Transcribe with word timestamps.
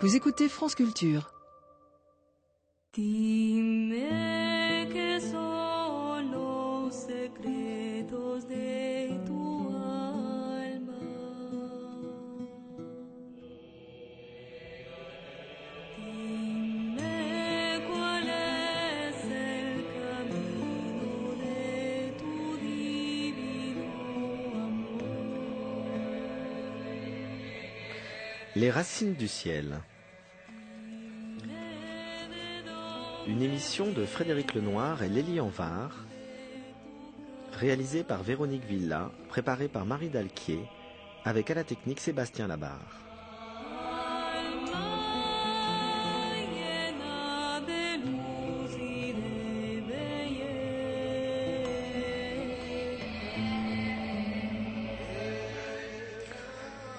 Vous 0.00 0.14
écoutez 0.14 0.50
France 0.50 0.74
Culture. 0.74 1.32
Les 28.56 28.70
racines 28.70 29.12
du 29.12 29.28
ciel. 29.28 29.82
Une 33.26 33.42
émission 33.42 33.92
de 33.92 34.06
Frédéric 34.06 34.54
Lenoir 34.54 35.02
et 35.02 35.10
Lélie 35.10 35.40
Anvar, 35.40 36.06
réalisée 37.52 38.02
par 38.02 38.22
Véronique 38.22 38.64
Villa, 38.64 39.12
préparée 39.28 39.68
par 39.68 39.84
Marie 39.84 40.08
Dalquier, 40.08 40.60
avec 41.26 41.50
à 41.50 41.54
la 41.54 41.64
technique 41.64 42.00
Sébastien 42.00 42.46
Labarre. 42.46 43.05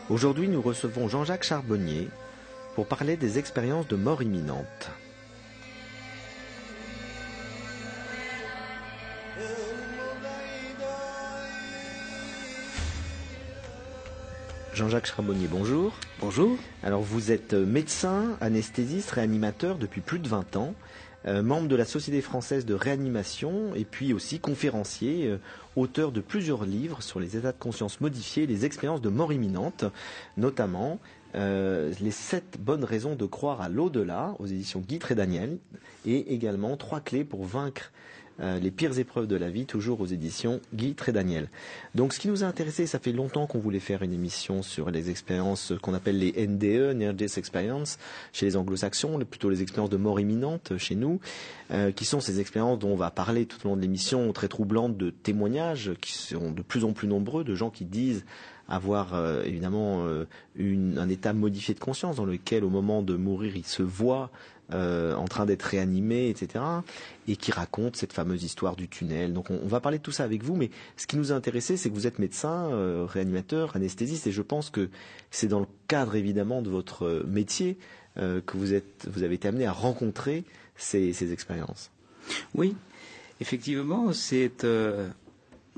Aujourd'hui, 0.10 0.48
nous 0.48 0.62
recevons 0.62 1.10
Jean-Jacques 1.10 1.44
Charbonnier 1.44 2.08
pour 2.76 2.88
parler 2.88 3.18
des 3.18 3.40
expériences 3.40 3.90
de 3.90 3.98
mort 3.98 4.24
imminente. 4.24 4.90
Jean-Jacques 14.74 15.08
Charbonnier, 15.08 15.48
bonjour. 15.48 15.94
Bonjour. 16.22 16.56
Alors 16.84 17.02
vous 17.02 17.34
êtes 17.34 17.52
médecin, 17.54 18.38
anesthésiste, 18.40 19.12
réanimateur 19.12 19.78
depuis 19.78 20.00
plus 20.00 20.20
de 20.20 20.30
20 20.30 20.56
ans, 20.56 20.74
euh, 21.26 21.42
membre 21.42 21.68
de 21.68 21.76
la 21.76 21.86
Société 21.86 22.22
française 22.22 22.66
de 22.66 22.74
réanimation 22.74 23.74
et 23.76 23.86
puis 23.86 24.14
aussi 24.14 24.40
conférencier, 24.40 25.28
euh, 25.28 25.38
auteur 25.76 26.12
de 26.12 26.22
plusieurs 26.22 26.64
livres 26.64 27.02
sur 27.02 27.20
les 27.20 27.36
états 27.36 27.52
de 27.52 27.58
conscience 27.58 28.02
modifiés, 28.02 28.46
les 28.46 28.66
expériences 28.66 29.02
de 29.02 29.10
mort 29.10 29.34
imminente, 29.34 29.86
notamment 30.38 31.00
euh, 31.36 31.92
les 32.00 32.12
sept 32.12 32.58
bonnes 32.60 32.84
raisons 32.84 33.16
de 33.16 33.26
croire 33.26 33.62
à 33.62 33.70
l'au-delà 33.70 34.36
aux 34.40 34.46
éditions 34.46 34.80
Guy 34.80 35.00
et 35.10 35.60
et 36.06 36.34
également 36.34 36.78
trois 36.78 37.02
clés 37.02 37.26
pour 37.26 37.44
vaincre 37.44 37.92
euh, 38.40 38.60
les 38.60 38.72
pires 38.72 38.98
épreuves 39.00 39.28
de 39.28 39.36
la 39.36 39.50
vie, 39.50 39.66
toujours 39.66 40.02
aux 40.02 40.06
éditions 40.06 40.60
Guy 40.74 40.96
et 41.08 41.12
Daniel. 41.12 41.50
Donc 41.96 42.14
ce 42.14 42.20
qui 42.20 42.28
nous 42.28 42.44
a 42.44 42.48
intéressé, 42.48 42.86
ça 42.88 43.00
fait 43.00 43.12
longtemps 43.12 43.48
qu'on 43.48 43.60
voulait 43.60 43.80
faire 43.80 44.04
une 44.04 44.14
émission 44.14 44.62
sur 44.62 44.92
les 44.92 45.10
expériences 45.10 45.74
qu'on 45.82 45.94
appelle 45.94 46.20
les 46.20 46.48
NDE, 46.48 46.96
Near 46.96 47.14
Death 47.14 47.38
Experience, 47.38 47.98
chez 48.34 48.46
les 48.46 48.56
anglo-saxons, 48.58 49.20
plutôt 49.30 49.50
les 49.50 49.62
expériences 49.62 49.90
de 49.90 49.98
mort 49.98 50.20
imminente 50.20 50.78
chez 50.78 50.96
nous, 50.96 51.20
euh, 51.72 51.92
qui 51.92 52.06
sont 52.06 52.20
ces 52.20 52.40
expériences 52.40 52.80
dont 52.80 52.90
on 52.92 52.96
va 52.96 53.12
parler 53.12 53.46
tout 53.46 53.58
au 53.66 53.70
long 53.70 53.76
de 53.76 53.82
l'émission, 53.82 54.32
très 54.34 54.48
troublantes 54.48 54.98
de 54.98 55.10
témoignages 55.10 55.92
qui 56.02 56.14
sont 56.14 56.52
de 56.52 56.62
plus 56.62 56.84
en 56.84 56.94
plus 56.94 57.08
nombreux, 57.08 57.44
de 57.44 57.56
gens 57.56 57.70
qui 57.70 57.86
disent 57.86 58.26
avoir 58.70 59.14
euh, 59.14 59.44
évidemment 59.46 60.06
euh, 60.06 60.26
une- 60.56 60.98
un 60.98 61.08
état 61.08 61.32
modifié 61.32 61.74
de 61.74 61.80
conscience 61.80 62.18
dans 62.18 62.26
lequel 62.26 62.66
au 62.66 62.70
moment 62.70 63.02
de 63.02 63.16
mourir 63.16 63.56
ils 63.56 63.66
se 63.66 63.82
voient 63.82 64.30
euh, 64.74 65.16
en 65.16 65.30
train 65.30 65.46
d'être 65.46 65.64
réanimés, 65.64 66.28
etc. 66.28 66.62
Et 67.30 67.38
qui 67.38 67.54
raconte 67.54 67.96
cette 67.96 68.12
fameuse 68.12 68.44
histoire 68.44 68.76
du 68.76 68.90
tunnel. 68.90 69.32
Donc 69.32 69.50
on, 69.50 69.66
va 69.66 69.80
parler 69.80 69.98
de 69.98 70.04
tout 70.04 70.12
ça 70.12 70.26
avec 70.26 70.44
vous, 70.44 70.58
mais 70.58 70.72
ce 70.98 71.08
qui 71.08 71.16
nous 71.16 71.32
a 71.32 71.36
intéressé, 71.36 71.78
c'est 71.78 71.90
que 71.90 71.94
vous 71.96 72.06
êtes 72.06 72.20
médecin, 72.20 72.70
euh, 72.72 73.06
réanimateur, 73.08 73.78
anesthésiste, 73.78 74.28
et 74.28 74.34
je 74.34 74.42
pense 74.42 74.70
que 74.70 74.90
c'est 75.32 75.48
dans 75.48 75.62
le 75.62 75.68
cadre 75.88 76.16
évidemment 76.16 76.62
de 76.62 76.70
votre 76.70 77.06
euh, 77.06 77.24
métier 77.28 77.78
que 78.48 78.58
vous 78.58 78.74
êtes, 78.74 79.08
vous 79.08 79.22
avez 79.22 79.36
été 79.36 79.48
amené 79.48 79.68
à 79.68 79.72
rencontrer 79.72 80.44
ces, 80.76 81.14
ces 81.14 81.32
expériences. 81.32 81.92
Oui, 82.56 82.76
effectivement, 83.40 84.12
c'est 84.12 84.66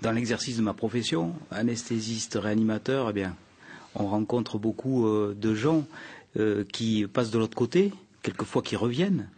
dans 0.02 0.12
l'exercice 0.14 0.56
de 0.56 0.62
ma 0.62 0.74
profession, 0.74 1.34
anesthésiste, 1.52 2.40
réanimateur, 2.42 3.10
eh 3.10 3.14
bien, 3.14 3.36
on 3.94 4.08
rencontre 4.08 4.58
beaucoup 4.58 5.06
de 5.06 5.54
gens 5.54 5.86
qui 6.72 7.06
passent 7.08 7.32
de 7.32 7.38
l'autre 7.40 7.58
côté, 7.58 7.92
quelquefois 8.22 8.62
qui 8.62 8.76
reviennent, 8.76 9.30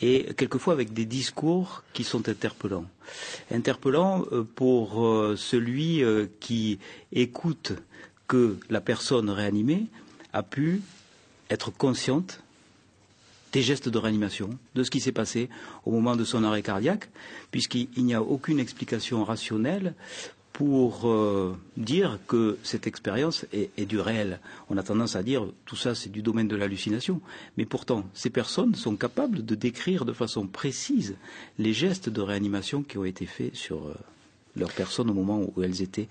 et 0.00 0.34
quelquefois 0.36 0.72
avec 0.72 0.92
des 0.92 1.06
discours 1.06 1.82
qui 1.92 2.04
sont 2.04 2.28
interpellants. 2.28 2.86
Interpellants 3.50 4.24
euh, 4.32 4.42
pour 4.42 5.04
euh, 5.04 5.36
celui 5.36 6.02
euh, 6.02 6.26
qui 6.40 6.78
écoute 7.12 7.72
que 8.26 8.58
la 8.70 8.80
personne 8.80 9.30
réanimée 9.30 9.86
a 10.32 10.42
pu 10.42 10.82
être 11.50 11.70
consciente 11.70 12.40
des 13.52 13.62
gestes 13.62 13.88
de 13.88 13.98
réanimation, 13.98 14.50
de 14.74 14.82
ce 14.82 14.90
qui 14.90 14.98
s'est 14.98 15.12
passé 15.12 15.48
au 15.84 15.92
moment 15.92 16.16
de 16.16 16.24
son 16.24 16.42
arrêt 16.42 16.62
cardiaque, 16.62 17.08
puisqu'il 17.52 17.88
il 17.96 18.04
n'y 18.04 18.14
a 18.14 18.22
aucune 18.22 18.58
explication 18.58 19.22
rationnelle 19.22 19.94
pour 20.54 21.10
euh, 21.10 21.54
dire 21.76 22.20
que 22.28 22.56
cette 22.62 22.86
expérience 22.86 23.44
est, 23.52 23.70
est 23.76 23.86
du 23.86 23.98
réel. 23.98 24.38
On 24.70 24.76
a 24.78 24.82
tendance 24.84 25.16
à 25.16 25.22
dire 25.24 25.46
tout 25.66 25.74
ça 25.76 25.94
c'est 25.96 26.10
du 26.12 26.22
domaine 26.22 26.46
de 26.48 26.54
l'hallucination, 26.56 27.20
mais 27.58 27.66
pourtant 27.66 28.04
ces 28.14 28.30
personnes 28.30 28.74
sont 28.76 28.94
capables 28.96 29.44
de 29.44 29.54
décrire 29.56 30.04
de 30.04 30.12
façon 30.12 30.46
précise 30.46 31.16
les 31.58 31.72
gestes 31.72 32.08
de 32.08 32.20
réanimation 32.20 32.82
qui 32.84 32.98
ont 32.98 33.04
été 33.04 33.26
faits 33.26 33.52
sur 33.56 33.78
euh, 33.88 33.94
leur 34.54 34.70
personne 34.70 35.10
au 35.10 35.12
moment 35.12 35.40
où 35.56 35.60
elles 35.64 35.82
étaient 35.82 36.06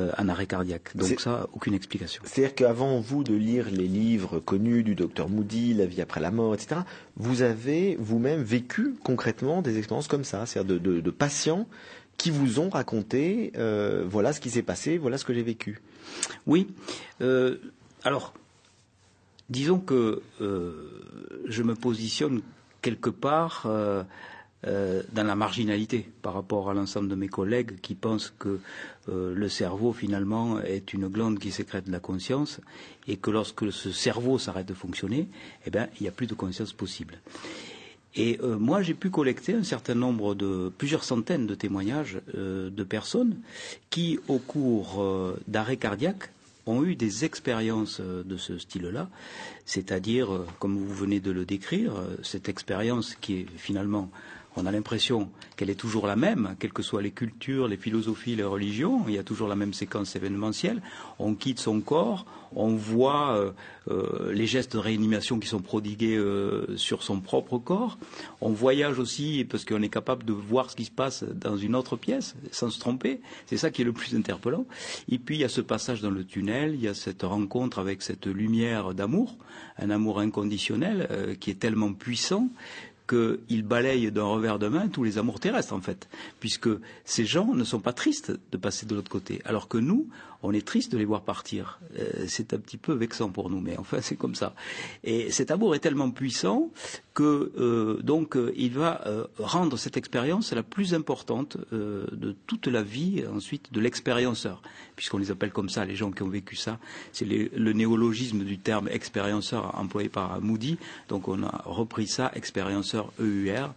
euh, 0.00 0.10
en 0.18 0.28
arrêt 0.28 0.46
cardiaque. 0.48 0.96
Donc 0.96 1.20
ça, 1.20 1.46
aucune 1.52 1.74
explication. 1.74 2.20
C'est-à-dire 2.26 2.56
qu'avant 2.56 2.98
vous 2.98 3.22
de 3.22 3.34
lire 3.34 3.70
les 3.70 3.86
livres 3.86 4.40
connus 4.40 4.82
du 4.82 4.96
docteur 4.96 5.28
Moody, 5.28 5.72
La 5.72 5.86
vie 5.86 6.00
après 6.00 6.20
la 6.20 6.32
mort, 6.32 6.52
etc., 6.56 6.80
vous 7.16 7.42
avez 7.42 7.94
vous-même 8.00 8.42
vécu 8.42 8.96
concrètement 9.04 9.62
des 9.62 9.78
expériences 9.78 10.08
comme 10.08 10.24
ça, 10.24 10.44
c'est-à-dire 10.46 10.74
de, 10.74 10.78
de- 10.94 11.00
de 11.00 11.10
patients 11.12 11.68
qui 12.16 12.30
vous 12.30 12.60
ont 12.60 12.68
raconté, 12.68 13.52
euh, 13.56 14.04
voilà 14.08 14.32
ce 14.32 14.40
qui 14.40 14.50
s'est 14.50 14.62
passé, 14.62 14.98
voilà 14.98 15.18
ce 15.18 15.24
que 15.24 15.34
j'ai 15.34 15.42
vécu. 15.42 15.80
Oui. 16.46 16.68
Euh, 17.20 17.58
alors, 18.02 18.34
disons 19.48 19.78
que 19.78 20.22
euh, 20.40 21.42
je 21.46 21.62
me 21.62 21.74
positionne 21.74 22.42
quelque 22.82 23.10
part 23.10 23.66
dans 23.66 25.26
la 25.26 25.34
marginalité 25.34 26.08
par 26.22 26.34
rapport 26.34 26.70
à 26.70 26.74
l'ensemble 26.74 27.08
de 27.08 27.14
mes 27.14 27.28
collègues 27.28 27.80
qui 27.80 27.94
pensent 27.94 28.32
que 28.38 28.60
le 29.08 29.48
cerveau 29.48 29.92
finalement 29.94 30.60
est 30.60 30.92
une 30.92 31.08
glande 31.08 31.38
qui 31.38 31.50
sécrète 31.50 31.88
la 31.88 32.00
conscience 32.00 32.60
et 33.06 33.16
que 33.16 33.30
lorsque 33.30 33.70
ce 33.72 33.90
cerveau 33.90 34.38
s'arrête 34.38 34.66
de 34.66 34.74
fonctionner, 34.74 35.28
eh 35.66 35.70
ben 35.70 35.88
il 35.98 36.02
n'y 36.02 36.08
a 36.08 36.12
plus 36.12 36.26
de 36.26 36.34
conscience 36.34 36.74
possible. 36.74 37.14
Et 38.16 38.38
euh, 38.42 38.58
moi, 38.58 38.82
j'ai 38.82 38.94
pu 38.94 39.10
collecter 39.10 39.54
un 39.54 39.64
certain 39.64 39.94
nombre 39.94 40.34
de 40.34 40.70
plusieurs 40.76 41.04
centaines 41.04 41.46
de 41.46 41.54
témoignages 41.54 42.20
euh, 42.36 42.70
de 42.70 42.84
personnes 42.84 43.38
qui, 43.90 44.20
au 44.28 44.38
cours 44.38 45.02
euh, 45.02 45.36
d'arrêts 45.48 45.76
cardiaques, 45.76 46.30
ont 46.66 46.84
eu 46.84 46.94
des 46.94 47.26
expériences 47.26 48.00
de 48.00 48.36
ce 48.38 48.56
style-là, 48.56 49.10
c'est-à-dire, 49.66 50.46
comme 50.60 50.78
vous 50.78 50.94
venez 50.94 51.20
de 51.20 51.30
le 51.30 51.44
décrire, 51.44 51.92
cette 52.22 52.48
expérience 52.48 53.16
qui 53.16 53.40
est 53.40 53.46
finalement, 53.58 54.10
on 54.56 54.66
a 54.66 54.70
l'impression 54.70 55.30
qu'elle 55.56 55.70
est 55.70 55.74
toujours 55.74 56.06
la 56.06 56.16
même, 56.16 56.56
quelles 56.58 56.72
que 56.72 56.82
soient 56.82 57.02
les 57.02 57.10
cultures, 57.10 57.68
les 57.68 57.76
philosophies, 57.76 58.36
les 58.36 58.44
religions, 58.44 59.04
il 59.08 59.14
y 59.14 59.18
a 59.18 59.24
toujours 59.24 59.48
la 59.48 59.56
même 59.56 59.72
séquence 59.72 60.16
événementielle. 60.16 60.80
On 61.18 61.34
quitte 61.34 61.58
son 61.58 61.80
corps, 61.80 62.26
on 62.56 62.74
voit 62.74 63.36
euh, 63.36 63.50
euh, 63.90 64.32
les 64.32 64.46
gestes 64.46 64.74
de 64.74 64.78
réanimation 64.78 65.38
qui 65.38 65.48
sont 65.48 65.60
prodigués 65.60 66.16
euh, 66.16 66.76
sur 66.76 67.02
son 67.02 67.20
propre 67.20 67.58
corps. 67.58 67.98
On 68.40 68.50
voyage 68.50 68.98
aussi 68.98 69.44
parce 69.48 69.64
qu'on 69.64 69.82
est 69.82 69.88
capable 69.88 70.24
de 70.24 70.32
voir 70.32 70.70
ce 70.70 70.76
qui 70.76 70.84
se 70.84 70.90
passe 70.90 71.24
dans 71.24 71.56
une 71.56 71.74
autre 71.74 71.96
pièce 71.96 72.34
sans 72.50 72.70
se 72.70 72.78
tromper. 72.78 73.20
C'est 73.46 73.56
ça 73.56 73.70
qui 73.70 73.82
est 73.82 73.84
le 73.84 73.92
plus 73.92 74.14
interpellant. 74.14 74.66
Et 75.08 75.18
puis 75.18 75.36
il 75.36 75.40
y 75.40 75.44
a 75.44 75.48
ce 75.48 75.60
passage 75.60 76.00
dans 76.00 76.10
le 76.10 76.24
tunnel, 76.24 76.74
il 76.74 76.82
y 76.82 76.88
a 76.88 76.94
cette 76.94 77.22
rencontre 77.22 77.78
avec 77.78 78.02
cette 78.02 78.26
lumière 78.26 78.94
d'amour, 78.94 79.36
un 79.78 79.90
amour 79.90 80.20
inconditionnel 80.20 81.08
euh, 81.10 81.34
qui 81.34 81.50
est 81.50 81.58
tellement 81.58 81.92
puissant 81.92 82.48
qu'il 83.08 83.62
balaye 83.62 84.10
d'un 84.10 84.24
revers 84.24 84.58
de 84.58 84.68
main 84.68 84.88
tous 84.88 85.04
les 85.04 85.18
amours 85.18 85.40
terrestres, 85.40 85.74
en 85.74 85.80
fait, 85.80 86.08
puisque 86.40 86.68
ces 87.04 87.24
gens 87.26 87.54
ne 87.54 87.64
sont 87.64 87.80
pas 87.80 87.92
tristes 87.92 88.32
de 88.50 88.56
passer 88.56 88.86
de 88.86 88.94
l'autre 88.94 89.10
côté, 89.10 89.42
alors 89.44 89.68
que 89.68 89.78
nous, 89.78 90.08
on 90.44 90.52
est 90.52 90.64
triste 90.64 90.92
de 90.92 90.98
les 90.98 91.06
voir 91.06 91.22
partir. 91.22 91.80
Euh, 91.98 92.26
c'est 92.28 92.52
un 92.52 92.58
petit 92.58 92.76
peu 92.76 92.92
vexant 92.92 93.30
pour 93.30 93.48
nous, 93.48 93.60
mais 93.60 93.76
enfin, 93.78 93.98
c'est 94.02 94.16
comme 94.16 94.34
ça. 94.34 94.54
Et 95.02 95.30
cet 95.30 95.50
amour 95.50 95.74
est 95.74 95.78
tellement 95.78 96.10
puissant 96.10 96.70
que 97.14 97.52
euh, 97.56 98.02
donc 98.02 98.36
euh, 98.36 98.52
il 98.56 98.72
va 98.72 99.02
rendre 99.38 99.78
cette 99.78 99.96
expérience 99.96 100.52
la 100.52 100.62
plus 100.62 100.94
importante 100.94 101.56
de 101.72 102.36
toute 102.46 102.66
la 102.66 102.82
vie 102.82 103.24
ensuite 103.32 103.72
de 103.72 103.80
l'expérienceur, 103.80 104.62
puisqu'on 104.96 105.18
les 105.18 105.30
appelle 105.30 105.50
comme 105.50 105.68
ça 105.68 105.84
les 105.84 105.96
gens 105.96 106.10
qui 106.10 106.22
ont 106.22 106.28
vécu 106.28 106.56
ça. 106.56 106.78
C'est 107.12 107.24
le 107.24 107.72
néologisme 107.72 108.44
du 108.44 108.58
terme 108.58 108.88
expérienceur 108.88 109.78
employé 109.78 110.08
par 110.08 110.40
Moody. 110.40 110.76
Donc 111.08 111.28
on 111.28 111.42
a 111.42 111.62
repris 111.64 112.06
ça, 112.06 112.30
expérienceur 112.34 113.12
EUR. 113.18 113.72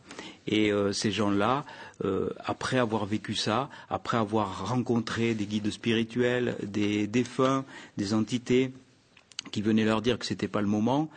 Et 0.48 0.72
euh, 0.72 0.94
ces 0.94 1.12
gens-là, 1.12 1.66
euh, 2.06 2.30
après 2.44 2.78
avoir 2.78 3.06
vécu 3.06 3.36
ça, 3.36 3.70
après 3.90 4.18
avoir 4.18 4.70
rencontré 4.70 5.34
des 5.34 5.46
guides 5.46 5.72
spirituels, 5.72 6.56
des 6.64 7.08
défunts, 7.08 7.66
des 7.98 8.14
entités, 8.14 8.72
qui 9.52 9.62
venaient 9.62 9.86
leur 9.86 10.02
dire 10.02 10.20
que 10.20 10.26
c'était 10.26 10.48
pas 10.48 10.62
le 10.62 10.68
moment. 10.68 11.10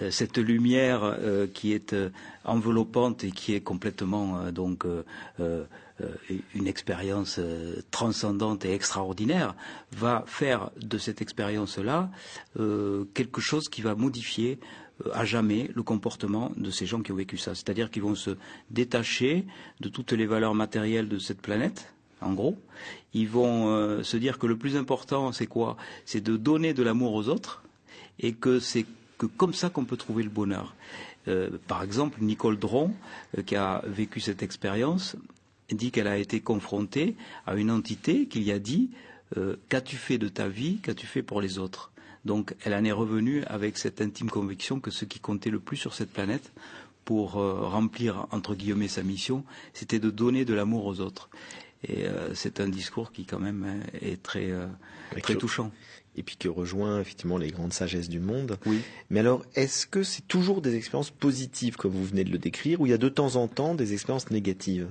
Euh, 0.00 0.10
cette 0.10 0.38
lumière 0.38 1.16
qui 1.54 1.72
est 1.72 1.94
enveloppante 2.44 3.24
et 3.24 3.30
qui 3.30 3.54
est 3.54 3.60
complètement 3.60 4.50
donc 4.50 4.84
une 5.38 6.66
expérience 6.66 7.38
transcendante 7.90 8.64
et 8.64 8.72
extraordinaire 8.72 9.54
va 9.92 10.24
faire 10.26 10.70
de 10.80 10.98
cette 10.98 11.20
expérience-là 11.20 12.10
quelque 13.14 13.40
chose 13.40 13.68
qui 13.68 13.82
va 13.82 13.94
modifier 13.94 14.58
à 15.12 15.24
jamais 15.24 15.70
le 15.74 15.82
comportement 15.82 16.52
de 16.56 16.70
ces 16.70 16.86
gens 16.86 17.00
qui 17.00 17.12
ont 17.12 17.16
vécu 17.16 17.36
ça. 17.36 17.54
C'est-à-dire 17.54 17.90
qu'ils 17.90 18.02
vont 18.02 18.14
se 18.14 18.36
détacher 18.70 19.44
de 19.80 19.88
toutes 19.88 20.12
les 20.12 20.26
valeurs 20.26 20.54
matérielles 20.54 21.08
de 21.08 21.18
cette 21.18 21.40
planète, 21.40 21.92
en 22.20 22.32
gros. 22.32 22.56
Ils 23.14 23.28
vont 23.28 23.68
euh, 23.68 24.02
se 24.02 24.16
dire 24.16 24.38
que 24.38 24.46
le 24.46 24.56
plus 24.56 24.76
important, 24.76 25.32
c'est 25.32 25.46
quoi? 25.46 25.76
C'est 26.04 26.22
de 26.22 26.36
donner 26.36 26.74
de 26.74 26.82
l'amour 26.82 27.14
aux 27.14 27.28
autres 27.28 27.62
et 28.20 28.32
que 28.32 28.60
c'est 28.60 28.86
comme 29.36 29.54
ça 29.54 29.70
qu'on 29.70 29.84
peut 29.84 29.96
trouver 29.96 30.22
le 30.22 30.30
bonheur. 30.30 30.74
Euh, 31.28 31.50
par 31.68 31.82
exemple, 31.82 32.18
Nicole 32.20 32.58
Dron, 32.58 32.92
euh, 33.38 33.42
qui 33.42 33.56
a 33.56 33.82
vécu 33.86 34.20
cette 34.20 34.42
expérience, 34.42 35.16
dit 35.70 35.90
qu'elle 35.90 36.08
a 36.08 36.18
été 36.18 36.40
confrontée 36.40 37.16
à 37.46 37.54
une 37.54 37.70
entité 37.70 38.26
qui 38.26 38.40
lui 38.40 38.52
a 38.52 38.58
dit 38.58 38.90
euh, 39.36 39.56
Qu'as-tu 39.68 39.96
fait 39.96 40.18
de 40.18 40.28
ta 40.28 40.48
vie? 40.48 40.78
Qu'as-tu 40.82 41.06
fait 41.06 41.22
pour 41.22 41.40
les 41.40 41.58
autres? 41.58 41.91
Donc, 42.24 42.54
elle 42.64 42.74
en 42.74 42.84
est 42.84 42.92
revenue 42.92 43.42
avec 43.46 43.78
cette 43.78 44.00
intime 44.00 44.30
conviction 44.30 44.80
que 44.80 44.90
ce 44.90 45.04
qui 45.04 45.18
comptait 45.18 45.50
le 45.50 45.58
plus 45.58 45.76
sur 45.76 45.94
cette 45.94 46.12
planète 46.12 46.52
pour 47.04 47.38
euh, 47.38 47.54
remplir, 47.62 48.26
entre 48.30 48.54
guillemets, 48.54 48.88
sa 48.88 49.02
mission, 49.02 49.44
c'était 49.72 49.98
de 49.98 50.10
donner 50.10 50.44
de 50.44 50.54
l'amour 50.54 50.86
aux 50.86 51.00
autres. 51.00 51.30
Et 51.84 52.06
euh, 52.06 52.34
c'est 52.34 52.60
un 52.60 52.68
discours 52.68 53.12
qui, 53.12 53.24
quand 53.24 53.40
même, 53.40 53.64
hein, 53.64 53.86
est 54.00 54.22
très, 54.22 54.50
euh, 54.50 54.66
très 55.20 55.34
touchant. 55.34 55.72
Et 56.14 56.22
puis 56.22 56.36
qui 56.36 56.46
rejoint 56.46 57.00
effectivement 57.00 57.38
les 57.38 57.50
grandes 57.50 57.72
sagesses 57.72 58.10
du 58.10 58.20
monde. 58.20 58.58
Oui. 58.66 58.82
Mais 59.08 59.20
alors, 59.20 59.44
est-ce 59.54 59.86
que 59.86 60.02
c'est 60.02 60.28
toujours 60.28 60.60
des 60.60 60.76
expériences 60.76 61.10
positives, 61.10 61.76
comme 61.76 61.92
vous 61.92 62.04
venez 62.04 62.22
de 62.22 62.30
le 62.30 62.38
décrire, 62.38 62.80
ou 62.82 62.86
il 62.86 62.90
y 62.90 62.92
a 62.92 62.98
de 62.98 63.08
temps 63.08 63.36
en 63.36 63.48
temps 63.48 63.74
des 63.74 63.94
expériences 63.94 64.30
négatives? 64.30 64.88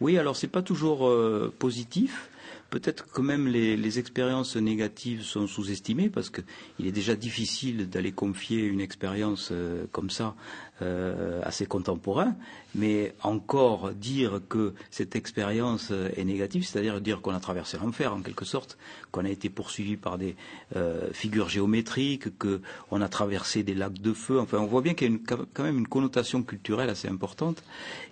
Oui, 0.00 0.18
alors 0.18 0.36
c'est 0.36 0.48
pas 0.48 0.62
toujours 0.62 1.06
euh, 1.06 1.54
positif. 1.58 2.28
Peut-être 2.76 3.10
que 3.10 3.22
même 3.22 3.48
les, 3.48 3.98
expériences 3.98 4.54
négatives 4.54 5.22
sont 5.22 5.46
sous-estimées 5.46 6.10
parce 6.10 6.28
que 6.28 6.42
il 6.78 6.86
est 6.86 6.92
déjà 6.92 7.16
difficile 7.16 7.88
d'aller 7.88 8.12
confier 8.12 8.64
une 8.64 8.82
expérience 8.82 9.48
euh, 9.50 9.86
comme 9.92 10.10
ça 10.10 10.34
euh, 10.82 11.40
à 11.42 11.52
ses 11.52 11.64
contemporains. 11.64 12.36
Mais 12.76 13.14
encore 13.22 13.92
dire 13.92 14.40
que 14.48 14.74
cette 14.90 15.16
expérience 15.16 15.88
euh, 15.90 16.10
est 16.16 16.24
négative, 16.24 16.64
c'est-à-dire 16.64 17.00
dire 17.00 17.20
qu'on 17.22 17.34
a 17.34 17.40
traversé 17.40 17.78
l'enfer 17.78 18.12
en 18.12 18.20
quelque 18.20 18.44
sorte, 18.44 18.76
qu'on 19.10 19.24
a 19.24 19.30
été 19.30 19.48
poursuivi 19.48 19.96
par 19.96 20.18
des 20.18 20.36
euh, 20.76 21.08
figures 21.12 21.48
géométriques, 21.48 22.28
qu'on 22.38 23.00
a 23.00 23.08
traversé 23.08 23.62
des 23.62 23.74
lacs 23.74 24.00
de 24.00 24.12
feu. 24.12 24.38
Enfin, 24.38 24.58
on 24.58 24.66
voit 24.66 24.82
bien 24.82 24.94
qu'il 24.94 25.10
y 25.10 25.14
a 25.14 25.36
quand 25.54 25.62
même 25.62 25.78
une 25.78 25.88
connotation 25.88 26.42
culturelle 26.42 26.90
assez 26.90 27.08
importante. 27.08 27.62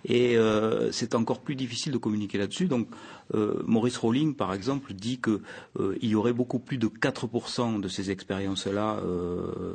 Et 0.05 0.35
euh, 0.37 0.91
c'est 0.91 1.13
encore 1.13 1.41
plus 1.41 1.55
difficile 1.55 1.93
de 1.93 1.97
communiquer 1.97 2.37
là-dessus. 2.37 2.65
Donc, 2.65 2.87
Maurice 3.65 3.97
Rowling, 3.97 4.35
par 4.35 4.53
exemple, 4.53 4.93
dit 4.93 5.17
que 5.17 5.41
euh, 5.79 5.97
il 6.01 6.09
y 6.09 6.15
aurait 6.15 6.33
beaucoup 6.33 6.59
plus 6.59 6.77
de 6.77 6.87
4% 6.87 7.79
de 7.79 7.87
ces 7.87 8.11
expériences-là 8.11 9.01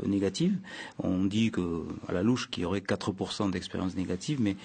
négatives. 0.07 0.57
On 1.03 1.25
dit 1.25 1.51
que 1.51 1.83
à 2.07 2.13
la 2.13 2.23
louche 2.23 2.49
qu'il 2.51 2.63
y 2.63 2.67
aurait 2.67 2.81
4% 2.81 3.51
d'expériences 3.51 3.97
négatives, 3.97 4.41
mais 4.41 4.57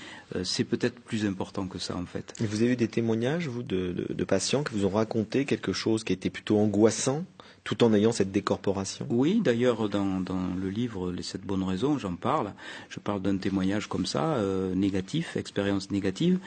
c'est 0.44 0.64
peut-être 0.64 1.00
plus 1.00 1.26
important 1.26 1.68
que 1.68 1.80
ça 1.80 1.96
en 1.96 2.06
fait. 2.06 2.34
Et 2.42 2.46
vous 2.46 2.62
avez 2.64 2.74
eu 2.74 2.76
des 2.76 2.88
témoignages, 2.88 3.48
vous, 3.48 3.64
de, 3.64 3.94
de- 3.94 4.14
de 4.14 4.24
patients 4.24 4.64
qui 4.64 4.74
vous 4.76 4.86
ont 4.86 4.90
raconté 4.90 5.46
quelque 5.46 5.74
chose 5.74 6.04
qui 6.04 6.14
était 6.14 6.30
plutôt 6.30 6.58
angoissant, 6.58 7.24
tout 7.64 7.84
en 7.84 7.94
ayant 7.94 8.12
cette 8.12 8.32
décorporation? 8.32 9.08
Oui, 9.10 9.42
d'ailleurs, 9.44 9.90
dans, 9.90 10.20
dans 10.20 10.40
le 10.56 10.70
livre 10.70 11.12
Les 11.12 11.24
sept 11.24 11.42
bonnes 11.42 11.64
raisons, 11.64 11.98
j'en 11.98 12.16
parle. 12.16 12.54
Je 12.90 13.00
parle 13.00 13.22
d'un 13.24 13.38
témoignage 13.38 13.88
comme 13.88 14.06
ça, 14.06 14.36
euh, 14.36 14.76
négatif, 14.76 15.36
expérience 15.36 15.90
négative. 15.90 16.38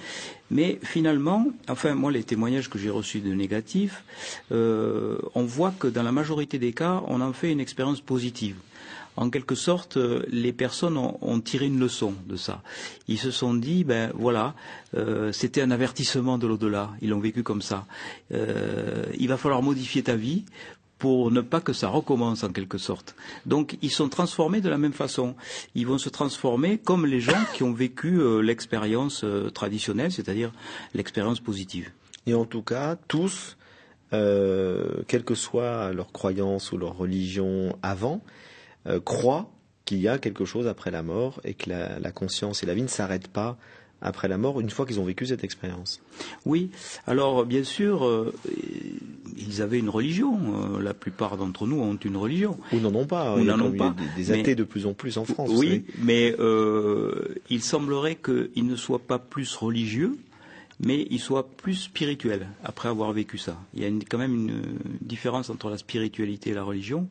Mais 0.50 0.78
finalement, 0.82 1.46
enfin, 1.68 1.94
moi, 1.94 2.12
les 2.12 2.22
témoignages 2.22 2.70
que 2.70 2.78
j'ai 2.78 2.90
reçus 2.90 3.20
de 3.20 3.32
négatifs, 3.32 4.04
euh, 4.52 5.18
on 5.34 5.44
voit 5.44 5.72
que 5.78 5.88
dans 5.88 6.02
la 6.04 6.12
majorité 6.12 6.58
des 6.58 6.72
cas, 6.72 7.02
on 7.08 7.20
en 7.20 7.32
fait 7.32 7.50
une 7.52 7.60
expérience 7.60 8.00
positive. 8.00 8.56
En 9.18 9.30
quelque 9.30 9.56
sorte, 9.56 9.96
euh, 9.96 10.22
les 10.28 10.52
personnes 10.52 10.96
ont, 10.96 11.40
tiré 11.40 11.66
une 11.66 11.80
leçon 11.80 12.14
de 12.28 12.36
ça. 12.36 12.62
Ils 13.08 13.18
se 13.18 13.32
sont 13.32 13.52
dit, 13.52 13.82
ben 13.82 14.12
voilà, 14.14 14.54
euh, 14.96 15.32
c'était 15.32 15.60
un 15.60 15.72
avertissement 15.72 16.38
de 16.38 16.46
l'au-delà. 16.46 16.90
Ils 17.02 17.10
l'ont 17.10 17.18
vécu 17.18 17.42
comme 17.42 17.60
ça. 17.60 17.84
Euh, 18.32 19.06
il 19.18 19.26
va 19.26 19.36
falloir 19.36 19.60
modifier 19.60 20.04
ta 20.04 20.14
vie 20.14 20.44
pour 21.00 21.32
ne 21.32 21.40
pas 21.40 21.60
que 21.60 21.72
ça 21.72 21.88
recommence 21.88 22.44
en 22.44 22.52
quelque 22.52 22.78
sorte. 22.78 23.16
Donc 23.44 23.76
ils 23.82 23.90
sont 23.90 24.08
transformés 24.08 24.60
de 24.60 24.68
la 24.68 24.78
même 24.78 24.92
façon. 24.92 25.34
Ils 25.74 25.86
vont 25.88 25.98
se 25.98 26.10
transformer 26.10 26.78
comme 26.78 27.04
les 27.04 27.20
gens 27.20 27.44
qui 27.54 27.64
ont 27.64 27.72
vécu 27.72 28.20
l'expérience 28.40 29.24
traditionnelle, 29.52 30.12
c'est-à-dire 30.12 30.52
l'expérience 30.94 31.40
positive. 31.40 31.90
Et 32.26 32.34
en 32.34 32.44
tout 32.44 32.62
cas, 32.62 32.96
tous, 33.06 33.56
quelle 34.10 35.24
que 35.24 35.34
soit 35.36 35.92
leur 35.92 36.10
croyance 36.10 36.72
ou 36.72 36.78
leur 36.78 36.96
religion 36.96 37.76
avant, 37.82 38.20
euh, 38.88 39.00
croient 39.00 39.50
qu'il 39.84 39.98
y 40.00 40.08
a 40.08 40.18
quelque 40.18 40.44
chose 40.44 40.66
après 40.66 40.90
la 40.90 41.02
mort 41.02 41.40
et 41.44 41.54
que 41.54 41.70
la, 41.70 41.98
la 41.98 42.10
conscience 42.12 42.62
et 42.62 42.66
la 42.66 42.74
vie 42.74 42.82
ne 42.82 42.88
s'arrêtent 42.88 43.28
pas 43.28 43.56
après 44.00 44.28
la 44.28 44.38
mort 44.38 44.60
une 44.60 44.70
fois 44.70 44.86
qu'ils 44.86 45.00
ont 45.00 45.04
vécu 45.04 45.26
cette 45.26 45.42
expérience. 45.44 46.00
Oui, 46.46 46.70
alors 47.06 47.44
bien 47.44 47.64
sûr, 47.64 48.04
euh, 48.06 48.32
ils 49.36 49.60
avaient 49.62 49.78
une 49.78 49.88
religion. 49.88 50.38
Euh, 50.76 50.80
la 50.82 50.94
plupart 50.94 51.36
d'entre 51.36 51.66
nous 51.66 51.80
ont 51.80 51.96
une 51.96 52.16
religion. 52.16 52.58
Ou 52.72 52.78
n'en 52.78 52.94
ont 52.94 53.06
pas. 53.06 53.34
Ou 53.36 53.42
n'en 53.42 53.58
ont 53.60 53.72
pas, 53.72 53.94
Des, 54.16 54.24
des 54.24 54.32
mais- 54.32 54.40
athées 54.40 54.54
de 54.54 54.62
plus 54.64 54.86
en 54.86 54.92
plus 54.94 55.18
en 55.18 55.24
France. 55.24 55.50
Oui, 55.52 55.84
mais 55.98 56.34
euh, 56.38 57.34
il 57.50 57.62
semblerait 57.62 58.16
qu'ils 58.16 58.66
ne 58.66 58.76
soient 58.76 59.00
pas 59.00 59.18
plus 59.18 59.56
religieux, 59.56 60.16
mais 60.78 61.06
ils 61.10 61.18
soient 61.20 61.48
plus 61.48 61.74
spirituels 61.74 62.46
après 62.62 62.88
avoir 62.88 63.12
vécu 63.12 63.36
ça. 63.38 63.56
Il 63.74 63.82
y 63.82 63.84
a 63.84 63.88
une- 63.88 64.04
quand 64.04 64.18
même 64.18 64.34
une 64.34 64.62
différence 65.00 65.50
entre 65.50 65.70
la 65.70 65.78
spiritualité 65.78 66.50
et 66.50 66.54
la 66.54 66.62
religion. 66.62 67.08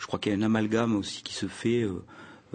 Je 0.00 0.06
crois 0.06 0.18
qu'il 0.18 0.32
y 0.32 0.34
a 0.34 0.38
un 0.38 0.42
amalgame 0.42 0.96
aussi 0.96 1.22
qui 1.22 1.34
se 1.34 1.46
fait. 1.46 1.82
euh, 1.82 2.02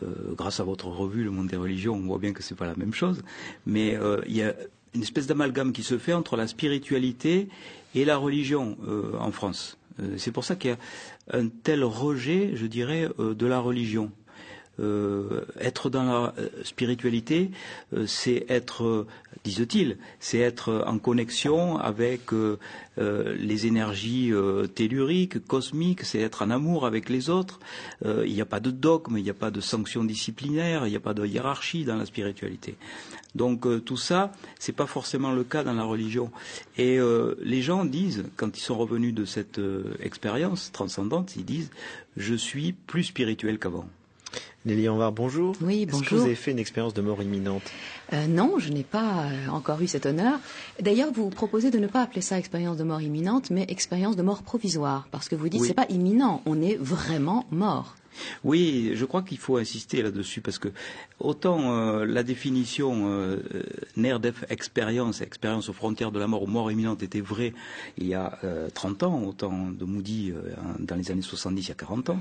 euh, 0.03 0.33
grâce 0.35 0.59
à 0.59 0.65
votre 0.65 0.87
revue 0.87 1.23
Le 1.23 1.31
Monde 1.31 1.47
des 1.47 1.55
religions, 1.55 1.95
on 1.95 2.01
voit 2.01 2.17
bien 2.17 2.33
que 2.33 2.43
c'est 2.43 2.55
pas 2.55 2.65
la 2.65 2.75
même 2.75 2.93
chose, 2.93 3.23
mais 3.65 3.95
euh, 3.95 4.19
il 4.27 4.35
y 4.35 4.43
a 4.43 4.53
une 4.93 5.01
espèce 5.01 5.25
d'amalgame 5.25 5.71
qui 5.71 5.83
se 5.83 5.97
fait 5.97 6.11
entre 6.11 6.35
la 6.35 6.47
spiritualité 6.47 7.47
et 7.93 8.03
la 8.03 8.17
religion 8.17 8.77
en 9.17 9.31
France. 9.31 9.77
C'est 10.17 10.31
pour 10.31 10.43
ça 10.43 10.55
qu'il 10.55 10.71
y 10.71 10.73
a 10.73 11.37
un 11.37 11.47
tel 11.47 11.83
rejet, 11.83 12.51
je 12.55 12.65
dirais, 12.65 13.09
de 13.17 13.45
la 13.45 13.59
religion. 13.59 14.11
Euh, 14.79 15.45
être 15.59 15.89
dans 15.89 16.03
la 16.03 16.33
euh, 16.37 16.49
spiritualité, 16.63 17.49
euh, 17.93 18.05
c'est 18.07 18.45
être, 18.49 18.83
euh, 18.83 19.07
disent-ils, 19.45 19.97
c'est 20.19 20.39
être 20.39 20.83
en 20.85 20.97
connexion 20.97 21.77
avec 21.77 22.33
euh, 22.33 22.59
euh, 22.97 23.35
les 23.39 23.67
énergies 23.67 24.33
telluriques, 24.73 25.45
cosmiques, 25.45 26.03
c'est 26.03 26.19
être 26.19 26.41
en 26.41 26.49
amour 26.49 26.85
avec 26.85 27.09
les 27.09 27.29
autres. 27.29 27.59
Il 28.03 28.33
n'y 28.33 28.41
a 28.41 28.45
pas 28.45 28.59
de 28.59 28.71
dogme, 28.71 29.17
il 29.17 29.23
n'y 29.23 29.29
a 29.29 29.33
pas 29.33 29.51
de 29.51 29.61
sanctions 29.61 30.03
disciplinaires, 30.03 30.87
il 30.87 30.89
n'y 30.89 30.95
a 30.95 31.01
pas 31.01 31.13
de 31.13 31.25
hiérarchie 31.25 31.85
dans 31.85 31.95
la 31.95 32.05
spiritualité. 32.05 32.75
Donc 33.33 33.67
tout 33.83 33.97
ça, 33.97 34.31
c'est 34.59 34.71
pas 34.75 34.85
forcément 34.85 35.31
le 35.31 35.43
cas 35.43 35.63
dans 35.63 35.73
la 35.73 35.83
religion. 35.83 36.31
Et 36.77 36.99
les 37.41 37.61
gens 37.61 37.85
disent, 37.85 38.23
quand 38.37 38.57
ils 38.57 38.61
sont 38.61 38.77
revenus 38.77 39.13
de 39.13 39.25
cette 39.25 39.59
expérience 39.99 40.71
transcendante, 40.71 41.35
ils 41.35 41.45
disent 41.45 41.71
je 42.17 42.35
suis 42.35 42.71
plus 42.73 43.03
spirituel 43.03 43.59
qu'avant. 43.59 43.87
Nelly 44.65 44.89
Anvar, 44.89 45.11
bonjour. 45.11 45.55
Oui, 45.61 45.83
Est-ce 45.83 45.85
que 45.85 45.91
bonjour. 45.91 46.17
vous 46.19 46.25
avez 46.25 46.35
fait 46.35 46.51
une 46.51 46.57
expérience 46.59 46.93
de 46.95 47.01
mort 47.01 47.21
imminente? 47.21 47.61
Euh, 48.13 48.25
non, 48.25 48.57
je 48.57 48.71
n'ai 48.71 48.83
pas 48.83 49.25
euh, 49.25 49.47
encore 49.51 49.79
eu 49.81 49.87
cet 49.87 50.07
honneur. 50.07 50.39
D'ailleurs, 50.81 51.11
vous 51.13 51.29
proposez 51.29 51.69
de 51.69 51.77
ne 51.77 51.85
pas 51.87 52.01
appeler 52.01 52.21
ça 52.21 52.39
expérience 52.39 52.75
de 52.77 52.83
mort 52.83 53.01
imminente, 53.01 53.51
mais 53.51 53.65
expérience 53.69 54.15
de 54.15 54.23
mort 54.23 54.41
provisoire, 54.41 55.07
parce 55.11 55.29
que 55.29 55.35
vous 55.35 55.49
dites 55.49 55.61
Oui. 55.61 55.67
c'est 55.67 55.75
pas 55.75 55.85
imminent, 55.89 56.41
on 56.47 56.61
est 56.63 56.75
vraiment 56.79 57.45
mort. 57.51 57.95
Oui, 58.43 58.91
je 58.93 59.05
crois 59.05 59.21
qu'il 59.21 59.37
faut 59.37 59.57
insister 59.57 60.01
là-dessus 60.01 60.41
parce 60.41 60.59
que 60.59 60.69
autant 61.19 61.73
euh, 61.73 62.05
la 62.05 62.23
définition 62.23 63.09
euh, 63.09 63.37
euh, 63.97 64.31
expérience, 64.49 65.21
expérience 65.21 65.69
aux 65.69 65.73
frontières 65.73 66.11
de 66.11 66.19
la 66.19 66.27
mort 66.27 66.43
ou 66.43 66.47
mort 66.47 66.71
imminente 66.71 67.03
était 67.03 67.21
vraie 67.21 67.53
il 67.97 68.07
y 68.07 68.13
a 68.13 68.39
euh, 68.43 68.69
30 68.73 69.03
ans, 69.03 69.23
autant 69.23 69.69
de 69.69 69.85
Moody 69.85 70.31
euh, 70.31 70.53
dans 70.79 70.95
les 70.95 71.11
années 71.11 71.21
70 71.21 71.61
il 71.61 71.69
y 71.69 71.71
a 71.71 71.75
40 71.75 72.09
ans, 72.11 72.19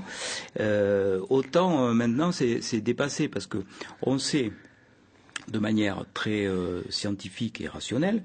autant 1.29 1.93
maintenant 1.93 2.31
c'est 2.31 2.81
dépassé 2.81 3.27
parce 3.27 3.47
que 3.47 3.59
on 4.01 4.17
sait 4.17 4.51
de 5.47 5.59
manière 5.59 6.05
très 6.13 6.47
scientifique 6.89 7.61
et 7.61 7.67
rationnelle 7.67 8.23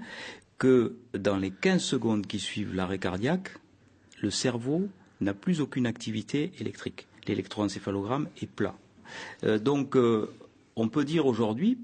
que 0.59 0.97
dans 1.15 1.37
les 1.37 1.51
15 1.51 1.83
secondes 1.83 2.27
qui 2.27 2.39
suivent 2.39 2.75
l'arrêt 2.75 2.99
cardiaque, 2.99 3.51
le 4.21 4.31
cerveau 4.31 4.89
n'a 5.21 5.35
plus 5.35 5.61
aucune 5.61 5.87
activité 5.87 6.53
électrique. 6.59 7.07
L'électroencéphalogramme 7.31 8.29
est 8.43 8.51
plat. 8.51 8.75
Euh, 9.45 9.59
donc, 9.59 9.97
euh, 9.97 10.29
on 10.75 10.89
peut 10.89 11.05
dire 11.05 11.27
aujourd'hui 11.27 11.79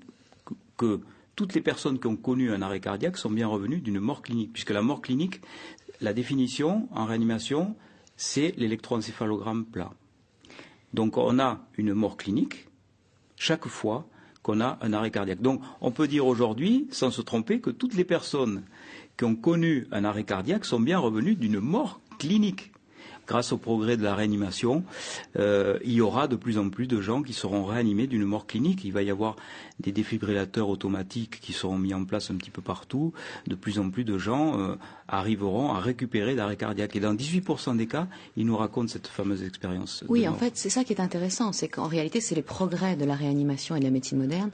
que, 0.45 0.55
que 0.77 1.01
toutes 1.37 1.55
les 1.55 1.61
personnes 1.61 2.01
qui 2.01 2.09
ont 2.09 2.17
connu 2.17 2.51
un 2.51 2.63
arrêt 2.63 2.81
cardiaque 2.81 3.17
sont 3.17 3.31
bien 3.31 3.47
revenues 3.47 3.81
d'une 3.81 4.01
mort 4.01 4.23
clinique, 4.23 4.53
puisque 4.53 4.71
la 4.71 4.83
mort 4.83 5.03
clinique, 5.03 5.41
la 6.01 6.13
définition 6.13 6.89
en 6.91 7.05
réanimation, 7.05 7.77
c'est 8.17 8.55
l'électroencéphalogramme 8.57 9.65
plat. 9.67 9.93
Donc 10.95 11.17
on 11.17 11.39
a 11.39 11.61
une 11.77 11.95
mort 11.95 12.17
clinique 12.17 12.67
chaque 13.37 13.69
fois 13.69 14.09
qu'on 14.43 14.61
a 14.61 14.79
un 14.81 14.93
arrêt 14.93 15.11
cardiaque. 15.11 15.43
Donc 15.43 15.61
on 15.81 15.93
peut 15.93 16.09
dire 16.09 16.27
aujourd'hui, 16.27 16.89
sans 16.91 17.11
se 17.11 17.23
tromper, 17.23 17.61
que 17.61 17.71
toutes 17.71 17.95
les 17.95 18.05
personnes 18.05 18.65
qui 19.17 19.25
ont 19.25 19.37
connu 19.37 19.87
un 19.93 20.05
arrêt 20.05 20.25
cardiaque 20.25 20.65
sont 20.65 20.81
bien 20.81 20.99
revenues 20.99 21.37
d'une 21.37 21.61
mort 21.61 22.01
clinique. 22.19 22.73
Grâce 23.27 23.53
au 23.53 23.59
progrès 23.59 23.97
de 23.97 24.03
la 24.03 24.15
réanimation, 24.15 24.85
euh, 25.39 25.79
il 25.85 25.93
y 25.93 26.01
aura 26.01 26.29
de 26.29 26.37
plus 26.37 26.59
en 26.59 26.71
plus 26.71 26.87
de 26.87 27.01
gens 27.01 27.23
qui 27.23 27.33
seront 27.33 27.65
réanimés 27.65 28.07
d'une 28.07 28.25
mort 28.25 28.47
clinique. 28.47 28.85
Il 28.85 28.93
va 28.93 29.03
y 29.03 29.11
avoir 29.11 29.37
des 29.81 29.93
défibrillateurs 29.93 30.69
automatiques 30.69 31.41
qui 31.41 31.53
seront 31.53 31.79
mis 31.79 31.93
en 31.95 32.05
place 32.05 32.31
un 32.31 32.37
petit 32.37 32.51
peu 32.51 32.63
partout. 32.63 33.13
De 33.47 33.55
plus 33.55 33.79
en 33.79 33.91
plus 33.91 34.05
de 34.05 34.19
gens 34.19 34.61
euh, 34.61 34.77
arriveront 35.09 35.73
à 35.73 35.81
récupérer 35.81 36.35
l'arrêt 36.35 36.57
cardiaque. 36.57 36.95
Et 36.97 37.01
dans 37.01 37.15
18% 37.15 37.77
des 37.77 37.87
cas, 37.87 38.07
ils 38.37 38.47
nous 38.47 38.57
racontent 38.57 38.89
cette 38.89 39.09
fameuse 39.09 39.43
expérience. 39.43 40.05
Oui, 40.09 40.29
en 40.29 40.35
fait, 40.35 40.57
c'est 40.57 40.71
ça 40.71 40.85
qui 40.85 40.93
est 40.93 41.01
intéressant, 41.01 41.53
c'est 41.53 41.69
qu'en 41.69 41.89
réalité, 41.89 42.21
c'est 42.21 42.35
les 42.35 42.43
progrès 42.43 42.97
de 42.97 43.05
la 43.05 43.15
réanimation 43.15 43.77
et 43.77 43.81
de 43.81 43.85
la 43.85 43.91
médecine 43.91 44.19
moderne 44.19 44.51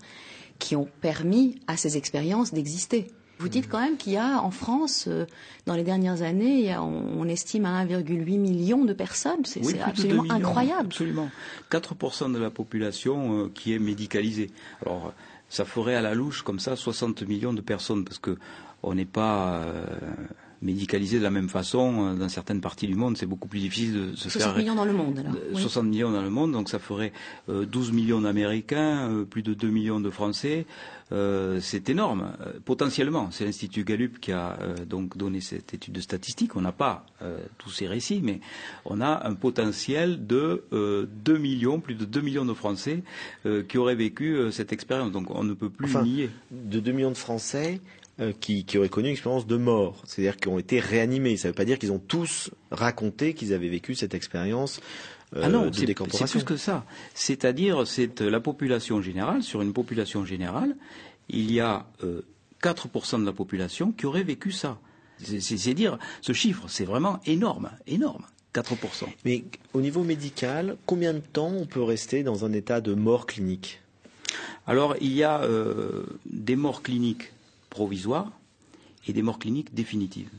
qui 0.59 0.77
ont 0.77 0.89
permis 1.01 1.57
à 1.67 1.77
ces 1.77 1.97
expériences 1.97 2.55
d'exister. 2.55 3.09
Vous 3.43 3.49
dites 3.49 3.69
quand 3.69 3.81
même 3.81 3.97
qu'il 3.97 4.13
y 4.13 4.17
a 4.17 4.41
en 4.41 4.51
France, 4.53 5.07
euh, 5.09 5.27
dans 5.67 5.75
les 5.75 5.83
dernières 5.83 6.23
années, 6.23 6.59
il 6.61 6.65
y 6.65 6.71
a- 6.71 6.83
on, 6.83 7.21
on 7.21 7.29
estime 7.29 7.65
à 7.67 7.85
1,8 7.85 8.39
million 8.39 8.85
de 8.85 8.93
personnes. 8.93 9.45
C'est 9.45 9.61
Oui, 9.65 9.75
absolument 9.85 10.23
2 10.23 10.29
millions, 10.35 10.47
incroyable. 10.49 10.87
Absolument. 10.87 11.29
4% 11.71 12.31
de 12.33 12.39
la 12.39 12.51
population 12.51 13.45
euh, 13.45 13.51
qui 13.53 13.73
est 13.75 13.79
médicalisée. 13.79 14.51
Alors, 14.87 15.13
ça 15.49 15.65
ferait 15.65 15.95
à 15.97 16.01
la 16.03 16.15
louche, 16.15 16.43
comme 16.43 16.61
ça, 16.61 16.77
60 16.77 17.23
millions 17.23 17.53
de 17.53 17.61
personnes, 17.61 18.05
parce 18.05 18.19
que 18.19 18.39
on 18.85 18.95
n'est 18.95 19.05
pas 19.05 19.57
euh, 19.65 19.85
médicalisé 20.63 21.19
de 21.19 21.23
la 21.25 21.31
même 21.31 21.49
façon 21.49 22.07
euh, 22.07 22.15
dans 22.15 22.29
certaines 22.29 22.61
parties 22.61 22.87
du 22.87 22.95
monde. 22.95 23.17
C'est 23.17 23.27
beaucoup 23.27 23.49
plus 23.49 23.61
difficile 23.61 23.93
de 24.13 24.17
se 24.17 24.31
60 24.31 24.43
faire... 24.43 24.57
millions 24.57 24.75
dans 24.75 24.85
le 24.85 24.93
monde, 24.93 25.19
alors. 25.19 25.35
Euh, 25.35 25.51
Oui. 25.55 25.61
60 25.61 25.85
millions 25.87 26.11
dans 26.13 26.23
le 26.23 26.31
monde, 26.31 26.53
donc 26.53 26.69
ça 26.69 26.79
ferait 26.79 27.13
euh, 27.49 27.67
12 27.67 27.93
millions 27.93 28.21
d'Américains, 28.21 29.11
euh, 29.11 29.25
plus 29.25 29.43
de 29.43 29.55
2 29.55 29.69
millions 29.69 30.01
de 30.01 30.11
Français. 30.11 30.67
Euh, 31.11 31.59
c'est 31.61 31.91
énorme, 31.91 32.33
euh, 32.41 32.53
potentiellement. 32.65 33.29
C'est 33.33 33.45
l'Institut 33.45 33.85
Gallup 33.85 34.19
qui 34.19 34.33
a 34.33 34.57
euh, 34.63 34.85
donc 34.87 35.17
donné 35.19 35.41
cette 35.43 35.75
étude 35.75 35.93
de 35.93 36.01
statistique. 36.01 36.57
On 36.57 36.63
n'a 36.63 36.73
pas 36.73 37.05
euh, 37.21 37.39
tous 37.59 37.69
ces 37.71 37.87
récits, 37.87 38.21
mais 38.23 38.41
on 38.87 39.01
a 39.03 39.27
un 39.29 39.35
potentiel 39.35 40.27
de 40.27 40.65
euh, 40.73 41.07
2 41.25 41.37
millions, 41.37 41.81
plus 41.81 41.95
de 41.97 42.07
2 42.07 42.21
millions 42.23 42.45
de 42.47 42.55
Français 42.55 43.03
euh, 43.45 43.63
qui 43.63 43.77
auraient 43.77 43.95
vécu 43.95 44.35
euh, 44.37 44.51
cette 44.51 44.73
expérience. 44.73 45.13
Donc 45.13 45.31
on 45.31 45.45
ne 45.45 45.53
peut 45.53 45.69
plus 45.69 45.85
Enfin, 45.87 46.03
nier. 46.03 46.31
de 46.51 46.81
2 46.81 46.93
millions 46.93 47.11
de 47.11 47.17
Français 47.17 47.81
euh, 47.83 48.02
qui, 48.41 48.65
qui 48.65 48.79
auraient 48.79 48.89
connu 48.89 49.09
une 49.09 49.13
expérience 49.13 49.47
de 49.47 49.57
mort, 49.57 50.03
c'est-à-dire 50.07 50.37
qui 50.37 50.49
ont 50.49 50.59
été 50.59 50.81
réanimés. 50.81 51.37
Ça 51.37 51.49
ne 51.49 51.53
veut 51.53 51.57
pas 51.57 51.65
dire 51.65 51.79
qu'ils 51.79 51.93
ont 51.93 51.99
tous 51.99 52.51
raconté 52.71 53.35
qu'ils 53.35 53.53
avaient 53.53 53.69
vécu 53.69 53.95
cette 53.95 54.15
expérience 54.15 54.81
euh, 55.35 55.41
Ah 55.45 55.49
non, 55.49 55.67
de 55.71 55.75
c'est 55.75 56.27
plus 56.27 56.45
que 56.45 56.57
ça. 56.57 56.85
C'est-à-dire, 57.15 57.87
c'est 57.87 58.21
euh, 58.21 58.31
la 58.31 58.41
population 58.41 59.01
générale. 59.01 59.43
Sur 59.43 59.63
une 59.63 59.73
population 59.73 60.25
générale, 60.27 60.77
il 61.31 61.51
y 61.51 61.61
a 61.61 61.87
euh, 62.05 62.21
4% 62.63 63.21
de 63.21 63.27
la 63.27 63.33
population 63.33 63.93
qui 63.93 64.07
aurait 64.07 64.23
vécu 64.23 64.53
ça. 64.53 64.79
C'est- 65.19 65.75
dire, 65.75 65.99
ce 66.21 66.33
chiffre, 66.33 66.65
c'est 66.69 66.85
vraiment 66.85 67.21
énorme, 67.27 67.71
énorme. 67.87 68.25
4%. 68.55 69.07
Mais 69.25 69.45
au 69.73 69.81
niveau 69.81 70.03
médical, 70.03 70.77
combien 70.85 71.15
de 71.15 71.21
temps 71.21 71.49
on 71.51 71.65
peut 71.65 71.83
rester 71.83 72.23
dans 72.23 72.45
un 72.45 72.53
état 72.53 72.81
de 72.81 72.93
mort 72.93 73.27
clinique? 73.27 73.81
Alors, 74.67 74.97
il 75.01 75.13
y 75.13 75.23
a 75.23 75.43
euh, 75.43 76.05
des 76.27 76.57
morts 76.57 76.83
cliniques 76.83 77.33
provisoires 77.73 78.31
et 79.09 79.13
des 79.13 79.23
morts 79.23 79.39
cliniques 79.39 79.75
définitives. 79.75 80.31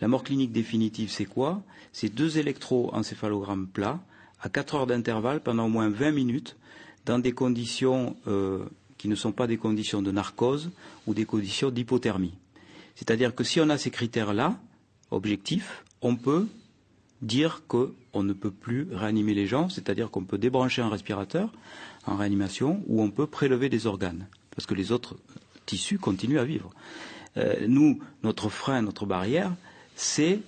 La 0.00 0.08
mort 0.08 0.22
clinique 0.24 0.52
définitive, 0.52 1.10
c'est 1.10 1.26
quoi? 1.26 1.62
C'est 1.92 2.08
deux 2.08 2.38
électroencéphalogrammes 2.38 3.66
plats 3.66 4.00
à 4.40 4.48
4 4.48 4.74
heures 4.74 4.86
d'intervalle 4.86 5.40
pendant 5.40 5.66
au 5.66 5.68
moins 5.68 5.90
20 5.90 6.12
minutes 6.12 6.56
dans 7.04 7.18
des 7.18 7.32
conditions 7.32 8.16
euh, 8.26 8.64
qui 8.98 9.08
ne 9.08 9.14
sont 9.14 9.32
pas 9.32 9.46
des 9.46 9.56
conditions 9.56 10.02
de 10.02 10.10
narcose 10.10 10.70
ou 11.06 11.14
des 11.14 11.24
conditions 11.24 11.70
d'hypothermie. 11.70 12.34
C'est-à-dire 12.94 13.34
que 13.34 13.44
si 13.44 13.60
on 13.60 13.68
a 13.68 13.78
ces 13.78 13.90
critères-là, 13.90 14.58
objectifs, 15.10 15.84
on 16.00 16.16
peut 16.16 16.46
dire 17.22 17.62
qu'on 17.68 18.22
ne 18.22 18.32
peut 18.32 18.50
plus 18.50 18.88
réanimer 18.92 19.34
les 19.34 19.46
gens, 19.46 19.68
c'est-à-dire 19.68 20.10
qu'on 20.10 20.24
peut 20.24 20.38
débrancher 20.38 20.82
un 20.82 20.88
respirateur 20.88 21.52
en 22.06 22.16
réanimation 22.16 22.82
ou 22.86 23.02
on 23.02 23.10
peut 23.10 23.26
prélever 23.26 23.68
des 23.68 23.86
organes, 23.86 24.26
parce 24.54 24.66
que 24.66 24.74
les 24.74 24.92
autres 24.92 25.16
tissus 25.66 25.98
continuent 25.98 26.38
à 26.38 26.44
vivre. 26.44 26.70
Euh, 27.36 27.66
nous, 27.68 28.00
notre 28.22 28.48
frein, 28.48 28.82
notre 28.82 29.04
barrière, 29.04 29.52
c'est 29.94 30.40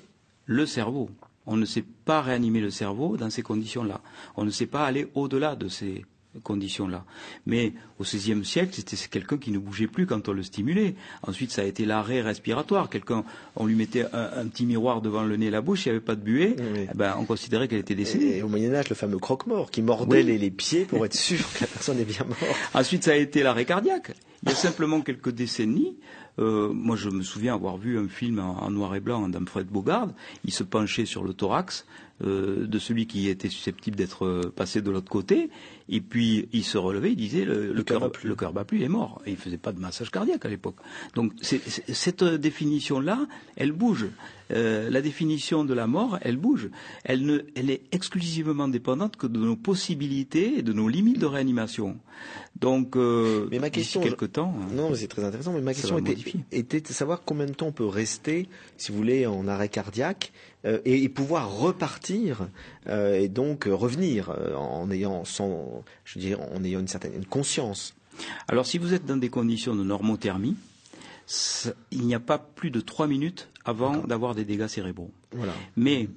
le 0.47 0.65
cerveau. 0.65 1.11
On 1.47 1.57
ne 1.57 1.65
sait 1.65 1.85
pas 2.05 2.23
réanimer 2.23 2.61
le 2.61 2.71
cerveau 2.71 3.17
dans 3.17 3.31
ces 3.31 3.43
conditions-là. 3.43 4.01
On 4.37 4.45
ne 4.45 4.51
sait 4.51 4.67
pas 4.67 4.87
aller 4.87 5.09
au-delà 5.15 5.57
de 5.57 5.69
ces 5.69 6.05
conditions-là. 6.42 7.04
Mais 7.47 7.73
au 7.99 8.04
XVIe 8.04 8.44
siècle, 8.44 8.73
c'était 8.75 8.97
quelqu'un 9.08 9.38
qui 9.38 9.50
ne 9.50 9.58
bougeait 9.58 9.87
plus 9.87 10.06
quand 10.06 10.28
on 10.28 10.32
le 10.32 10.42
stimulait. 10.42 10.94
Ensuite, 11.26 11.50
ça 11.50 11.62
a 11.62 11.64
été 11.64 11.85
l'arrêt 11.85 12.20
respiratoire. 12.20 12.90
Quelqu'un, 12.90 13.25
on 13.56 13.66
lui 13.66 13.75
mettait 13.75 14.04
un, 14.12 14.30
un 14.37 14.47
petit 14.47 14.66
miroir 14.66 15.00
devant 15.00 15.23
le 15.25 15.37
nez 15.37 15.47
et 15.47 15.50
la 15.50 15.61
bouche, 15.61 15.87
il 15.87 15.88
n'y 15.88 15.97
avait 15.97 16.04
pas 16.04 16.14
de 16.14 16.20
buée, 16.20 16.54
Oui. 16.58 16.87
eh 16.92 16.94
ben, 16.97 17.16
on 17.18 17.25
considérait 17.25 17.66
qu'elle 17.68 17.80
était 17.80 17.94
décédée. 17.94 18.37
Et 18.37 18.42
au 18.42 18.49
Moyen 18.49 18.75
Âge, 18.75 18.88
le 18.88 18.94
fameux 18.94 19.18
croque-mort 19.18 19.70
qui 19.70 19.82
mordait 19.82 20.18
Oui. 20.18 20.25
les, 20.25 20.38
les 20.38 20.50
pieds 20.50 20.85
pour 20.85 21.04
être 21.04 21.14
sûr 21.16 21.38
que 21.54 21.61
la 21.62 21.66
personne 21.66 21.99
est 21.99 22.04
bien 22.04 22.25
morte. 22.26 22.40
Ensuite, 22.75 23.04
ça 23.04 23.12
a 23.12 23.16
été 23.16 23.42
l'arrêt 23.42 23.64
cardiaque. 23.64 24.12
Il 24.44 24.50
y 24.50 24.52
a 24.52 24.54
simplement 24.54 25.00
quelques 25.00 25.30
décennies, 25.30 25.97
euh, 26.38 26.70
moi 26.73 26.94
je 26.94 27.08
me 27.11 27.23
souviens 27.23 27.54
avoir 27.54 27.76
vu 27.76 27.99
un 27.99 28.06
film 28.06 28.38
en, 28.38 28.62
en 28.62 28.70
noir 28.70 28.94
et 28.94 29.00
blanc 29.00 29.28
d'Humphrey 29.28 29.64
Bogart. 29.64 30.11
Il 30.44 30.52
se 30.52 30.62
penchait 30.62 31.06
sur 31.06 31.25
le 31.25 31.32
thorax 31.35 31.85
euh, 32.25 32.67
de 32.67 32.79
celui 32.79 33.07
qui 33.07 33.29
était 33.29 33.49
susceptible 33.49 33.97
d'être 33.97 34.25
euh, 34.25 34.53
passé 34.55 34.83
de 34.83 34.91
l'autre 34.91 35.09
côté, 35.11 35.51
et 35.89 36.01
puis 36.01 36.49
il 36.53 36.65
se 36.65 36.77
relevait, 36.79 37.13
il 37.13 37.17
disait 37.17 37.45
le, 37.45 37.73
le 37.73 37.83
cœur 37.83 38.01
cœur 38.01 38.01
bat 38.01 38.11
plus. 38.11 38.29
le 38.29 38.35
cœur 38.35 38.53
bat 38.53 38.65
plus, 38.65 38.79
il 38.79 38.83
est 38.85 38.89
mort. 38.89 39.23
Et 39.27 39.31
il 39.31 39.37
faisait 39.37 39.57
pas 39.59 39.73
de 39.73 39.81
massage 39.81 40.11
cardiaque 40.11 40.45
à 40.45 40.49
l'époque. 40.49 40.77
Donc 41.15 41.33
c'est- 41.41 41.61
c'est- 41.69 41.93
cette 41.95 42.25
définition-là, 42.25 43.27
elle 43.57 43.73
bouge. 43.73 44.07
Euh, 44.51 44.89
la 44.89 45.03
définition 45.03 45.65
de 45.65 45.75
la 45.75 45.87
mort, 45.87 46.19
elle 46.23 46.39
bouge. 46.39 46.71
Elle, 47.05 47.25
ne, 47.27 47.41
elle 47.55 47.71
est 47.71 47.83
exclusivement 47.93 48.67
dépendante 48.67 49.17
que 49.17 49.27
de 49.27 49.39
nos 49.39 49.57
possibilités 49.57 50.59
et 50.59 50.63
de 50.63 50.73
nos 50.73 50.89
limites 50.89 51.19
de 51.19 51.27
réanimation. 51.27 51.99
Donc, 52.59 52.97
euh, 52.97 53.47
Mais 53.51 53.59
ma 53.59 53.71
question, 53.71 54.01
quelque 54.01 54.25
temps, 54.25 54.55
hein, 54.61 54.67
Non, 54.75 54.91
mais 54.91 54.97
c'est 54.97 55.07
très 55.07 55.23
intéressant. 55.23 55.53
Mais 55.53 55.61
ma 55.61 55.75
question 55.75 55.99
était, 55.99 56.17
était 56.51 56.81
de 56.81 56.89
savoir 56.89 57.23
combien 57.25 57.47
de 57.47 57.53
temps 57.53 57.67
on 57.69 57.73
peut 57.73 57.87
rester, 57.87 58.49
si 58.77 58.91
vous 58.91 58.99
voulez, 58.99 59.27
en 59.27 59.47
arrêt 59.47 59.69
cardiaque 59.69 60.33
euh, 60.33 60.48
et, 60.65 61.05
et 61.05 61.09
pouvoir 61.09 61.50
repartir 61.57 62.49
euh, 62.88 63.19
et 63.19 63.29
donc 63.29 63.67
euh, 63.67 63.75
revenir 63.75 64.31
euh, 64.31 64.55
en 64.55 64.91
ayant, 64.91 65.25
sans, 65.25 65.85
je 66.05 66.19
veux 66.19 66.25
dire, 66.25 66.41
en 66.41 66.65
ayant 66.65 66.81
une 66.81 66.88
certaine 66.88 67.15
une 67.15 67.27
conscience. 67.27 67.95
Alors, 68.49 68.67
si 68.67 68.79
vous 68.79 68.95
êtes 68.95 69.07
dans 69.07 69.17
des 69.17 69.29
conditions 69.29 69.77
de 69.77 69.85
normothermie, 69.85 70.57
il 71.93 72.07
n'y 72.07 72.15
a 72.15 72.21
pas 72.21 72.38
plus 72.38 72.71
de 72.71 72.81
trois 72.81 73.07
minutes 73.07 73.49
avant 73.65 73.99
d'avoir 73.99 74.35
des 74.35 74.45
dégâts 74.45 74.67
cérébraux. 74.67 75.11
Voilà. 75.33 75.53
Mais 75.77 76.09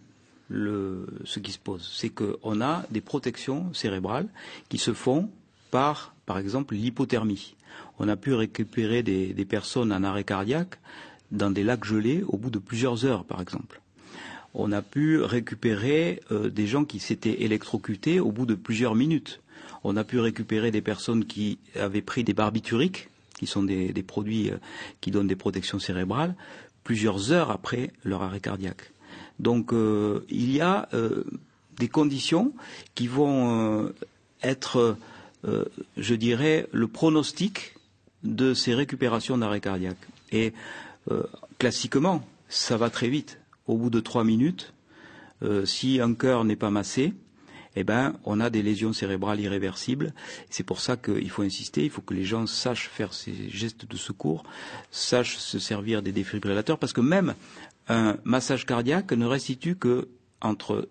le, 0.48 1.05
ce 1.25 1.39
qui 1.39 1.51
se 1.51 1.60
pose, 1.60 1.91
c'est 1.93 2.10
qu'on 2.10 2.62
a 2.62 2.86
des 2.89 3.01
protections 3.01 3.74
cérébrales 3.74 4.27
qui 4.69 4.77
se 4.77 4.93
font 4.93 5.29
par, 5.69 6.15
par 6.25 6.38
exemple, 6.38 6.75
l'hypothermie. 6.75 7.55
On 8.00 8.07
a 8.07 8.15
pu 8.15 8.33
récupérer 8.33 9.03
des, 9.03 9.33
des 9.33 9.45
personnes 9.45 9.93
en 9.93 10.03
arrêt 10.03 10.24
cardiaque 10.24 10.79
dans 11.31 11.51
des 11.51 11.63
lacs 11.63 11.86
gelés 11.86 12.24
au 12.27 12.38
bout 12.38 12.50
de 12.50 12.60
plusieurs 12.60 13.05
heures, 13.05 13.25
par 13.25 13.41
exemple. 13.41 13.80
On 14.53 14.72
a 14.72 14.81
pu 14.81 15.22
récupérer 15.22 16.22
euh, 16.31 16.50
des 16.50 16.67
gens 16.67 16.84
qui 16.84 17.00
s'étaient 17.00 17.43
électrocutés 17.43 18.20
au 18.20 18.31
bout 18.31 18.46
de 18.46 18.55
plusieurs 18.55 18.96
minutes. 18.96 19.39
On 19.84 19.96
a 19.96 20.03
pu 20.03 20.20
récupérer 20.20 20.72
des 20.72 20.81
personnes 20.81 21.25
qui 21.25 21.58
avaient 21.75 22.01
pris 22.01 22.24
des 22.24 22.34
barbituriques, 22.34 23.10
qui 23.39 23.48
sont 23.48 23.63
des, 23.63 23.93
produits 24.05 24.51
euh, 24.51 24.58
qui 25.00 25.12
donnent 25.12 25.27
des 25.27 25.36
protections 25.36 25.79
cérébrales, 25.79 26.36
plusieurs 26.84 27.31
heures 27.31 27.51
après 27.51 27.91
leur 28.03 28.24
arrêt 28.24 28.41
cardiaque. 28.41 28.91
Donc 29.39 29.74
euh, 29.74 30.25
il 30.29 30.51
y 30.51 30.62
a 30.62 30.89
des 31.77 31.88
conditions 31.88 32.53
qui 32.93 33.08
vont 33.08 33.91
être, 34.43 34.98
je 35.43 36.15
dirais, 36.15 36.67
le 36.72 36.88
pronostic 36.88 37.75
de 38.24 38.53
ces 38.53 38.75
récupérations 38.75 39.38
d'arrêt 39.38 39.62
cardiaque. 39.62 39.98
Et 40.31 40.53
classiquement, 41.58 42.24
ça 42.50 42.77
va 42.77 42.91
très 42.91 43.08
vite. 43.08 43.40
Au 43.67 43.77
bout 43.77 43.89
de 43.89 43.99
trois 43.99 44.23
minutes, 44.23 44.73
euh, 45.43 45.65
si 45.65 45.99
un 45.99 46.13
cœur 46.13 46.43
n'est 46.43 46.55
pas 46.55 46.69
massé, 46.69 47.13
eh 47.75 47.83
ben, 47.83 48.15
on 48.25 48.39
a 48.39 48.49
des 48.49 48.61
lésions 48.61 48.93
cérébrales 48.93 49.39
irréversibles. 49.39 50.13
C'est 50.49 50.63
pour 50.63 50.81
ça 50.81 50.97
qu'il 50.97 51.29
faut 51.29 51.41
insister, 51.43 51.83
il 51.83 51.89
faut 51.89 52.01
que 52.01 52.13
les 52.13 52.25
gens 52.25 52.45
sachent 52.47 52.89
faire 52.89 53.13
ces 53.13 53.49
gestes 53.49 53.85
de 53.85 53.97
secours, 53.97 54.43
sachent 54.91 55.37
se 55.37 55.59
servir 55.59 56.01
des 56.01 56.11
défibrillateurs, 56.11 56.77
parce 56.77 56.93
que 56.93 57.01
même 57.01 57.33
un 57.87 58.17
massage 58.23 58.65
cardiaque 58.65 59.13
ne 59.13 59.25
restitue 59.25 59.75
que 59.75 60.09
entre 60.41 60.89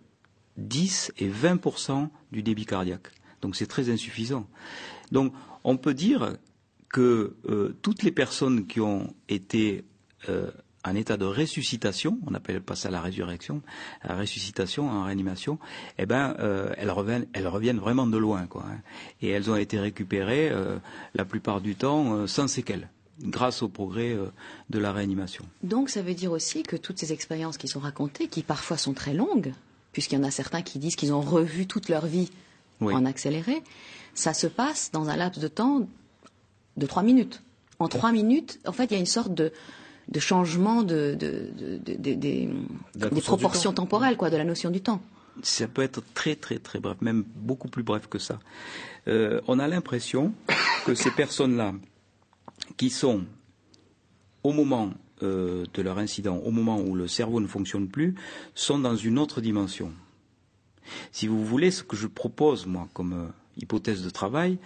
10 0.56 1.12
et 1.18 1.28
20% 1.28 2.08
du 2.32 2.42
débit 2.42 2.66
cardiaque. 2.66 3.08
Donc 3.42 3.56
c'est 3.56 3.66
très 3.66 3.90
insuffisant. 3.90 4.46
Donc 5.12 5.32
on 5.64 5.76
peut 5.76 5.94
dire 5.94 6.36
que 6.88 7.36
euh, 7.48 7.76
toutes 7.82 8.02
les 8.02 8.10
personnes 8.10 8.66
qui 8.66 8.80
ont 8.80 9.14
été 9.28 9.84
euh, 10.28 10.50
en 10.84 10.94
état 10.94 11.16
de 11.18 11.26
ressuscitation, 11.26 12.18
on 12.26 12.34
appelle 12.34 12.62
pas 12.62 12.74
ça 12.74 12.90
la 12.90 13.00
résurrection, 13.02 13.60
la 14.02 14.16
ressuscitation 14.16 14.88
en 14.88 15.04
réanimation, 15.04 15.58
eh 15.98 16.06
ben 16.06 16.34
euh, 16.40 16.72
elles 16.78 16.90
reviennent, 16.90 17.26
elles 17.34 17.48
reviennent 17.48 17.78
vraiment 17.78 18.06
de 18.06 18.16
loin, 18.16 18.46
quoi. 18.46 18.64
hein. 18.66 18.78
Et 19.20 19.28
elles 19.28 19.50
ont 19.50 19.56
été 19.56 19.78
récupérées 19.78 20.48
euh, 20.50 20.78
la 21.14 21.24
plupart 21.24 21.60
du 21.60 21.74
temps 21.74 22.14
euh, 22.14 22.26
sans 22.26 22.48
séquelles, 22.48 22.88
grâce 23.20 23.60
au 23.62 23.68
progrès 23.68 24.16
de 24.70 24.78
la 24.78 24.92
réanimation. 24.92 25.44
Donc 25.62 25.90
ça 25.90 26.00
veut 26.00 26.14
dire 26.14 26.32
aussi 26.32 26.62
que 26.62 26.76
toutes 26.76 26.98
ces 26.98 27.12
expériences 27.12 27.58
qui 27.58 27.68
sont 27.68 27.80
racontées, 27.80 28.28
qui 28.28 28.42
parfois 28.42 28.78
sont 28.78 28.94
très 28.94 29.12
longues, 29.12 29.52
puisqu'il 29.92 30.14
y 30.14 30.18
en 30.18 30.24
a 30.24 30.30
certains 30.30 30.62
qui 30.62 30.78
disent 30.78 30.96
qu'ils 30.96 31.12
ont 31.12 31.20
revu 31.20 31.66
toute 31.66 31.90
leur 31.90 32.06
vie 32.06 32.30
Oui. 32.80 32.94
en 32.94 33.04
accéléré, 33.04 33.62
ça 34.14 34.32
se 34.32 34.46
passe 34.46 34.90
dans 34.92 35.10
un 35.10 35.16
laps 35.16 35.42
de 35.42 35.48
temps 35.48 35.86
de 36.78 36.86
trois 36.86 37.02
minutes. 37.02 37.42
En 37.78 37.88
trois 37.88 38.12
minutes, 38.12 38.58
en 38.66 38.72
fait, 38.72 38.84
il 38.86 38.92
y 38.92 38.96
a 38.96 39.00
une 39.00 39.06
sorte 39.06 39.34
de, 39.34 39.52
de 40.10 40.20
changement 40.20 40.82
de, 40.82 41.14
de- 41.18 41.50
de- 41.56 41.76
de- 41.78 41.94
de- 41.96 42.14
des- 42.14 43.20
proportions 43.22 43.72
temporelles, 43.72 44.16
quoi, 44.16 44.30
de 44.30 44.36
la 44.36 44.44
notion 44.44 44.70
du 44.70 44.80
temps. 44.80 45.00
ça 45.42 45.66
peut 45.68 45.82
être 45.82 46.02
très 46.14 46.34
très 46.36 46.58
très 46.58 46.80
bref, 46.80 46.96
même 47.00 47.24
beaucoup 47.36 47.68
plus 47.68 47.82
bref 47.84 48.06
que 48.08 48.18
ça. 48.18 48.38
Euh, 49.08 49.40
on 49.48 49.58
a 49.58 49.68
l'impression 49.68 50.32
que 50.84 50.94
ces 50.94 51.10
personnes-là, 51.10 51.74
qui 52.76 52.90
sont 52.90 53.24
au 54.42 54.52
moment 54.52 54.92
euh, 55.22 55.64
de 55.74 55.82
leur 55.82 55.98
incident, 55.98 56.36
au 56.38 56.50
moment 56.50 56.80
où 56.80 56.94
le 56.94 57.06
cerveau 57.06 57.40
ne 57.40 57.46
fonctionne 57.46 57.88
plus, 57.88 58.14
sont 58.54 58.78
dans 58.78 58.96
une 58.96 59.18
autre 59.18 59.40
dimension. 59.40 59.92
Si 61.12 61.26
vous 61.28 61.44
voulez, 61.44 61.70
ce 61.70 61.82
que 61.82 61.94
je 61.96 62.06
propose, 62.08 62.66
moi, 62.66 62.88
comme 62.94 63.12
euh, 63.12 63.26
hypothèse 63.56 64.02
de 64.02 64.10
travail, 64.10 64.58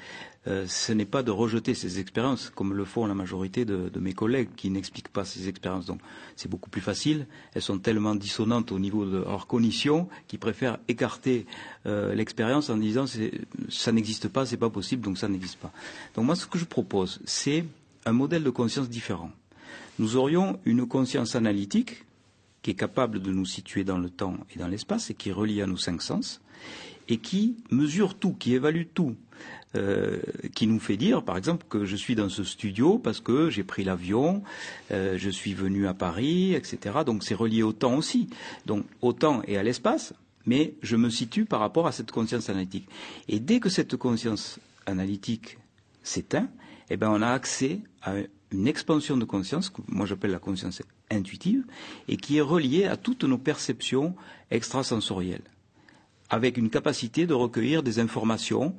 euh, 0.47 0.67
ce 0.67 0.93
n'est 0.93 1.07
pas 1.07 1.23
de 1.23 1.31
rejeter 1.31 1.75
ces 1.75 1.99
expériences 2.01 2.51
comme 2.51 2.75
le 2.75 2.85
font 2.85 3.07
la 3.07 3.15
majorité 3.15 3.65
de, 3.65 3.91
mes 3.99 4.13
collègues 4.13 4.51
qui 4.57 4.69
n'expliquent 4.71 5.09
pas 5.09 5.25
ces 5.25 5.49
expériences. 5.49 5.87
Donc 5.87 6.01
c'est 6.37 6.51
beaucoup 6.51 6.69
plus 6.69 6.83
facile. 6.83 7.27
Elles 7.55 7.63
sont 7.63 7.79
tellement 7.79 8.15
dissonantes 8.15 8.71
au 8.71 8.79
niveau 8.79 9.07
de 9.07 9.19
leur 9.19 9.47
cognition 9.47 10.09
qu'ils 10.29 10.39
préfèrent 10.39 10.79
écarter 10.89 11.47
euh, 11.87 12.15
l'expérience 12.15 12.69
en 12.69 12.77
disant 12.77 13.07
ça 13.71 13.93
n'existe 13.93 14.29
pas, 14.29 14.45
c'est 14.45 14.59
pas 14.59 14.71
possible, 14.71 15.03
donc 15.03 15.17
ça 15.17 15.29
n'existe 15.29 15.59
pas. 15.59 15.73
Donc 16.15 16.27
moi 16.27 16.37
ce 16.37 16.47
que 16.47 16.59
je 16.59 16.67
propose, 16.67 17.21
c'est 17.25 17.65
un 18.05 18.13
modèle 18.13 18.45
de 18.45 18.51
conscience 18.51 18.91
différent. 18.91 19.31
Nous 19.99 20.17
aurions 20.17 20.59
une 20.67 20.87
conscience 20.87 21.37
analytique 21.37 22.05
qui 22.61 22.73
est 22.73 22.75
capable 22.75 23.21
de 23.21 23.31
nous 23.31 23.47
situer 23.47 23.85
dans 23.85 23.99
le 23.99 24.11
temps 24.11 24.37
et 24.55 24.59
dans 24.59 24.69
l'espace 24.69 25.09
et 25.11 25.15
qui 25.15 25.31
est 25.31 25.33
reliée 25.33 25.63
à 25.63 25.67
nos 25.67 25.77
cinq 25.77 26.03
sens 26.03 26.41
et 27.09 27.19
qui 27.19 27.57
mesure 27.71 28.15
tout, 28.15 28.33
qui 28.35 28.55
évalue 28.55 28.85
tout, 28.93 29.17
euh, 29.77 30.19
qui 30.55 30.67
nous 30.67 30.79
fait 30.79 30.97
dire, 30.97 31.23
par 31.25 31.37
exemple, 31.37 31.67
que 31.69 31.85
je 31.85 31.97
suis 31.97 32.15
dans 32.15 32.29
ce 32.29 32.45
studio 32.45 32.99
parce 32.99 33.21
que 33.21 33.51
j'ai 33.51 33.65
pris 33.65 33.85
l'avion, 33.85 34.43
euh, 34.91 35.17
je 35.19 35.31
suis 35.31 35.55
venu 35.55 35.87
à 35.87 35.95
Paris, 35.95 36.55
etc. 36.55 36.99
Donc 37.05 37.25
c'est 37.25 37.35
relié 37.35 37.63
au 37.63 37.73
temps 37.73 37.97
aussi, 37.97 38.29
donc 38.67 38.85
au 39.03 39.13
temps 39.13 39.43
et 39.47 39.59
à 39.59 39.63
l'espace, 39.63 40.15
mais 40.47 40.75
je 40.83 40.97
me 40.97 41.11
situe 41.11 41.45
par 41.45 41.61
rapport 41.61 41.87
à 41.87 41.93
cette 41.93 42.13
conscience 42.13 42.49
analytique. 42.49 42.89
Et 43.29 43.41
dès 43.41 43.61
que 43.61 43.69
cette 43.69 43.97
conscience 43.97 44.59
analytique 44.87 45.59
s'éteint, 46.03 46.49
eh 46.91 46.97
ben 46.97 47.11
on 47.11 47.23
a 47.23 47.29
accès 47.29 47.81
à 48.03 48.15
une 48.53 48.69
expansion 48.69 49.17
de 49.17 49.25
conscience, 49.25 49.71
que 49.71 49.81
moi 49.89 50.07
j'appelle 50.07 50.31
la 50.31 50.39
conscience 50.39 50.83
intuitive, 51.11 51.65
et 52.09 52.17
qui 52.17 52.37
est 52.37 52.43
reliée 52.43 52.85
à 52.85 52.97
toutes 52.97 53.25
nos 53.25 53.39
perceptions 53.39 54.15
extrasensorielles 54.51 55.43
avec 56.35 56.57
une 56.57 56.69
capacité 56.69 57.27
de 57.27 57.33
recueillir 57.35 57.85
des 57.85 58.01
informations 58.01 58.75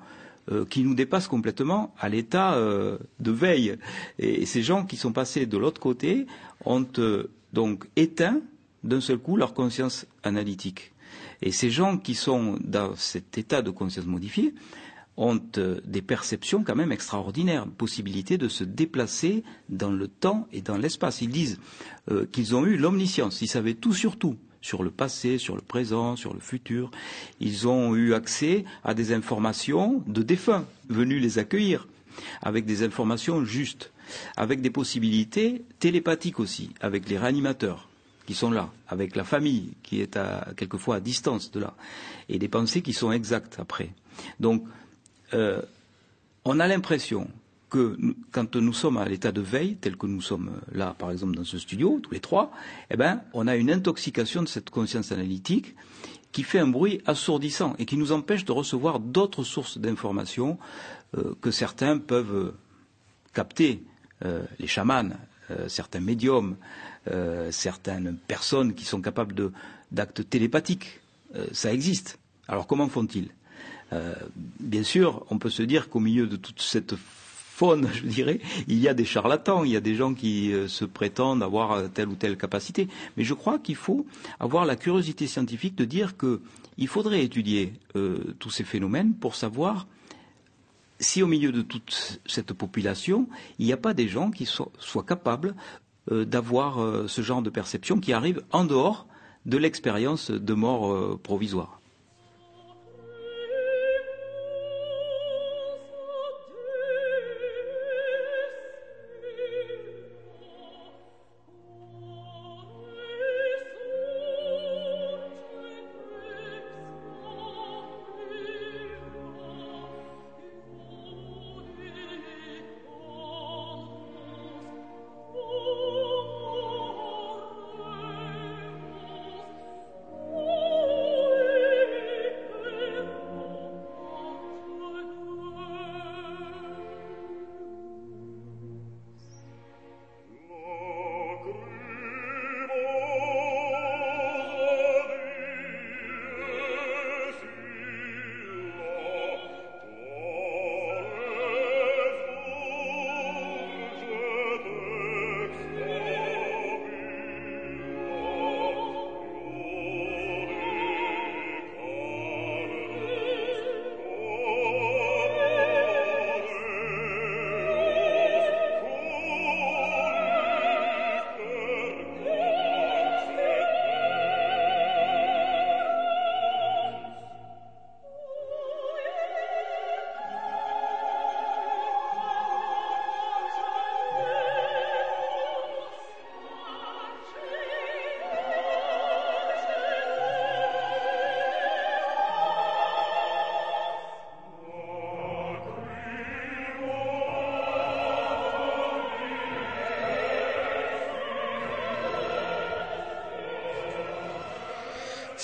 euh, 0.51 0.65
qui 0.65 0.83
nous 0.83 0.93
dépassent 0.93 1.29
complètement 1.29 1.95
à 1.97 2.09
l'état 2.09 2.55
euh, 2.55 2.97
de 3.21 3.31
veille. 3.31 3.77
Et, 4.19 4.45
ces 4.45 4.61
gens 4.61 4.85
qui 4.85 4.97
sont 4.97 5.13
passés 5.13 5.45
de 5.45 5.57
l'autre 5.57 5.79
côté 5.79 6.27
ont 6.65 6.85
euh, 6.99 7.31
donc 7.53 7.85
éteint 7.95 8.41
d'un 8.83 8.99
seul 8.99 9.19
coup 9.19 9.37
leur 9.37 9.53
conscience 9.53 10.05
analytique. 10.23 10.91
Et 11.41 11.51
ces 11.51 11.69
gens 11.69 11.97
qui 11.97 12.13
sont 12.13 12.59
dans 12.61 12.93
cet 12.97 13.37
état 13.37 13.61
de 13.61 13.69
conscience 13.71 14.05
modifiée 14.05 14.53
ont 15.15 15.39
des 15.85 16.01
perceptions 16.01 16.61
quand 16.61 16.75
même 16.75 16.91
extraordinaires, 16.91 17.65
possibilité 17.67 18.37
de 18.37 18.49
se 18.49 18.65
déplacer 18.65 19.43
dans 19.69 19.91
le 19.91 20.09
temps 20.09 20.45
et 20.51 20.61
dans 20.61 20.77
l'espace. 20.77 21.21
Ils 21.21 21.29
disent 21.29 21.57
qu'ils 22.33 22.53
ont 22.53 22.65
eu 22.65 22.75
l'omniscience, 22.75 23.41
ils 23.41 23.47
savaient 23.47 23.75
tout 23.75 23.93
sur 23.93 24.17
tout, 24.17 24.35
sur 24.65 24.81
le 24.81 24.89
passé, 24.89 25.37
sur 25.37 25.55
le 25.55 25.61
présent, 25.61 26.15
sur 26.15 26.33
le 26.33 26.39
futur. 26.39 26.89
Ils 27.39 27.67
ont 27.67 27.95
eu 27.95 28.15
accès 28.15 28.65
à 28.83 28.95
des 28.95 29.13
informations 29.13 30.01
de 30.07 30.23
défunts 30.23 30.65
venus 30.89 31.21
les 31.21 31.37
accueillir, 31.37 31.87
avec 32.41 32.65
des 32.65 32.81
informations 32.81 33.45
justes, 33.45 33.91
avec 34.35 34.61
des 34.61 34.71
possibilités 34.71 35.61
télépathiques 35.77 36.39
aussi, 36.39 36.71
avec 36.81 37.07
les 37.07 37.19
réanimateurs 37.19 37.87
qui 38.25 38.33
sont 38.33 38.49
là, 38.49 38.71
avec 38.87 39.15
la 39.15 39.23
famille 39.23 39.69
qui 39.83 40.01
est 40.01 40.17
à, 40.17 40.47
quelquefois 40.57 40.95
à 40.95 40.99
distance 40.99 41.51
de 41.51 41.59
là, 41.59 41.75
et 42.27 42.39
des 42.39 42.47
pensées 42.47 42.81
qui 42.81 42.93
sont 42.93 43.11
exactes 43.11 43.57
après. 43.59 43.91
Donc, 44.39 44.63
euh, 45.35 45.61
on 46.43 46.59
a 46.59 46.65
l'impression 46.65 47.27
quand 48.31 48.55
nous 48.55 48.73
sommes 48.73 48.97
à 48.97 49.05
l'état 49.05 49.31
de 49.31 49.41
veille, 49.41 49.77
tel 49.77 49.97
que 49.97 50.07
nous 50.07 50.21
sommes 50.21 50.49
euh, 50.49 50.77
là, 50.77 50.95
par 50.97 51.11
exemple, 51.11 51.35
dans 51.35 51.43
ce 51.43 51.57
studio, 51.57 51.99
tous 52.01 52.11
les 52.11 52.19
trois, 52.19 52.51
eh 52.89 52.97
ben, 52.97 53.21
on 53.33 53.47
a 53.47 53.55
une 53.55 53.71
intoxication 53.71 54.43
de 54.43 54.47
cette 54.47 54.69
conscience 54.69 55.11
analytique 55.11 55.75
qui 56.31 56.43
fait 56.43 56.59
un 56.59 56.67
bruit 56.67 57.01
assourdissant 57.05 57.75
et 57.79 57.85
qui 57.85 57.97
nous 57.97 58.11
empêche 58.11 58.45
de 58.45 58.51
recevoir 58.51 58.99
d'autres 58.99 59.43
sources 59.43 59.77
d'informations 59.77 60.57
euh, 61.17 61.33
que 61.41 61.51
certains 61.51 61.97
peuvent 61.97 62.35
euh, 62.35 62.51
capter, 63.33 63.83
les 64.59 64.67
chamans, 64.67 65.09
certains 65.67 65.99
médiums, 65.99 66.55
certaines 67.51 68.17
personnes 68.27 68.73
qui 68.73 68.85
sont 68.85 69.01
capables 69.01 69.51
d'actes 69.91 70.27
télépathiques. 70.29 71.01
Ça 71.51 71.73
existe. 71.73 72.17
Alors 72.47 72.65
comment 72.65 72.87
font-ils? 72.87 73.27
Bien 74.61 74.83
sûr, 74.83 75.25
on 75.29 75.37
peut 75.37 75.49
se 75.49 75.63
dire 75.63 75.89
qu'au 75.89 75.99
milieu 75.99 76.27
de 76.27 76.37
toute 76.37 76.61
cette 76.61 76.95
faune, 77.55 77.87
je 77.93 78.05
dirais, 78.05 78.41
il 78.67 78.77
y 78.79 78.89
a 78.89 78.93
des 78.93 79.05
charlatans, 79.05 79.63
il 79.63 79.71
y 79.71 79.77
a 79.77 79.81
des 79.81 79.95
gens 79.95 80.13
qui 80.13 80.51
euh, 80.51 80.67
se 80.67 80.83
prétendent 80.83 81.41
avoir 81.41 81.71
euh, 81.71 81.87
telle 81.87 82.09
ou 82.09 82.15
telle 82.15 82.35
capacité. 82.35 82.89
Mais 83.15 83.23
je 83.23 83.33
crois 83.33 83.59
qu'il 83.59 83.77
faut 83.77 84.05
avoir 84.41 84.65
la 84.65 84.75
curiosité 84.75 85.25
scientifique 85.25 85.75
de 85.75 85.85
dire 85.85 86.15
qu'il 86.17 86.87
faudrait 86.89 87.23
étudier 87.23 87.71
euh, 87.95 88.35
tous 88.39 88.49
ces 88.49 88.65
phénomènes 88.65 89.13
pour 89.13 89.35
savoir 89.35 89.87
si 90.99 91.23
au 91.23 91.27
milieu 91.27 91.53
de 91.53 91.61
toute 91.61 92.19
cette 92.25 92.51
population, 92.51 93.29
il 93.57 93.65
n'y 93.67 93.73
a 93.73 93.77
pas 93.77 93.93
des 93.93 94.09
gens 94.09 94.31
qui 94.31 94.45
soient, 94.45 95.05
capables 95.05 95.55
d'avoir 96.09 97.09
ce 97.09 97.21
genre 97.21 97.41
de 97.41 97.49
perception 97.49 97.99
qui 97.99 98.13
arrive 98.13 98.43
en 98.51 98.63
dehors 98.63 99.05
de 99.45 99.57
l'expérience 99.57 100.31
de 100.31 100.53
mort 100.53 101.19
provisoire. 101.19 101.81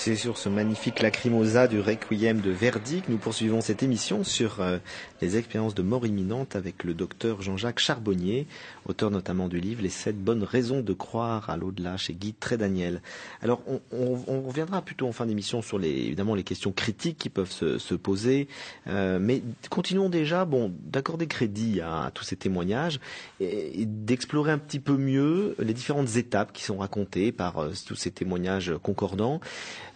C'est 0.04 0.16
sur 0.16 0.36
ce 0.36 0.48
magnifique 0.48 1.00
lacrimosa 1.00 1.68
du 1.68 1.78
Requiem 1.78 2.40
de 2.40 2.50
Verdi 2.50 3.02
que 3.02 3.12
nous 3.12 3.18
poursuivons 3.18 3.60
cette 3.60 3.84
émission 3.84 4.24
sur 4.24 4.60
euh, 4.60 4.78
les 5.22 5.36
expériences 5.36 5.74
de 5.74 5.82
mort 5.82 6.04
imminente 6.04 6.56
avec 6.56 6.82
le 6.82 6.94
docteur 6.94 7.42
Jean-Jacques 7.42 7.78
Charbonnier, 7.78 8.48
auteur 8.86 9.10
notamment 9.12 9.46
du 9.46 9.60
livre 9.60 9.80
Les 9.80 9.88
sept 9.88 10.18
bonnes 10.18 10.42
raisons 10.42 10.80
de 10.80 10.92
croire 10.92 11.48
à 11.48 11.56
l'au-delà 11.56 11.96
chez 11.96 12.12
Guy 12.12 12.34
Trédaniel. 12.34 13.00
Alors 13.40 13.62
on, 13.92 14.42
reviendra 14.42 14.82
plutôt 14.82 15.06
en 15.06 15.12
fin 15.12 15.24
d'émission 15.24 15.62
sur 15.62 15.78
les, 15.78 15.90
évidemment 15.90 16.34
les 16.34 16.42
questions 16.42 16.72
critiques 16.72 17.18
qui 17.18 17.28
peuvent 17.28 17.52
se, 17.52 17.78
se 17.78 17.94
poser, 17.94 18.48
euh, 18.88 19.20
mais 19.20 19.42
continuons 19.70 20.08
déjà 20.08 20.44
bon, 20.44 20.72
d'accorder 20.80 21.28
crédit 21.28 21.80
à, 21.80 22.10
tous 22.12 22.24
ces 22.24 22.36
témoignages 22.36 22.98
et, 23.38 23.86
d'explorer 23.86 24.50
un 24.50 24.58
petit 24.58 24.80
peu 24.80 24.96
mieux 24.96 25.54
les 25.60 25.72
différentes 25.72 26.16
étapes 26.16 26.52
qui 26.52 26.64
sont 26.64 26.78
racontées 26.78 27.30
par 27.30 27.58
euh, 27.58 27.70
tous 27.86 27.94
ces 27.94 28.10
témoignages 28.10 28.72
concordants. 28.82 29.40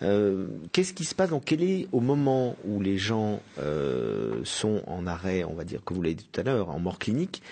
Euh, 0.03 0.47
Qu'est-ce 0.71 0.93
qui 0.93 1.05
se 1.05 1.17
passe 1.17 1.31
donc 1.31 1.43
Quel 1.47 1.65
est 1.65 1.89
au 1.91 2.01
moment 2.01 2.57
où 2.65 2.81
les 2.81 2.99
gens 2.99 3.41
sont 4.45 4.83
en 4.87 5.07
on 5.25 5.55
va 5.55 5.65
dire, 5.65 5.83
que 5.85 5.95
vous 5.95 6.03
l'avez 6.03 6.15
dit 6.15 6.29
tout 6.31 6.41
à 6.41 6.45
l'heure, 6.45 6.69
en 6.71 6.79
mort 6.79 6.99
clinique 6.99 7.43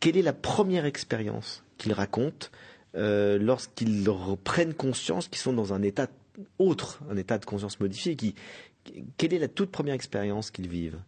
Quelle 0.00 0.16
est 0.16 0.22
la 0.22 0.32
première 0.32 0.84
expérience 0.84 1.62
qu'ils 1.78 1.92
racontent 1.92 2.48
euh, 2.96 3.38
lorsqu'ils 3.38 4.04
re- 4.04 4.36
prennent 4.36 4.74
conscience 4.74 5.28
qu'ils 5.28 5.38
sont 5.40 5.52
dans 5.52 5.72
un 5.72 5.82
état 5.82 6.08
autre, 6.58 7.00
un 7.10 7.16
état 7.16 7.38
de 7.38 7.44
conscience 7.44 7.80
modifié 7.80 8.16
Quelle 9.16 9.34
est 9.34 9.38
la 9.38 9.48
toute 9.48 9.70
première 9.70 9.94
expérience 9.94 10.50
qu'ils 10.50 10.68
vivent? 10.68 10.98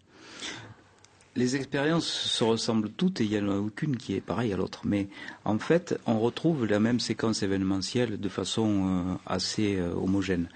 Les 1.37 1.57
expériences 1.57 2.07
se 2.07 2.45
ressemblent 2.45 2.91
toutes 2.91 3.21
et 3.21 3.25
il 3.25 3.31
n'y 3.31 3.39
en 3.41 3.51
a 3.51 3.57
aucune 3.57 3.97
qui 3.97 4.15
est 4.15 4.21
pareille 4.21 4.53
à 4.53 4.57
l'autre. 4.57 4.83
Mais 4.85 5.09
en 5.45 5.59
fait, 5.59 5.99
on 6.07 6.21
retrouve 6.21 6.65
la 6.65 6.79
même 6.79 7.01
séquence 7.01 7.43
événementielle 7.43 8.21
de 8.21 8.29
façon 8.29 8.69
euh, 8.87 9.15
assez 9.27 9.77
euh, 9.77 9.93
homogène. 9.95 10.49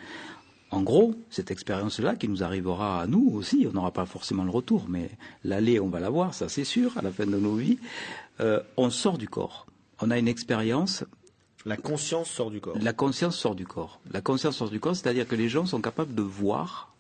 En 0.71 0.83
gros, 0.83 1.15
cette 1.31 1.51
expérience-là 1.51 2.17
qui 2.17 2.29
nous 2.29 2.43
arrivera 2.43 3.01
à 3.01 3.07
nous 3.07 3.31
aussi, 3.33 3.67
on 3.69 3.73
n'aura 3.73 3.91
pas 3.91 4.05
forcément 4.05 4.45
le 4.45 4.51
retour, 4.51 4.85
mais 4.89 5.11
l'aller, 5.45 5.81
on 5.81 5.89
va 5.89 5.99
l'avoir, 5.99 6.35
ça 6.35 6.49
c'est 6.49 6.65
sûr, 6.65 6.97
à 6.99 7.03
la 7.03 7.11
fin 7.11 7.25
de 7.27 7.37
nos 7.39 7.57
vies. 7.57 7.79
Euh, 8.41 8.61
on 8.77 8.91
sort 8.91 9.17
du 9.17 9.29
corps. 9.29 9.67
On 10.01 10.11
a 10.11 10.19
une 10.19 10.29
expérience 10.29 11.05
La 11.65 11.77
conscience 11.77 12.31
sort 12.31 12.51
du 12.51 12.61
corps. 12.61 12.77
la 12.81 12.93
conscience 12.93 13.37
sort 13.37 13.55
du 13.55 13.67
corps. 13.67 13.99
La 14.11 14.21
conscience 14.21 14.57
sort 14.57 14.69
du 14.69 14.79
corps, 14.79 14.95
c'est-à-dire 14.95 15.27
que 15.27 15.35
les 15.37 15.49
gens 15.49 15.65
sont 15.65 15.81
capables 15.81 16.15
de 16.15 16.23
voir, 16.23 16.95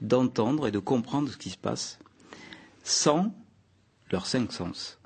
d'entendre 0.00 0.66
et 0.66 0.72
de 0.72 0.80
comprendre 0.80 1.30
ce 1.30 1.36
qui 1.36 1.50
se 1.50 1.56
passe 1.56 1.98
sans 2.82 3.32
leurs 4.10 4.26
cinq 4.26 4.52
sens. 4.52 4.98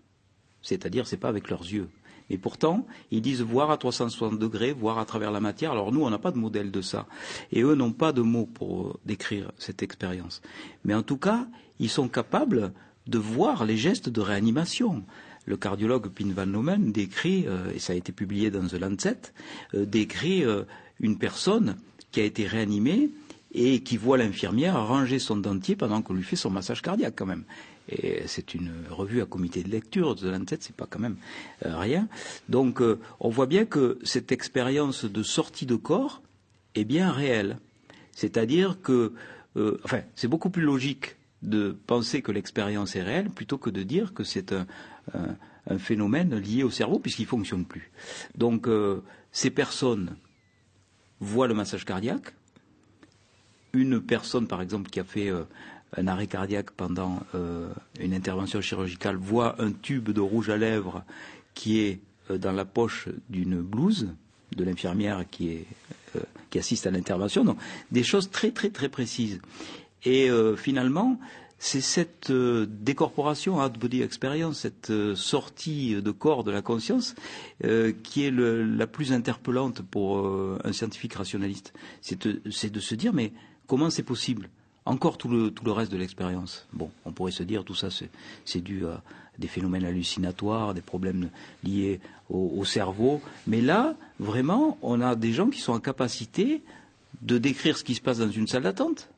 C'est-à-dire, 0.63 1.07
c'est 1.07 1.17
pas 1.17 1.29
avec 1.29 1.51
leurs 1.51 1.63
yeux. 1.63 1.89
Et 2.31 2.38
pourtant, 2.38 2.87
ils 3.11 3.21
disent 3.21 3.43
voir 3.43 3.71
à 3.71 3.77
360 3.77 4.38
degrés, 4.38 4.73
voir 4.73 4.99
à 4.99 5.05
travers 5.05 5.33
la 5.33 5.40
matière. 5.40 5.73
Alors 5.73 5.93
nous, 5.93 6.03
on 6.03 6.11
n'a 6.11 6.19
pas 6.19 6.31
de 6.31 6.38
modèle 6.38 6.71
de 6.71 6.81
ça. 6.81 7.07
Et 7.53 7.62
eux 7.62 7.75
n'ont 7.75 7.93
pas 7.93 8.12
de 8.12 8.23
mots 8.23 8.47
pour 8.47 8.87
euh, 8.87 8.95
décrire 9.05 9.51
cette 9.59 9.83
expérience. 9.83 10.40
Mais 10.85 10.95
en 10.95 11.03
tout 11.03 11.16
cas, 11.16 11.47
ils 11.81 11.90
sont 11.90 12.09
capables 12.09 12.73
de 13.09 13.19
voir 13.19 13.64
les 13.64 13.77
gestes 13.77 14.09
de 14.09 14.21
réanimation. 14.21 15.03
Le 15.47 15.57
cardiologue 15.57 16.09
Pin 16.09 16.33
van 16.33 16.47
Lomen 16.47 16.93
décrit, 16.93 17.47
euh, 17.49 17.73
et 17.75 17.81
ça 17.81 17.93
a 17.93 17.97
été 17.97 18.12
publié 18.12 18.51
dans 18.51 18.66
The 18.66 18.75
Lancet, 18.75 19.33
euh, 19.75 19.85
décrit 19.85 20.45
une 21.01 21.19
personne 21.19 21.77
qui 22.12 22.21
a 22.21 22.25
été 22.25 22.47
réanimée 22.47 23.11
et 23.53 23.83
qui 23.83 23.97
voit 23.97 24.19
l'infirmière 24.19 24.87
ranger 24.87 25.19
son 25.19 25.37
dentier 25.37 25.75
pendant 25.75 26.03
qu'on 26.03 26.14
lui 26.14 26.23
fait 26.23 26.37
son 26.37 26.51
massage 26.51 26.83
cardiaque 26.83 27.14
quand 27.16 27.27
même. 27.27 27.45
Et 27.90 28.22
c'est 28.26 28.55
une 28.55 28.72
revue 28.88 29.20
à 29.20 29.26
comité 29.26 29.62
de 29.62 29.68
lecture 29.68 30.14
de 30.14 30.29
Lancet, 30.29 30.59
c'est 30.61 30.74
pas 30.74 30.87
quand 30.88 31.00
même 31.00 31.16
euh, 31.66 31.76
rien. 31.76 32.09
Donc 32.48 32.81
euh, 32.81 33.00
on 33.18 33.31
voit 33.31 33.46
bien 33.46 33.64
que 33.64 33.98
cette 34.05 34.31
expérience 34.31 35.05
de 35.05 35.22
sortie 35.22 35.66
de 35.66 35.74
corps 35.74 36.22
est 36.76 36.85
bien 36.85 37.11
réelle. 37.11 37.59
C'est-à-dire 38.12 38.81
que, 38.81 39.12
euh, 39.57 39.81
enfin, 39.85 40.03
c'est 40.14 40.29
beaucoup 40.29 40.50
plus 40.50 40.62
logique 40.62 41.16
de 41.42 41.76
penser 41.87 42.22
que 42.22 42.31
l'expérience 42.31 42.94
est 42.94 43.03
réelle 43.03 43.31
plutôt 43.31 43.59
que 43.59 43.70
de 43.70 43.83
dire 43.83 44.14
que 44.14 44.24
c'est 44.24 44.53
un, 44.53 44.66
phénomène 45.79 46.37
lié 46.37 46.62
au 46.62 46.70
cerveau 46.70 46.98
puisqu'il 46.98 47.26
fonctionne 47.26 47.64
plus. 47.64 47.90
Donc 48.35 48.68
ces 49.31 49.50
personnes 49.50 50.16
voient 51.20 51.46
le 51.46 51.55
massage 51.55 51.85
cardiaque. 51.85 52.35
Une 53.72 54.00
personne, 54.00 54.48
par 54.48 54.62
exemple, 54.62 54.90
qui 54.90 55.00
a 55.00 55.05
fait 55.05 55.31
un 55.96 56.07
arrêt 56.07 56.26
cardiaque 56.26 56.70
pendant 56.70 57.20
euh, 57.35 57.68
une 58.00 58.14
intervention 58.14 58.61
chirurgicale 58.61 59.16
voit 59.16 59.61
un 59.61 59.72
tube 59.72 60.11
de 60.11 60.20
rouge 60.20 60.48
à 60.50 60.57
lèvres 60.57 61.03
qui 61.55 61.81
est 61.81 62.00
euh, 62.31 62.38
dans 62.38 62.53
la 62.53 62.64
poche 62.64 63.09
d'une 63.29 63.61
blouse 63.61 64.09
de 64.57 64.64
l'infirmière 64.64 65.24
qui, 65.31 65.59
euh, 66.16 66.20
qui 66.50 66.59
assiste 66.59 66.87
à 66.87 66.90
l'intervention. 66.90 67.44
Donc 67.44 67.59
des 67.90 68.03
choses 68.05 68.31
très 68.31 68.50
très 68.53 68.70
très 68.70 68.88
précises. 68.88 69.40
Et 70.05 70.31
finalement, 70.57 71.20
c'est 71.59 71.83
cette 71.83 72.33
décorporation, 72.33 73.62
out 73.62 73.79
body 73.79 74.00
experience, 74.00 74.61
cette 74.61 74.90
sortie 75.14 76.00
de 76.00 76.11
corps 76.11 76.42
de 76.42 76.50
la 76.50 76.62
conscience, 76.62 77.14
qui 78.03 78.24
est 78.24 78.31
le- 78.31 78.64
la 78.64 78.87
plus 78.87 79.12
interpellante 79.12 79.83
pour 79.83 80.26
un 80.64 80.72
scientifique 80.72 81.12
rationaliste. 81.14 81.74
C'est 82.00 82.24
de 82.24 82.81
se 82.81 82.94
dire, 82.94 83.12
mais 83.12 83.35
comment 83.66 83.90
c'est 83.90 84.03
possible 84.03 84.48
Encore 84.90 85.18
tout 85.18 85.29
le, 85.29 85.72
reste 85.72 85.92
de 85.92 85.96
l'expérience. 85.96 86.66
Bon, 86.72 86.90
on 87.05 87.12
pourrait 87.12 87.31
se 87.31 87.44
dire, 87.44 87.64
tout 87.64 87.76
ça, 87.76 87.88
c'est 88.44 88.61
dû 88.61 88.87
à 88.87 89.03
des 89.38 89.46
phénomènes 89.46 89.85
hallucinatoires, 89.85 90.74
des 90.74 90.81
problèmes 90.81 91.31
liés 91.62 92.00
au, 92.29 92.55
au 92.57 92.64
cerveau. 92.64 93.22
Mais 93.46 93.61
là, 93.61 93.94
vraiment, 94.18 94.79
on 94.83 95.00
a 95.00 95.14
des 95.14 95.33
gens 95.33 95.48
qui 95.48 95.61
sont 95.61 95.72
en 95.72 95.81
capacité 95.81 96.62
de 97.22 97.38
décrire 97.38 97.76
ce 97.76 97.85
qui 97.85 97.94
se 97.94 98.00
passe 98.00 98.18
dans 98.18 98.31
une 98.31 98.46
salle 98.46 98.64
d'attente 98.64 99.09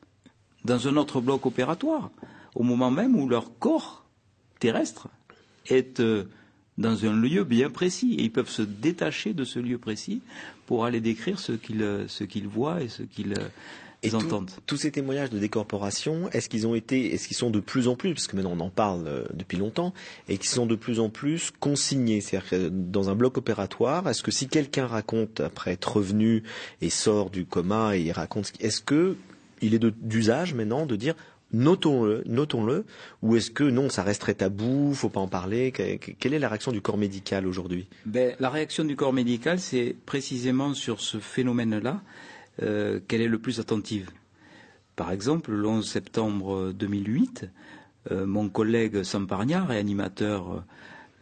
dans 0.63 0.87
un 0.87 0.95
autre 0.97 1.21
bloc 1.21 1.45
opératoire, 1.45 2.09
au 2.55 2.63
moment 2.63 2.91
même 2.91 3.15
où 3.15 3.27
leur 3.27 3.57
corps 3.59 4.05
terrestre 4.59 5.07
est 5.67 5.99
euh, 5.99 6.25
dans 6.77 7.05
un 7.05 7.13
lieu 7.13 7.43
bien 7.43 7.69
précis. 7.69 8.15
Et 8.17 8.23
ils 8.23 8.31
peuvent 8.31 8.49
se 8.49 8.61
détacher 8.61 9.33
de 9.33 9.43
ce 9.43 9.59
lieu 9.59 9.77
précis 9.77 10.21
pour 10.65 10.85
aller 10.85 11.01
décrire 11.01 11.39
ce 11.39 11.53
qu'ils 11.53 11.81
euh, 11.81 12.07
voient 12.45 12.81
et 12.81 12.89
ce 12.89 13.03
qu'ils 13.03 13.33
euh, 13.33 13.47
Et 14.03 14.09
tout- 14.09 14.17
entendent. 14.17 14.51
tous 14.65 14.77
ces 14.77 14.91
témoignages 14.91 15.29
de 15.29 15.39
décorporation, 15.39 16.29
est-ce 16.31 16.49
qu'ils 16.49 16.67
ont 16.67 16.75
été, 16.75 17.13
est-ce 17.13 17.27
qu'ils 17.27 17.37
sont 17.37 17.49
de 17.49 17.59
plus 17.59 17.87
en 17.87 17.95
plus, 17.95 18.13
parce 18.13 18.27
que 18.27 18.35
maintenant 18.35 18.53
on 18.55 18.59
en 18.59 18.69
parle 18.69 19.07
euh, 19.07 19.23
depuis 19.33 19.57
longtemps, 19.57 19.93
et 20.29 20.37
qu'ils 20.37 20.49
sont 20.49 20.65
de 20.65 20.75
plus 20.75 20.99
en 20.99 21.09
plus 21.09 21.51
consignés, 21.59 22.21
c'est-à-dire 22.21 22.69
dans 22.71 23.09
un 23.09 23.15
bloc 23.15 23.37
opératoire, 23.37 24.07
est-ce 24.09 24.21
que 24.23 24.31
si 24.31 24.47
quelqu'un 24.47 24.87
raconte 24.87 25.39
après 25.39 25.71
être 25.71 25.97
revenu 25.97 26.43
et 26.81 26.89
sort 26.89 27.29
du 27.29 27.45
coma 27.45 27.95
et 27.95 28.11
raconte, 28.11 28.51
est-ce 28.59 28.81
que 28.81 29.15
il 29.61 29.73
est 29.73 29.79
d'usage 30.01 30.53
maintenant 30.53 30.85
de 30.85 30.95
dire 30.97 31.15
notons-le, 31.53 32.23
notons-le, 32.25 32.83
ou 33.21 33.35
est-ce 33.35 33.51
que 33.51 33.63
non, 33.63 33.87
ça 33.89 34.01
resterait 34.03 34.33
tabou, 34.33 34.93
faut 34.95 35.09
pas 35.09 35.19
en 35.19 35.27
parler, 35.27 35.71
que- 35.71 35.97
que- 35.97 36.11
quelle 36.11 36.33
est 36.33 36.39
la 36.39 36.49
réaction 36.49 36.71
du 36.71 36.81
corps 36.81 36.97
médical 36.97 37.45
aujourd'hui? 37.47 37.87
Ben, 38.05 38.35
la 38.39 38.49
réaction 38.49 38.83
du 38.83 38.95
corps 38.95 39.13
médical, 39.13 39.59
c'est 39.59 39.95
précisément 40.05 40.73
sur 40.73 40.99
ce 40.99 41.19
phénomène-là 41.19 42.01
euh, 42.61 42.99
qu'elle 43.07 43.21
est 43.21 43.27
le 43.27 43.39
plus 43.39 43.59
attentive. 43.59 44.09
Par 44.95 45.11
exemple, 45.11 45.51
le 45.51 45.67
11 45.67 45.87
septembre 45.87 46.71
2008, 46.71 47.49
euh, 48.11 48.25
mon 48.25 48.49
collègue 48.49 49.03
Samparnia, 49.03 49.63
réanimateur 49.63 50.63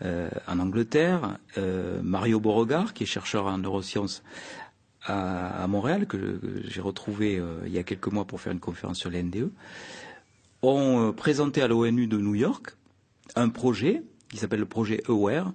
euh, 0.01 0.29
en 0.47 0.59
Angleterre, 0.59 1.37
euh, 1.57 2.01
Mario 2.03 2.39
Beauregard, 2.39 2.93
qui 2.93 3.03
est 3.03 3.07
chercheur 3.07 3.45
en 3.45 3.57
neurosciences 3.57 4.23
à, 5.03 5.65
Montréal, 5.67 6.05
que, 6.05 6.39
j'ai 6.65 6.79
retrouvé 6.79 7.41
il 7.65 7.71
y 7.71 7.79
a 7.79 7.83
quelques 7.83 8.09
mois 8.09 8.25
pour 8.25 8.39
faire 8.39 8.53
une 8.53 8.59
conférence 8.59 8.99
sur 8.99 9.09
les 9.09 9.23
NDE, 9.23 9.49
ont 10.61 11.11
présenté 11.11 11.63
à 11.63 11.67
l'ONU 11.67 12.05
de 12.05 12.17
New 12.17 12.35
York 12.35 12.75
un 13.35 13.49
projet 13.49 14.03
qui 14.29 14.37
s'appelle 14.37 14.59
le 14.59 14.67
projet 14.67 15.01
AWARE, 15.07 15.53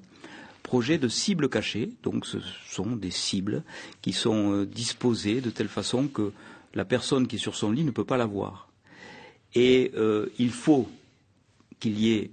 projet 0.66 0.98
de 0.98 1.06
cibles 1.06 1.48
cachées. 1.48 1.90
Donc 2.02 2.26
ce 2.26 2.38
sont 2.68 2.96
des 2.96 3.12
cibles 3.12 3.62
qui 4.02 4.12
sont 4.12 4.52
euh, 4.52 4.66
disposées 4.66 5.40
de 5.40 5.50
telle 5.50 5.68
façon 5.68 6.08
que 6.08 6.32
la 6.74 6.84
personne 6.84 7.28
qui 7.28 7.36
est 7.36 7.38
sur 7.38 7.54
son 7.54 7.70
lit 7.70 7.84
ne 7.84 7.92
peut 7.92 8.04
pas 8.04 8.16
la 8.16 8.26
voir. 8.26 8.68
Et 9.54 9.92
euh, 9.94 10.26
il 10.40 10.50
faut 10.50 10.88
qu'il 11.78 11.98
y 12.00 12.14
ait 12.14 12.30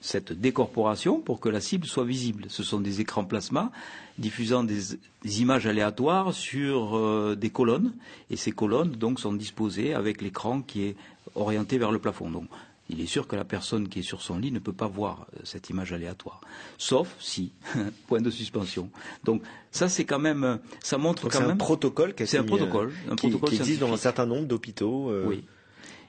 cette 0.00 0.32
décorporation 0.32 1.20
pour 1.20 1.40
que 1.40 1.50
la 1.50 1.60
cible 1.60 1.86
soit 1.86 2.04
visible. 2.04 2.46
Ce 2.48 2.62
sont 2.62 2.80
des 2.80 3.02
écrans 3.02 3.24
plasma 3.24 3.70
diffusant 4.18 4.64
des, 4.64 4.98
images 5.40 5.66
aléatoires 5.66 6.32
sur 6.32 6.96
euh, 6.96 7.36
des 7.36 7.50
colonnes, 7.50 7.92
et 8.30 8.36
ces 8.36 8.52
colonnes 8.52 8.92
donc 8.92 9.20
sont 9.20 9.32
disposées 9.34 9.92
avec 9.92 10.22
l'écran 10.22 10.62
qui 10.62 10.84
est 10.84 10.96
orienté 11.34 11.78
vers 11.78 11.90
le 11.90 11.98
plafond. 11.98 12.30
Donc, 12.30 12.48
il 12.90 13.00
est 13.00 13.06
sûr 13.06 13.26
que 13.26 13.36
la 13.36 13.44
personne 13.44 13.88
qui 13.88 14.00
est 14.00 14.02
sur 14.02 14.20
son 14.20 14.38
lit 14.38 14.52
ne 14.52 14.58
peut 14.58 14.72
pas 14.72 14.86
voir 14.86 15.26
euh, 15.34 15.40
cette 15.44 15.70
image 15.70 15.92
aléatoire, 15.92 16.40
sauf 16.78 17.14
si 17.18 17.52
point 18.08 18.20
de 18.20 18.30
suspension. 18.30 18.90
Donc 19.24 19.42
ça 19.70 19.88
c'est 19.88 20.04
quand 20.04 20.18
même, 20.18 20.44
euh, 20.44 20.56
ça 20.82 20.98
montre 20.98 21.22
Donc 21.22 21.32
quand 21.32 21.38
c'est 21.38 21.44
un 21.44 21.56
protocole 21.56 22.14
qui 22.14 22.26
C'est 22.26 22.38
un 22.38 22.42
mis, 22.42 22.46
euh, 22.52 22.56
protocole, 22.56 22.92
un 23.10 23.16
qui, 23.16 23.28
protocole 23.28 23.50
qui 23.50 23.56
existe 23.56 23.80
dans 23.80 23.92
un 23.92 23.96
certain 23.96 24.26
nombre 24.26 24.46
d'hôpitaux. 24.46 25.10
euh, 25.10 25.24
oui. 25.26 25.44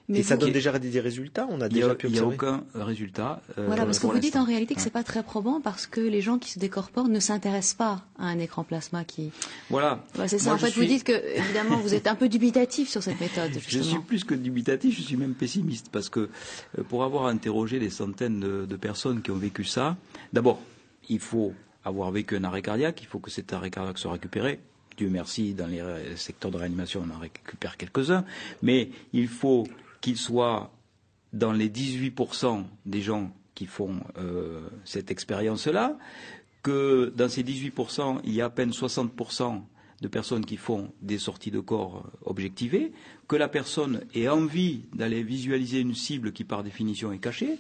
Mais 0.08 0.20
Et 0.20 0.24
ça 0.24 0.36
vous- 0.36 0.42
donne 0.42 0.52
déjà 0.52 0.78
des 0.78 1.00
résultats 1.00 1.48
On 1.50 1.62
a 1.62 1.66
Il 1.66 1.74
n'y 1.74 1.80
déjà 1.80 1.92
a, 1.92 1.96
pu 1.96 2.08
il 2.08 2.16
y 2.16 2.20
a 2.20 2.24
observer 2.26 2.36
aucun 2.36 2.64
résultat. 2.86 3.42
euh, 3.58 3.66
Voilà, 3.66 3.86
parce 3.86 3.98
que 3.98 4.06
vous 4.06 4.20
dites 4.20 4.36
en 4.36 4.44
réalité 4.44 4.76
que 4.76 4.82
c'est 4.82 4.92
pas 4.92 5.04
très 5.04 5.24
probant 5.24 5.62
parce 5.62 5.88
que 5.88 6.00
les 6.00 6.22
gens 6.22 6.38
qui 6.38 6.52
se 6.52 6.60
décorporent 6.60 7.08
ne 7.08 7.20
s'intéressent 7.20 7.74
pas 7.74 8.06
à 8.20 8.26
un 8.28 8.38
écran 8.38 8.64
plasma 8.64 9.04
qui. 9.04 9.32
Voilà. 9.72 10.04
Bah, 10.16 10.28
c'est 10.28 10.38
ça. 10.38 10.52
Moi, 10.52 10.54
en 10.54 10.58
je 10.58 10.66
fait, 10.66 10.72
vous 10.74 10.82
suis- 10.82 10.88
ditte 10.88 11.04
que 11.06 11.38
évidemment 11.38 11.78
vous 11.78 11.96
êtes 11.96 12.06
un 12.06 12.14
peu 12.14 12.30
dubitatif 12.30 12.88
sur 12.88 13.02
cette 13.02 13.20
méthode. 13.20 13.52
Je 13.68 13.80
suis 13.80 13.98
plus 14.00 14.24
que 14.24 14.36
dubitatif, 14.36 14.96
je 14.96 15.02
suis 15.02 15.18
même 15.18 15.34
pessimiste 15.34 15.90
parce 15.92 16.10
que 16.10 16.30
euh, 16.78 16.84
pour 16.88 17.04
avoir 17.04 17.26
interrogé 17.26 17.80
des 17.80 17.90
centaines 17.90 18.40
de, 18.40 18.66
de 18.68 18.76
personnes 18.76 19.24
qui 19.24 19.32
ont 19.32 19.38
vécu 19.38 19.64
ça, 19.64 19.98
d'abord, 20.34 20.60
il 21.10 21.20
faut 21.20 21.54
avoir 21.84 22.12
vécu 22.12 22.36
un 22.36 22.44
arrêt 22.44 22.62
cardiaque, 22.62 23.00
il 23.02 23.08
faut 23.08 23.20
que 23.20 23.32
cet 23.32 23.54
arrêt 23.54 23.72
cardiaque 23.72 23.98
soit 23.98 24.12
récupéré. 24.12 24.60
Dieu 24.98 25.10
merci, 25.10 25.54
dans 25.54 25.68
les 25.68 25.82
secteurs 26.16 26.52
de 26.52 26.58
réanimation, 26.58 27.04
on 27.10 27.14
en 27.16 27.20
récupère 27.20 27.76
quelques-uns, 27.76 28.24
mais 28.62 28.90
il 29.14 29.28
faut 29.28 29.68
qu'il 30.06 30.18
soit 30.18 30.72
dans 31.34 31.52
les 31.52 31.68
18% 31.68 32.64
des 32.86 33.02
gens 33.02 33.32
qui 33.56 33.66
font 33.66 34.02
euh, 34.20 34.62
cette 34.84 35.10
expérience-là, 35.10 35.98
que 36.62 37.12
dans 37.16 37.28
ces 37.28 37.42
18%, 37.42 38.20
il 38.24 38.34
y 38.34 38.40
a 38.40 38.46
à 38.46 38.50
peine 38.52 38.70
60% 38.70 39.64
de 40.02 40.08
personnes 40.08 40.46
qui 40.46 40.58
font 40.58 40.92
des 41.02 41.18
sorties 41.18 41.50
de 41.50 41.60
corps 41.60 42.04
euh, 42.06 42.30
objectivées, 42.30 42.92
que 43.28 43.36
la 43.36 43.48
personne 43.48 44.02
ait 44.14 44.30
envie 44.30 44.84
d'aller 44.94 45.24
visualiser 45.24 45.80
une 45.80 45.96
cible 45.96 46.34
qui 46.34 46.44
par 46.44 46.62
définition 46.62 47.12
est 47.12 47.18
cachée, 47.18 47.58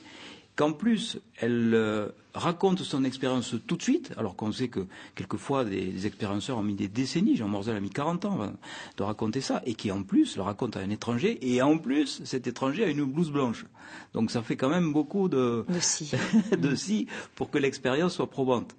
qu'en 0.55 0.71
plus 0.73 1.19
elle 1.37 1.71
euh, 1.73 2.09
raconte 2.33 2.79
son 2.79 3.03
expérience 3.03 3.55
tout 3.67 3.77
de 3.77 3.81
suite, 3.81 4.11
alors 4.17 4.35
qu'on 4.35 4.51
sait 4.51 4.67
que 4.67 4.87
quelquefois 5.15 5.65
des, 5.65 5.85
des 5.87 6.07
expérienceurs 6.07 6.57
ont 6.57 6.63
mis 6.63 6.75
des 6.75 6.87
décennies, 6.87 7.35
Jean 7.35 7.47
Morzel 7.47 7.75
a 7.75 7.79
mis 7.79 7.89
40 7.89 8.25
ans 8.25 8.33
avant 8.33 8.53
de 8.97 9.03
raconter 9.03 9.41
ça, 9.41 9.61
et 9.65 9.73
qui 9.75 9.91
en 9.91 10.03
plus 10.03 10.35
le 10.35 10.41
raconte 10.41 10.77
à 10.77 10.81
un 10.81 10.89
étranger, 10.89 11.37
et 11.41 11.61
en 11.61 11.77
plus 11.77 12.21
cet 12.23 12.47
étranger 12.47 12.83
a 12.83 12.87
une 12.87 13.03
blouse 13.05 13.31
blanche. 13.31 13.65
Donc 14.13 14.31
ça 14.31 14.41
fait 14.41 14.55
quand 14.55 14.69
même 14.69 14.91
beaucoup 14.93 15.29
de, 15.29 15.65
De 15.67 15.79
si. 15.79 16.11
de 16.57 16.75
si 16.75 17.07
pour 17.35 17.49
que 17.49 17.57
l'expérience 17.57 18.13
soit 18.13 18.29
probante. 18.29 18.75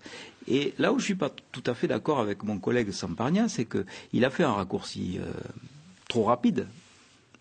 Et 0.48 0.74
là 0.78 0.92
où 0.92 0.98
je 0.98 1.04
suis 1.04 1.14
pas 1.14 1.30
tout 1.52 1.62
à 1.66 1.74
fait 1.74 1.88
d'accord 1.88 2.20
avec 2.20 2.42
mon 2.42 2.58
collègue 2.58 2.90
Samparnia, 2.90 3.48
c'est 3.48 3.66
qu'il 3.66 4.24
a 4.24 4.30
fait 4.30 4.44
un 4.44 4.52
raccourci 4.52 5.18
euh, 5.18 5.32
trop 6.08 6.24
rapide. 6.24 6.66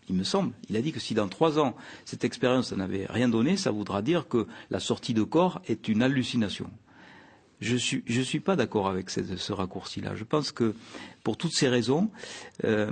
Il 0.07 0.15
me 0.15 0.23
semble. 0.23 0.53
Il 0.69 0.77
a 0.77 0.81
dit 0.81 0.91
que 0.91 0.99
si 0.99 1.13
dans 1.13 1.27
trois 1.27 1.59
ans 1.59 1.75
cette 2.05 2.23
expérience 2.23 2.71
n'avait 2.73 3.05
rien 3.09 3.29
donné, 3.29 3.57
ça 3.57 3.71
voudra 3.71 4.01
dire 4.01 4.27
que 4.27 4.47
la 4.69 4.79
sortie 4.79 5.13
de 5.13 5.23
corps 5.23 5.61
est 5.67 5.87
une 5.87 6.03
hallucination. 6.03 6.69
Je 7.61 7.75
suis 7.77 8.03
je 8.05 8.21
suis 8.21 8.41
pas 8.41 8.55
d'accord 8.55 8.87
avec 8.87 9.09
ce, 9.09 9.37
ce 9.37 9.53
raccourci-là. 9.53 10.15
Je 10.15 10.23
pense 10.23 10.51
que 10.51 10.75
pour 11.23 11.37
toutes 11.37 11.53
ces 11.53 11.69
raisons, 11.69 12.09
euh, 12.65 12.91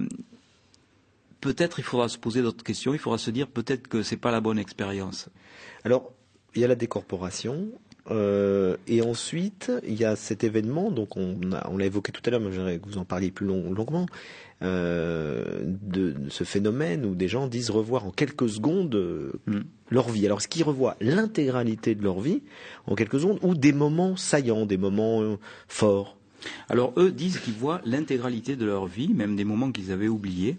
peut-être 1.41 1.79
il 1.79 1.83
faudra 1.83 2.07
se 2.07 2.17
poser 2.17 2.41
d'autres 2.41 2.63
questions. 2.63 2.93
Il 2.93 2.99
faudra 2.99 3.17
se 3.17 3.29
dire 3.29 3.47
peut-être 3.47 3.87
que 3.87 4.01
c'est 4.01 4.17
pas 4.17 4.31
la 4.31 4.39
bonne 4.39 4.57
expérience. 4.57 5.29
Alors, 5.83 6.11
il 6.55 6.61
y 6.61 6.65
a 6.65 6.67
la 6.67 6.75
décorporation. 6.75 7.69
Euh, 8.11 8.75
et 8.87 9.01
ensuite, 9.01 9.71
il 9.87 9.93
y 9.95 10.03
a 10.05 10.15
cet 10.15 10.43
événement, 10.43 10.91
donc 10.91 11.15
on, 11.17 11.37
a- 11.53 11.69
on 11.71 11.77
l'a 11.77 11.85
évoqué 11.85 12.11
tout 12.11 12.21
à 12.25 12.29
l'heure, 12.31 12.41
mais 12.41 12.51
j'aimerais 12.51 12.77
que 12.79 12.85
vous 12.87 12.97
en 12.97 13.05
parliez 13.05 13.31
plus 13.31 13.45
long- 13.45 13.71
longuement, 13.71 14.05
euh, 14.61 15.43
de, 15.63 16.11
de 16.11 16.29
ce 16.29 16.43
phénomène 16.43 17.05
où 17.05 17.15
des 17.15 17.27
gens 17.27 17.47
disent 17.47 17.69
revoir 17.69 18.05
en 18.05 18.11
quelques 18.11 18.49
secondes 18.49 18.95
euh, 18.95 19.31
Mm. 19.47 19.59
leur 19.89 20.09
vie. 20.09 20.25
Alors, 20.25 20.39
est-ce 20.39 20.47
qu'ils 20.47 20.63
revoient 20.63 20.95
l'intégralité 21.01 21.95
de 21.95 22.03
leur 22.03 22.19
vie 22.19 22.41
en 22.87 22.95
quelques 22.95 23.19
secondes 23.19 23.39
ou 23.41 23.55
des 23.55 23.73
moments 23.73 24.15
saillants, 24.15 24.65
des 24.65 24.77
moments 24.77 25.37
forts 25.67 26.17
Alors 26.69 26.93
eux 26.97 27.11
disent 27.11 27.39
qu'ils 27.39 27.53
voient 27.53 27.81
l'intégralité 27.85 28.55
de 28.55 28.65
leur 28.65 28.85
vie, 28.85 29.09
même 29.13 29.35
des 29.35 29.43
moments 29.45 29.71
qu'ils 29.71 29.91
avaient 29.91 30.07
oubliés, 30.07 30.57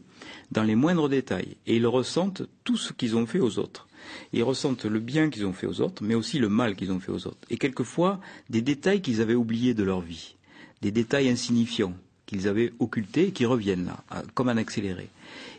dans 0.52 0.62
les 0.62 0.74
moindres 0.76 1.08
détails. 1.08 1.56
Et 1.66 1.76
ils 1.76 1.86
ressentent 1.86 2.42
tout 2.64 2.76
ce 2.76 2.92
qu'ils 2.92 3.16
ont 3.16 3.26
fait 3.26 3.40
aux 3.40 3.58
autres. 3.58 3.86
Ils 4.32 4.42
ressentent 4.42 4.84
le 4.84 5.00
bien 5.00 5.30
qu'ils 5.30 5.46
ont 5.46 5.52
fait 5.52 5.66
aux 5.66 5.80
autres, 5.80 6.02
mais 6.02 6.14
aussi 6.14 6.38
le 6.38 6.48
mal 6.48 6.76
qu'ils 6.76 6.92
ont 6.92 7.00
fait 7.00 7.12
aux 7.12 7.26
autres. 7.26 7.46
Et 7.50 7.56
quelquefois, 7.56 8.20
des 8.50 8.62
détails 8.62 9.02
qu'ils 9.02 9.20
avaient 9.20 9.34
oubliés 9.34 9.74
de 9.74 9.84
leur 9.84 10.00
vie. 10.00 10.34
Des 10.82 10.90
détails 10.90 11.28
insignifiants 11.28 11.94
qu'ils 12.26 12.48
avaient 12.48 12.72
occultés 12.78 13.28
et 13.28 13.32
qui 13.32 13.46
reviennent 13.46 13.86
là, 13.86 14.24
comme 14.34 14.48
un 14.48 14.56
accéléré. 14.56 15.08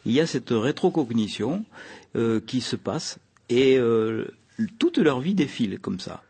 Il 0.06 0.12
y 0.12 0.20
a 0.20 0.28
cette 0.28 0.50
rétrocognition 0.50 1.66
euh, 2.16 2.40
qui 2.40 2.62
se 2.62 2.76
passe 2.76 3.20
et 3.50 3.78
euh, 3.78 4.26
toute 4.80 4.98
leur 4.98 5.20
vie 5.20 5.34
défile 5.34 5.80
comme 5.80 6.00
ça. 6.00 6.24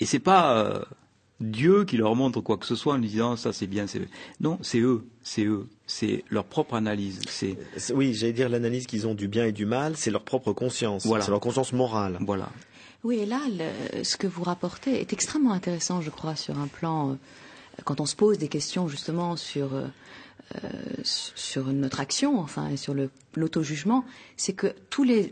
Et 0.00 0.06
c'est 0.06 0.18
pas 0.18 0.58
euh, 0.58 0.84
Dieu 1.40 1.84
qui 1.84 1.96
leur 1.96 2.14
montre 2.14 2.40
quoi 2.40 2.56
que 2.56 2.66
ce 2.66 2.74
soit 2.74 2.94
en 2.94 2.98
disant 2.98 3.36
ça 3.36 3.52
c'est 3.52 3.66
bien, 3.66 3.86
c'est 3.86 4.08
non, 4.40 4.58
c'est 4.62 4.80
eux, 4.80 5.06
c'est 5.22 5.44
eux, 5.44 5.66
c'est 5.86 6.24
leur 6.30 6.44
propre 6.44 6.74
analyse, 6.74 7.20
c'est 7.28 7.56
Oui, 7.94 8.12
j'allais 8.14 8.32
dire 8.32 8.48
l'analyse 8.48 8.86
qu'ils 8.86 9.06
ont 9.06 9.14
du 9.14 9.28
bien 9.28 9.46
et 9.46 9.52
du 9.52 9.66
mal, 9.66 9.96
c'est 9.96 10.10
leur 10.10 10.24
propre 10.24 10.52
conscience, 10.52 11.06
Voilà. 11.06 11.24
c'est 11.24 11.30
leur 11.30 11.40
conscience 11.40 11.72
morale. 11.72 12.18
voilà. 12.20 12.50
Oui, 13.04 13.18
et 13.18 13.26
là, 13.26 13.40
le- 13.48 14.02
ce 14.02 14.16
que 14.16 14.26
vous 14.26 14.42
rapportez 14.42 15.00
est 15.00 15.12
extrêmement 15.12 15.52
intéressant, 15.52 16.00
je 16.00 16.10
crois, 16.10 16.34
sur 16.34 16.58
un 16.58 16.66
plan, 16.66 17.10
euh, 17.10 17.14
quand 17.84 18.00
on 18.00 18.06
se 18.06 18.16
pose 18.16 18.36
des 18.38 18.48
questions 18.48 18.88
justement 18.88 19.36
sur, 19.36 19.74
euh, 19.74 19.86
euh, 20.64 20.68
sur 21.04 21.66
notre 21.66 22.00
action, 22.00 22.40
enfin, 22.40 22.68
et 22.70 22.76
sur 22.76 22.94
le- 22.94 23.10
l'auto-jugement, 23.36 24.04
c'est 24.36 24.54
que 24.54 24.74
tous 24.90 25.04
les, 25.04 25.30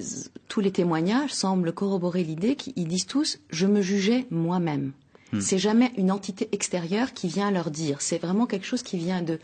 tous 0.49 0.61
les 0.61 0.71
témoignages 0.71 1.31
semblent 1.33 1.73
corroborer 1.73 2.23
l'idée 2.23 2.55
qu'ils 2.55 2.87
disent 2.87 3.07
tous 3.07 3.41
«je 3.51 3.67
me 3.67 3.83
jugeais 3.83 4.27
moi-même». 4.31 4.93
C'est 5.41 5.59
jamais 5.59 5.93
une 5.97 6.11
entité 6.11 6.49
extérieure 6.53 7.13
qui 7.13 7.29
vient 7.29 7.51
leur 7.51 7.71
dire. 7.71 8.01
C'est 8.01 8.19
vraiment 8.19 8.47
quelque 8.47 8.67
chose 8.67 8.83
qui 8.83 8.99
vient 8.99 9.23
de. 9.23 9.39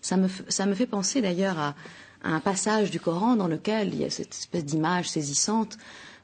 Ça 0.00 0.16
me, 0.16 0.28
ça 0.48 0.66
me 0.66 0.74
fait 0.74 0.86
penser 0.86 1.20
d'ailleurs 1.20 1.58
à, 1.58 1.74
un 2.24 2.40
passage 2.40 2.90
du 2.90 3.00
Coran 3.00 3.36
dans 3.36 3.48
lequel 3.48 3.88
il 3.92 4.00
y 4.00 4.04
a 4.04 4.10
cette 4.10 4.32
espèce 4.32 4.64
d'image 4.64 5.10
saisissante 5.10 5.76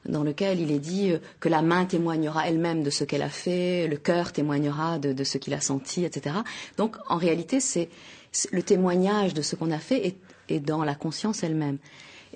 dans 0.07 0.23
lequel 0.23 0.61
il 0.61 0.71
est 0.71 0.79
dit 0.79 1.11
euh, 1.11 1.19
que 1.41 1.49
la 1.49 1.61
main 1.61 1.85
témoignera 1.85 2.47
elle-même 2.47 2.83
de 2.83 2.89
ce 2.89 3.03
qu'elle 3.03 3.21
a 3.21 3.29
fait, 3.29 3.87
le 3.87 3.97
cœur 3.97 4.31
témoignera 4.31 4.97
de, 4.97 5.23
ce 5.25 5.37
qu'il 5.37 5.53
a 5.53 5.59
senti, 5.59 6.05
etc. 6.05 6.37
Donc 6.77 6.95
en 7.09 7.17
réalité, 7.17 7.59
c'est 7.59 7.89
le 8.51 8.63
témoignage 8.63 9.33
de 9.33 9.41
ce 9.41 9.57
qu'on 9.57 9.71
a 9.71 9.77
fait 9.77 10.07
est, 10.07 10.17
est 10.47 10.59
dans 10.59 10.83
la 10.83 10.95
conscience 10.95 11.43
elle-même. 11.43 11.77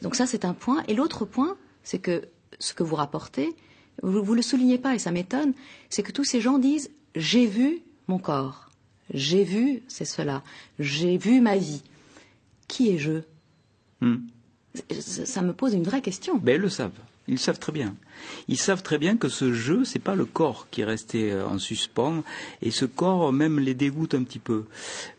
Donc 0.01 0.15
ça, 0.15 0.25
c'est 0.25 0.43
un 0.43 0.53
point. 0.53 0.83
Et 0.87 0.93
l'autre 0.93 1.23
point, 1.23 1.55
c'est 1.83 1.99
que 1.99 2.23
ce 2.59 2.73
que 2.73 2.83
vous 2.83 2.95
rapportez, 2.95 3.55
vous, 4.01 4.23
vous 4.23 4.33
le 4.33 4.41
soulignez 4.41 4.77
pas 4.77 4.95
et 4.95 4.99
ça 4.99 5.11
m'étonne, 5.11 5.53
c'est 5.89 6.03
que 6.03 6.11
tous 6.11 6.23
ces 6.23 6.41
gens 6.41 6.57
disent 6.57 6.89
j'ai 7.15 7.45
vu 7.45 7.79
mon 8.07 8.17
corps, 8.17 8.69
j'ai 9.13 9.43
vu 9.43 9.83
c'est 9.87 10.05
cela, 10.05 10.43
j'ai 10.79 11.17
vu 11.17 11.41
ma 11.41 11.57
vie. 11.57 11.83
Qui 12.67 12.89
est 12.89 12.97
je? 12.97 13.21
Hmm. 14.01 14.17
ça, 14.99 15.25
ça 15.25 15.41
me 15.41 15.53
pose 15.53 15.73
une 15.73 15.83
vraie 15.83 16.01
question. 16.01 16.37
Ben, 16.37 16.55
ils 16.55 16.61
le 16.61 16.69
savent. 16.69 16.91
Ils 17.27 17.35
le 17.35 17.39
savent 17.39 17.59
très 17.59 17.71
bien. 17.71 17.95
Ils 18.49 18.57
savent 18.57 18.83
très 18.83 18.97
bien 18.97 19.15
que 19.15 19.29
ce 19.29 19.53
jeu, 19.53 19.85
c'est 19.85 19.99
pas 19.99 20.15
le 20.15 20.25
corps 20.25 20.67
qui 20.69 20.81
est 20.81 20.85
resté 20.85 21.31
euh, 21.31 21.47
en 21.47 21.57
suspens, 21.57 22.23
et 22.61 22.69
ce 22.71 22.85
corps 22.85 23.31
même 23.31 23.59
les 23.59 23.73
dégoûte 23.73 24.13
un 24.13 24.23
petit 24.23 24.39
peu, 24.39 24.65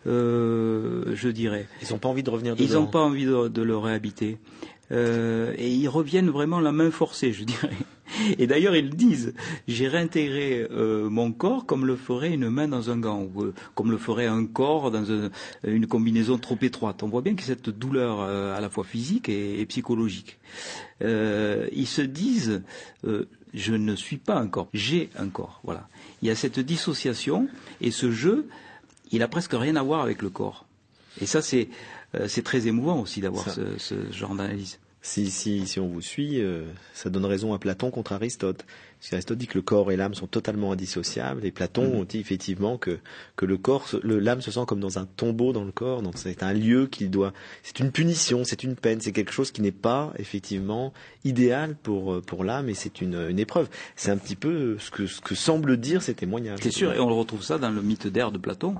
euh, 0.06 1.14
je 1.14 1.28
dirais. 1.30 1.66
Ils 1.82 1.92
n'ont 1.92 1.98
pas 1.98 2.08
envie 2.08 2.22
de 2.22 2.30
revenir 2.30 2.56
dedans. 2.56 2.68
Ils 2.68 2.74
n'ont 2.74 2.86
pas 2.86 3.00
envie 3.00 3.24
de, 3.24 3.48
de 3.48 3.62
le 3.62 3.76
réhabiter. 3.78 4.36
Euh, 4.92 5.54
et 5.56 5.70
ils 5.72 5.88
reviennent 5.88 6.28
vraiment 6.30 6.60
la 6.60 6.72
main 6.72 6.90
forcée, 6.90 7.32
je 7.32 7.44
dirais. 7.44 7.70
Et 8.38 8.46
d'ailleurs, 8.46 8.76
ils 8.76 8.90
disent, 8.90 9.34
j'ai 9.66 9.88
réintégré 9.88 10.68
euh, 10.70 11.08
mon 11.08 11.32
corps 11.32 11.64
comme 11.66 11.84
le 11.86 11.96
ferait 11.96 12.32
une 12.34 12.50
main 12.50 12.68
dans 12.68 12.90
un 12.90 12.98
gant, 12.98 13.26
ou 13.34 13.42
euh, 13.44 13.54
comme 13.74 13.90
le 13.90 13.96
ferait 13.98 14.26
un 14.26 14.44
corps 14.44 14.90
dans 14.90 15.10
un- 15.10 15.30
une 15.66 15.86
combinaison 15.86 16.36
trop 16.38 16.58
étroite. 16.60 17.02
On 17.02 17.08
voit 17.08 17.22
bien 17.22 17.34
que 17.34 17.42
cette 17.42 17.70
douleur 17.70 18.20
à 18.20 18.60
la 18.60 18.68
fois 18.68 18.84
physique 18.84 19.28
et, 19.30 19.58
et 19.60 19.66
psychologique. 19.66 20.38
Ils 21.00 21.86
se 21.86 22.02
disent, 22.02 22.62
je 23.02 23.74
ne 23.74 23.96
suis 23.96 24.18
pas 24.18 24.36
un 24.36 24.46
corps, 24.48 24.68
j'ai 24.74 25.08
un 25.18 25.28
corps. 25.28 25.60
Voilà. 25.64 25.88
Il 26.22 26.28
y 26.28 26.30
a 26.30 26.34
cette 26.36 26.60
dissociation, 26.60 27.48
et 27.80 27.90
ce 27.90 28.10
jeu, 28.12 28.46
il 29.12 29.22
a 29.22 29.28
presque 29.28 29.54
rien 29.54 29.76
à 29.76 29.82
voir 29.82 30.02
avec 30.02 30.22
le 30.22 30.30
corps. 30.30 30.66
Et 31.20 31.26
ça, 31.26 31.42
c'est 31.42 31.68
c'est 32.28 32.42
très 32.42 32.66
émouvant 32.66 33.00
aussi 33.00 33.20
d'avoir 33.20 33.48
ce 33.48 34.12
genre 34.12 34.34
d'analyse. 34.34 34.78
Si, 35.06 35.30
si, 35.30 35.66
si 35.66 35.78
on 35.80 35.86
vous 35.86 36.00
suit, 36.00 36.40
euh, 36.40 36.64
ça 36.94 37.10
donne 37.10 37.26
raison 37.26 37.52
à 37.52 37.58
Platon 37.58 37.90
contre 37.90 38.12
Aristote. 38.12 38.64
Parce 39.04 39.10
qu'Aristote 39.10 39.36
dit 39.36 39.46
que 39.46 39.58
le 39.58 39.62
corps 39.62 39.92
et 39.92 39.98
l'âme 39.98 40.14
sont 40.14 40.26
totalement 40.26 40.72
indissociables, 40.72 41.44
et 41.44 41.50
Platon 41.50 41.98
Mhm. 42.00 42.04
dit 42.06 42.20
effectivement 42.20 42.78
que, 42.78 42.98
que 43.36 43.44
le 43.44 43.58
corps, 43.58 43.86
l'âme 44.02 44.40
se 44.40 44.50
sent 44.50 44.62
comme 44.66 44.80
dans 44.80 44.98
un 44.98 45.04
tombeau 45.04 45.52
dans 45.52 45.64
le 45.64 45.72
corps, 45.72 46.00
donc 46.00 46.14
c'est 46.16 46.42
un 46.42 46.54
lieu 46.54 46.86
qu'il 46.86 47.10
doit, 47.10 47.34
c'est 47.62 47.80
une 47.80 47.92
punition, 47.92 48.44
c'est 48.44 48.62
une 48.64 48.76
peine, 48.76 49.02
c'est 49.02 49.12
quelque 49.12 49.30
chose 49.32 49.50
qui 49.50 49.60
n'est 49.60 49.72
pas 49.72 50.14
effectivement 50.18 50.94
idéal 51.22 51.76
pour, 51.82 52.14
euh, 52.14 52.22
pour 52.22 52.44
l'âme, 52.44 52.70
et 52.70 52.74
c'est 52.74 53.02
une, 53.02 53.26
une 53.28 53.38
épreuve. 53.38 53.68
C'est 53.94 54.10
un 54.10 54.16
petit 54.16 54.36
peu 54.36 54.78
ce 54.78 54.90
que, 54.90 55.06
ce 55.06 55.20
que 55.20 55.34
semble 55.34 55.76
dire 55.76 56.00
ces 56.00 56.14
témoignages. 56.14 56.60
C'est 56.62 56.70
sûr, 56.70 56.94
et 56.94 56.98
on 56.98 57.08
le 57.08 57.14
retrouve 57.14 57.42
ça 57.42 57.58
dans 57.58 57.68
le 57.70 57.82
mythe 57.82 58.06
d'air 58.06 58.32
de 58.32 58.38
Platon, 58.38 58.74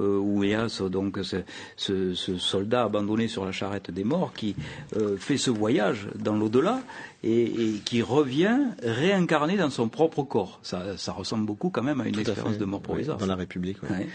euh, 0.00 0.18
où 0.18 0.42
il 0.42 0.50
y 0.50 0.54
a 0.54 0.68
ce, 0.68 0.82
donc 0.82 1.16
ce, 1.22 1.36
ce- 1.76 2.14
ce 2.14 2.38
soldat 2.38 2.82
abandonné 2.82 3.28
sur 3.28 3.44
la 3.44 3.52
charrette 3.52 3.92
des 3.92 4.02
morts 4.02 4.32
qui 4.34 4.56
euh, 4.96 5.16
fait 5.16 5.36
ce 5.36 5.50
voyage 5.52 6.08
dans 6.18 6.34
l'au-delà 6.34 6.80
et, 7.22 7.42
et 7.42 7.72
qui 7.84 8.02
revient 8.02 8.58
réincarné 8.82 9.56
dans 9.56 9.70
son 9.70 9.88
propre 9.88 10.22
corps. 10.22 10.58
Ça, 10.62 10.96
ça 10.96 11.12
ressemble 11.12 11.44
beaucoup 11.46 11.70
quand 11.70 11.82
même 11.82 12.00
à 12.00 12.06
une 12.06 12.12
Tout 12.12 12.20
expérience 12.20 12.58
de 12.58 12.64
mort 12.64 12.80
Oui, 12.80 12.84
provisoire. 12.84 13.18
dans 13.18 13.26
la 13.26 13.36
République. 13.36 13.78
oui. 13.82 13.88
Ouais. 13.90 14.06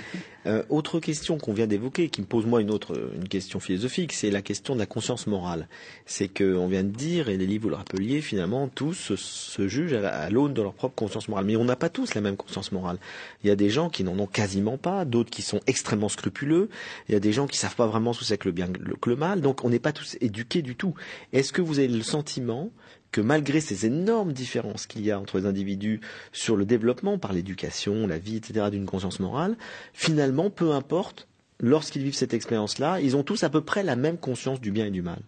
Euh, 0.48 0.62
autre 0.70 1.00
question 1.00 1.40
qu'on 1.40 1.54
vient 1.54 1.66
d'évoquer, 1.66 2.10
qui 2.10 2.22
me 2.22 2.28
pose 2.28 2.46
moi 2.46 2.62
une 2.62 2.70
autre, 2.70 3.10
une 3.16 3.28
question 3.28 3.60
philosophique, 3.60 4.14
c'est 4.14 4.30
la 4.30 4.44
question 4.44 4.76
de 4.76 4.80
la 4.80 4.86
conscience 4.86 5.26
morale. 5.26 5.68
C'est 6.06 6.28
que 6.28 6.56
on 6.56 6.68
vient 6.68 6.84
de 6.84 6.90
dire, 6.92 7.30
et 7.30 7.38
les 7.38 7.48
livres 7.48 7.64
vous 7.64 7.70
le 7.70 7.76
rappeliez, 7.76 8.22
finalement 8.22 8.68
tous 8.68 8.94
se, 8.94 9.16
se 9.16 9.68
jugent 9.68 9.94
à, 9.94 10.02
la- 10.02 10.16
à 10.16 10.30
l'aune 10.30 10.54
de 10.54 10.62
leur 10.62 10.74
propre 10.74 10.94
conscience 10.94 11.30
morale. 11.30 11.46
Mais 11.46 11.56
on 11.56 11.66
n'a 11.66 11.76
pas 11.76 11.90
tous 11.90 12.14
la 12.14 12.22
même 12.22 12.38
conscience 12.38 12.72
morale. 12.72 12.98
Il 13.44 13.48
y 13.48 13.50
a 13.50 13.56
des 13.56 13.72
gens 13.72 13.90
qui 13.90 14.04
n'en 14.04 14.20
ont 14.20 14.28
quasiment 14.28 14.78
pas, 14.78 15.04
d'autres 15.04 15.32
qui 15.32 15.42
sont 15.42 15.62
extrêmement 15.66 16.10
scrupuleux. 16.10 16.70
Il 17.10 17.14
y 17.14 17.16
a 17.16 17.20
des 17.20 17.34
gens 17.34 17.48
qui 17.48 17.58
savent 17.58 17.76
pas 17.76 17.88
vraiment 17.88 18.14
ce 18.14 18.20
que 18.20 18.26
c'est 18.26 18.38
que 18.38 18.48
le 18.48 18.52
bien, 18.54 18.68
que 18.68 19.10
le 19.10 19.16
mal. 19.16 19.42
Donc 19.42 19.64
on 19.66 19.70
n'est 19.72 19.80
pas 19.80 19.94
tous 19.94 20.16
éduqués 20.22 20.62
du 20.62 20.76
tout. 20.76 20.94
Est-ce 21.34 21.54
que 21.54 21.62
vous 21.64 21.80
avez 21.80 21.88
le 21.88 22.04
sentiment 22.04 22.70
que 23.12 23.22
malgré 23.22 23.62
ces 23.62 23.86
énormes 23.86 24.34
différences 24.34 24.88
qu'il 24.88 25.06
y 25.06 25.12
a 25.12 25.20
entre 25.20 25.40
les 25.40 25.46
individus 25.46 26.02
sur 26.34 26.56
le 26.56 26.66
développement 26.66 27.18
par 27.18 27.34
l'éducation, 27.34 28.08
la 28.08 28.18
vie, 28.18 28.38
etc., 28.38 28.70
d'une 28.72 28.86
conscience 28.86 29.20
morale, 29.20 29.56
finalement, 29.94 30.50
peu 30.50 30.72
importe, 30.72 31.28
lorsqu'ils 31.60 32.04
vivent 32.04 32.16
cette 32.16 32.34
expérience-là, 32.34 33.00
ils 33.02 33.16
ont 33.16 33.24
tous 33.24 33.44
à 33.44 33.50
peu 33.50 33.62
près 33.62 33.84
la 33.84 33.96
même 33.96 34.18
conscience 34.18 34.60
du 34.60 34.72
bien 34.72 34.88
et 34.88 34.92
du 34.92 35.02
mal. 35.02 35.20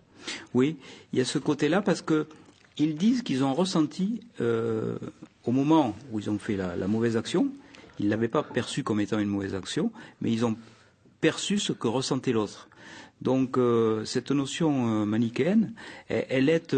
Oui, 0.54 0.78
il 1.14 1.20
y 1.20 1.22
a 1.22 1.26
ce 1.26 1.38
côté-là 1.38 1.82
parce 1.82 2.02
que 2.02 2.28
ils 2.78 2.96
disent 2.96 3.24
qu'ils 3.24 3.44
ont 3.44 3.54
ressenti 3.54 4.22
euh, 4.40 4.98
au 5.46 5.52
moment 5.52 5.96
où 6.12 6.20
ils 6.20 6.30
ont 6.30 6.38
fait 6.38 6.56
la, 6.56 6.76
mauvaise 6.88 7.18
action, 7.18 7.48
ils 8.00 8.10
l'avaient 8.10 8.28
pas 8.28 8.44
perçu 8.44 8.84
comme 8.84 9.00
étant 9.00 9.18
une 9.18 9.30
mauvaise 9.30 9.56
action, 9.56 9.92
mais 10.22 10.32
ils 10.32 10.46
ont 10.46 10.56
perçu 11.22 11.58
ce 11.58 11.74
que 11.74 11.88
ressentait 11.88 12.34
l'autre. 12.34 12.70
Donc 13.22 13.58
euh, 13.58 14.06
cette 14.06 14.30
notion 14.30 15.02
euh, 15.02 15.06
manichéenne, 15.06 15.74
elle, 16.08 16.50
est 16.50 16.76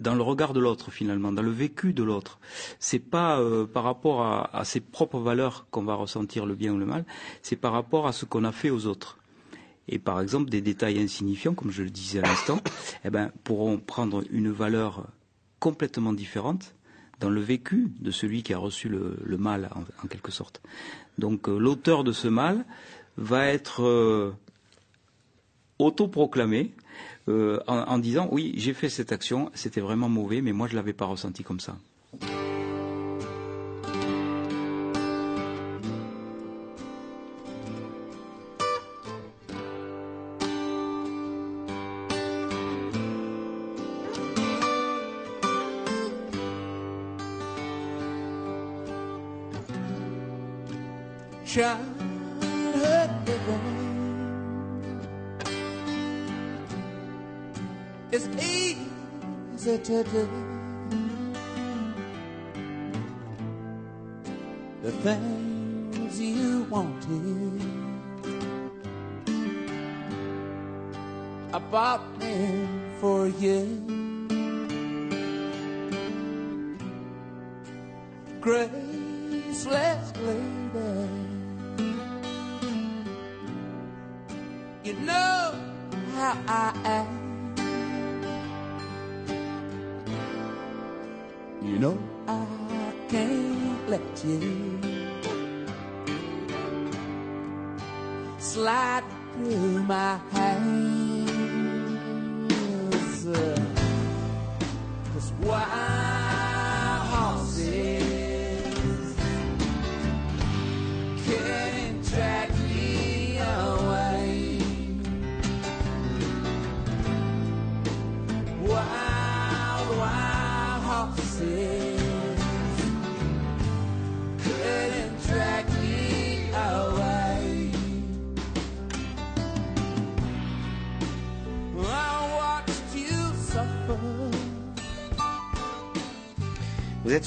dans 0.00 0.14
le 0.14 0.22
regard 0.22 0.52
de 0.52 0.60
l'autre 0.60 0.90
finalement, 0.90 1.32
dans 1.32 1.42
le 1.42 1.50
vécu 1.50 1.92
de 1.92 2.02
l'autre. 2.02 2.38
C'est 2.78 2.98
pas 2.98 3.40
euh, 3.40 3.66
par 3.66 3.84
rapport 3.84 4.22
à, 4.22 4.56
à 4.56 4.64
ses 4.64 4.80
propres 4.80 5.18
valeurs 5.20 5.66
qu'on 5.70 5.82
va 5.82 5.94
ressentir 5.94 6.46
le 6.46 6.54
bien 6.54 6.72
ou 6.72 6.78
le 6.78 6.86
mal, 6.86 7.04
c'est 7.42 7.56
par 7.56 7.72
rapport 7.72 8.06
à 8.06 8.12
ce 8.12 8.24
qu'on 8.24 8.44
a 8.44 8.52
fait 8.52 8.70
aux 8.70 8.86
autres. 8.86 9.18
Et 9.88 9.98
par 9.98 10.20
exemple, 10.20 10.50
des 10.50 10.60
détails 10.60 10.98
insignifiants, 10.98 11.54
comme 11.54 11.70
je 11.70 11.82
le 11.82 11.90
disais 11.90 12.18
à 12.18 12.22
l'instant, 12.22 12.60
eh 13.04 13.10
ben, 13.10 13.32
pourront 13.44 13.78
prendre 13.78 14.22
une 14.30 14.50
valeur 14.50 15.06
complètement 15.58 16.12
différente 16.12 16.74
dans 17.20 17.30
le 17.30 17.40
vécu 17.40 17.90
de 17.98 18.10
celui 18.10 18.42
qui 18.42 18.52
a 18.54 18.58
reçu 18.58 18.88
le, 18.88 19.16
le 19.24 19.38
mal, 19.38 19.70
en, 19.74 20.06
quelque 20.06 20.30
sorte. 20.30 20.60
Donc, 21.16 21.48
euh, 21.48 21.58
l'auteur 21.58 22.04
de 22.04 22.12
ce 22.12 22.28
mal 22.28 22.64
va 23.16 23.46
être 23.46 23.82
euh, 23.82 24.32
autoproclamé 25.78 26.72
euh, 27.28 27.60
en, 27.66 27.78
en 27.78 27.98
disant 27.98 28.28
oui, 28.32 28.54
j'ai 28.56 28.74
fait 28.74 28.88
cette 28.88 29.12
action, 29.12 29.50
c'était 29.54 29.80
vraiment 29.80 30.08
mauvais, 30.08 30.40
mais 30.40 30.52
moi 30.52 30.66
je 30.68 30.76
l'avais 30.76 30.92
pas 30.92 31.04
ressenti 31.06 31.44
comme 31.44 31.60
ça. 31.60 31.76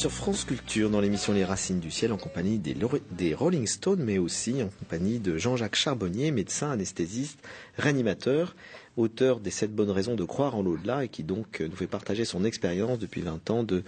Sur 0.01 0.11
France 0.11 0.45
Culture 0.45 0.89
dans 0.89 0.99
l'émission 0.99 1.31
Les 1.31 1.45
Racines 1.45 1.79
du 1.79 1.91
Ciel 1.91 2.11
en 2.11 2.17
compagnie 2.17 2.57
des, 2.57 3.35
Rolling 3.35 3.67
Stones, 3.67 4.01
mais 4.03 4.17
aussi 4.17 4.63
en 4.63 4.69
compagnie 4.79 5.19
de 5.19 5.37
Jean-Jacques 5.37 5.75
Charbonnier, 5.75 6.31
médecin, 6.31 6.71
anesthésiste, 6.71 7.37
réanimateur, 7.77 8.55
auteur 8.97 9.39
des 9.39 9.51
sept 9.51 9.71
bonnes 9.71 9.91
raisons 9.91 10.15
de 10.15 10.23
croire 10.23 10.55
en 10.55 10.63
l'au-delà 10.63 11.03
et 11.03 11.07
qui 11.07 11.21
donc 11.21 11.59
nous 11.61 11.75
fait 11.75 11.85
partager 11.85 12.25
son 12.25 12.43
expérience 12.43 12.97
depuis 12.97 13.21
20 13.21 13.51
ans 13.51 13.63
de, 13.63 13.83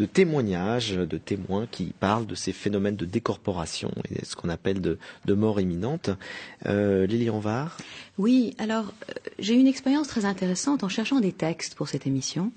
de 0.00 0.04
témoignages, 0.04 0.96
de 0.96 1.16
témoins 1.16 1.68
qui 1.70 1.94
parlent 2.00 2.26
de 2.26 2.34
ces 2.34 2.52
phénomènes 2.52 2.96
de 2.96 3.06
décorporation 3.06 3.92
et 4.10 4.24
ce 4.24 4.34
qu'on 4.34 4.48
appelle 4.48 4.80
de, 4.80 4.98
mort 5.28 5.60
imminente. 5.60 6.10
Euh, 6.66 7.06
Lilian 7.06 7.38
Var, 7.38 7.78
Oui, 8.18 8.56
alors 8.58 8.92
euh, 9.08 9.12
j'ai 9.38 9.54
eu 9.54 9.58
une 9.58 9.68
expérience 9.68 10.08
très 10.08 10.24
intéressante 10.24 10.82
en 10.82 10.88
cherchant 10.88 11.20
des 11.20 11.32
textes 11.32 11.76
pour 11.76 11.86
cette 11.86 12.08
émission. 12.08 12.50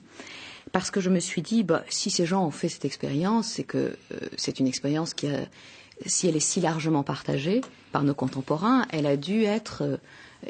Parce 0.72 0.92
que 0.92 1.00
je 1.00 1.10
me 1.10 1.20
suis 1.20 1.42
dit, 1.42 1.64
bah, 1.64 1.84
si 1.90 2.10
ces 2.10 2.26
gens 2.26 2.46
ont 2.46 2.52
fait 2.52 2.70
cette 2.70 2.86
expérience, 2.86 3.48
c'est 3.48 3.64
que 3.64 3.78
euh, 4.12 4.20
c'est 4.38 4.60
une 4.60 4.68
expérience 4.68 5.14
qui 5.14 5.28
a, 5.28 5.40
si 6.06 6.28
elle 6.28 6.36
est 6.36 6.40
si 6.40 6.60
largement 6.60 7.04
partagée 7.04 7.62
par 7.92 8.04
nos 8.04 8.14
contemporains, 8.14 8.86
elle 8.90 9.06
a 9.06 9.16
dû 9.16 9.44
être 9.44 9.84
euh, 9.84 9.98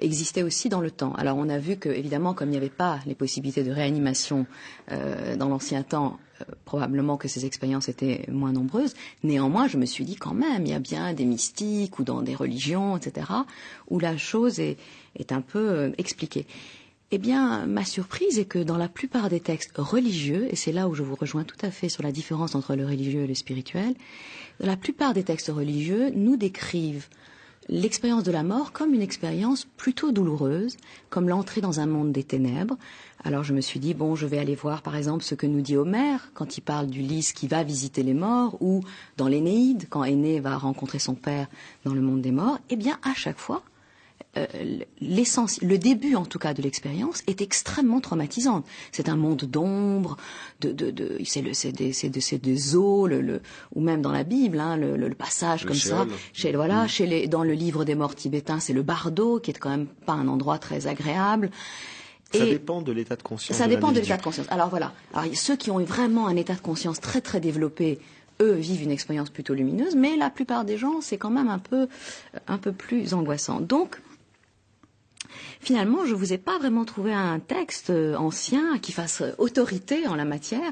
exister 0.01 0.43
aussi 0.43 0.69
dans 0.69 0.81
le 0.81 0.91
temps. 0.91 1.13
Alors 1.13 1.37
on 1.37 1.49
a 1.49 1.57
vu 1.57 1.77
que 1.77 1.89
évidemment, 1.89 2.33
comme 2.33 2.49
il 2.49 2.51
n'y 2.51 2.57
avait 2.57 2.69
pas 2.69 2.99
les 3.05 3.15
possibilités 3.15 3.63
de 3.63 3.71
réanimation 3.71 4.45
euh, 4.91 5.35
dans 5.35 5.49
l'ancien 5.49 5.83
temps, 5.83 6.19
euh, 6.41 6.45
probablement 6.65 7.17
que 7.17 7.27
ces 7.27 7.45
expériences 7.45 7.89
étaient 7.89 8.25
moins 8.29 8.51
nombreuses. 8.51 8.93
Néanmoins, 9.23 9.67
je 9.67 9.77
me 9.77 9.85
suis 9.85 10.05
dit 10.05 10.15
quand 10.15 10.33
même, 10.33 10.65
il 10.65 10.69
y 10.69 10.73
a 10.73 10.79
bien 10.79 11.13
des 11.13 11.25
mystiques 11.25 11.99
ou 11.99 12.03
dans 12.03 12.21
des 12.21 12.35
religions, 12.35 12.97
etc., 12.97 13.27
où 13.89 13.99
la 13.99 14.17
chose 14.17 14.59
est, 14.59 14.77
est 15.17 15.31
un 15.31 15.41
peu 15.41 15.69
euh, 15.69 15.91
expliquée. 15.97 16.45
Eh 17.11 17.19
bien, 17.19 17.67
ma 17.67 17.85
surprise 17.85 18.39
est 18.39 18.45
que 18.45 18.57
dans 18.57 18.77
la 18.77 18.89
plupart 18.89 19.29
des 19.29 19.39
textes 19.39 19.73
religieux, 19.77 20.47
et 20.49 20.55
c'est 20.55 20.71
là 20.71 20.87
où 20.87 20.95
je 20.95 21.03
vous 21.03 21.15
rejoins 21.15 21.43
tout 21.43 21.57
à 21.61 21.69
fait 21.69 21.87
sur 21.87 22.01
la 22.01 22.11
différence 22.11 22.55
entre 22.55 22.75
le 22.75 22.83
religieux 22.83 23.21
et 23.21 23.27
le 23.27 23.35
spirituel, 23.35 23.93
la 24.59 24.75
plupart 24.75 25.13
des 25.13 25.23
textes 25.23 25.51
religieux 25.53 26.09
nous 26.15 26.35
décrivent 26.35 27.07
l'expérience 27.69 28.23
de 28.23 28.31
la 28.31 28.41
mort 28.41 28.71
comme 28.71 28.93
une 28.93 29.03
expérience 29.03 29.65
plutôt 29.77 30.11
douloureuse, 30.11 30.77
comme 31.09 31.29
l'entrée 31.29 31.61
dans 31.61 31.79
un 31.79 31.85
monde 31.85 32.11
des 32.11 32.23
ténèbres. 32.23 32.77
Alors 33.23 33.43
je 33.43 33.53
me 33.53 33.61
suis 33.61 33.79
dit, 33.79 33.93
bon, 33.93 34.15
je 34.15 34.25
vais 34.25 34.39
aller 34.39 34.55
voir 34.55 34.81
par 34.81 34.95
exemple 34.95 35.23
ce 35.23 35.35
que 35.35 35.47
nous 35.47 35.61
dit 35.61 35.77
Homère 35.77 36.31
quand 36.33 36.57
il 36.57 36.61
parle 36.61 36.87
d'Ulysse 36.87 37.33
qui 37.33 37.47
va 37.47 37.63
visiter 37.63 38.01
les 38.01 38.13
morts, 38.15 38.57
ou 38.61 38.81
dans 39.17 39.27
l'Énéide, 39.27 39.85
quand 39.89 40.03
Aîné 40.03 40.39
va 40.39 40.57
rencontrer 40.57 40.99
son 40.99 41.13
père 41.13 41.47
dans 41.85 41.93
le 41.93 42.01
monde 42.01 42.21
des 42.21 42.31
morts. 42.31 42.59
Eh 42.71 42.75
bien, 42.75 42.97
à 43.03 43.13
chaque 43.13 43.39
fois, 43.39 43.63
euh, 44.37 44.45
le 45.01 45.75
début 45.77 46.15
en 46.15 46.25
tout 46.25 46.39
cas 46.39 46.53
de 46.53 46.61
l'expérience 46.61 47.23
est 47.27 47.41
extrêmement 47.41 48.01
traumatisante. 48.01 48.65
C'est 48.91 49.09
un 49.09 49.15
monde 49.15 49.43
d'ombre, 49.45 50.17
de, 50.61 50.71
de, 50.71 50.91
de, 50.91 51.17
c'est 51.23 51.41
des, 51.41 51.93
c'est 51.93 52.09
de- 52.09 52.37
des 52.37 52.75
eaux, 52.75 53.07
le, 53.07 53.21
le, 53.21 53.41
ou 53.75 53.81
même 53.81 54.01
dans 54.01 54.11
la 54.11 54.23
Bible, 54.23 54.59
hein, 54.59 54.77
le, 54.77 54.97
le- 54.97 55.13
passage 55.15 55.65
comme 55.65 55.75
ça. 55.75 56.05
Chez, 56.33 56.51
voilà, 56.53 56.87
chez 56.87 57.05
les, 57.05 57.27
dans 57.27 57.43
le 57.43 57.53
livre 57.53 57.85
des 57.85 57.95
morts 57.95 58.15
tibétains, 58.15 58.59
c'est 58.59 58.73
le 58.73 58.83
bardo 58.83 59.39
qui 59.39 59.51
est 59.51 59.53
quand 59.53 59.69
même 59.69 59.87
pas 59.87 60.13
un 60.13 60.27
endroit 60.27 60.57
très 60.57 60.87
agréable. 60.87 61.49
Ça 62.33 62.45
Et- 62.45 62.49
dépend 62.49 62.81
de 62.81 62.91
l'état 62.91 63.15
de 63.15 63.23
conscience. 63.23 63.57
Ça 63.57 63.67
dépend 63.67 63.91
de 63.93 63.99
l'état 63.99 64.17
de 64.17 64.21
conscience. 64.23 64.47
Alors 64.49 64.67
voilà. 64.69 64.91
Alors, 65.13 65.33
ceux 65.35 65.55
qui 65.55 65.71
ont 65.71 65.79
eu 65.79 65.85
vraiment 65.85 66.27
un 66.27 66.35
état 66.35 66.55
de 66.55 66.59
conscience 66.59 66.99
très 66.99 67.21
très 67.21 67.39
développé, 67.39 67.99
eux 68.41 68.53
vivent 68.55 68.83
une 68.83 68.91
expérience 68.91 69.29
plutôt 69.29 69.53
lumineuse, 69.53 69.95
mais 69.95 70.17
la 70.17 70.29
plupart 70.29 70.65
des 70.65 70.77
gens, 70.77 70.99
c'est 70.99 71.17
quand 71.17 71.29
même 71.29 71.47
un 71.47 71.59
peu, 71.59 71.87
un 72.47 72.57
peu 72.57 72.73
plus 72.73 73.13
angoissant. 73.13 73.61
Donc, 73.61 74.01
finalement, 75.59 76.05
je 76.05 76.13
vous 76.13 76.33
ai 76.33 76.37
pas 76.37 76.57
vraiment 76.57 76.85
trouvé 76.85 77.13
un 77.13 77.39
texte 77.39 77.89
euh, 77.89 78.15
ancien 78.15 78.77
qui 78.79 78.91
fasse 78.91 79.21
euh, 79.21 79.31
autorité 79.37 80.07
en 80.07 80.15
la 80.15 80.25
matière, 80.25 80.71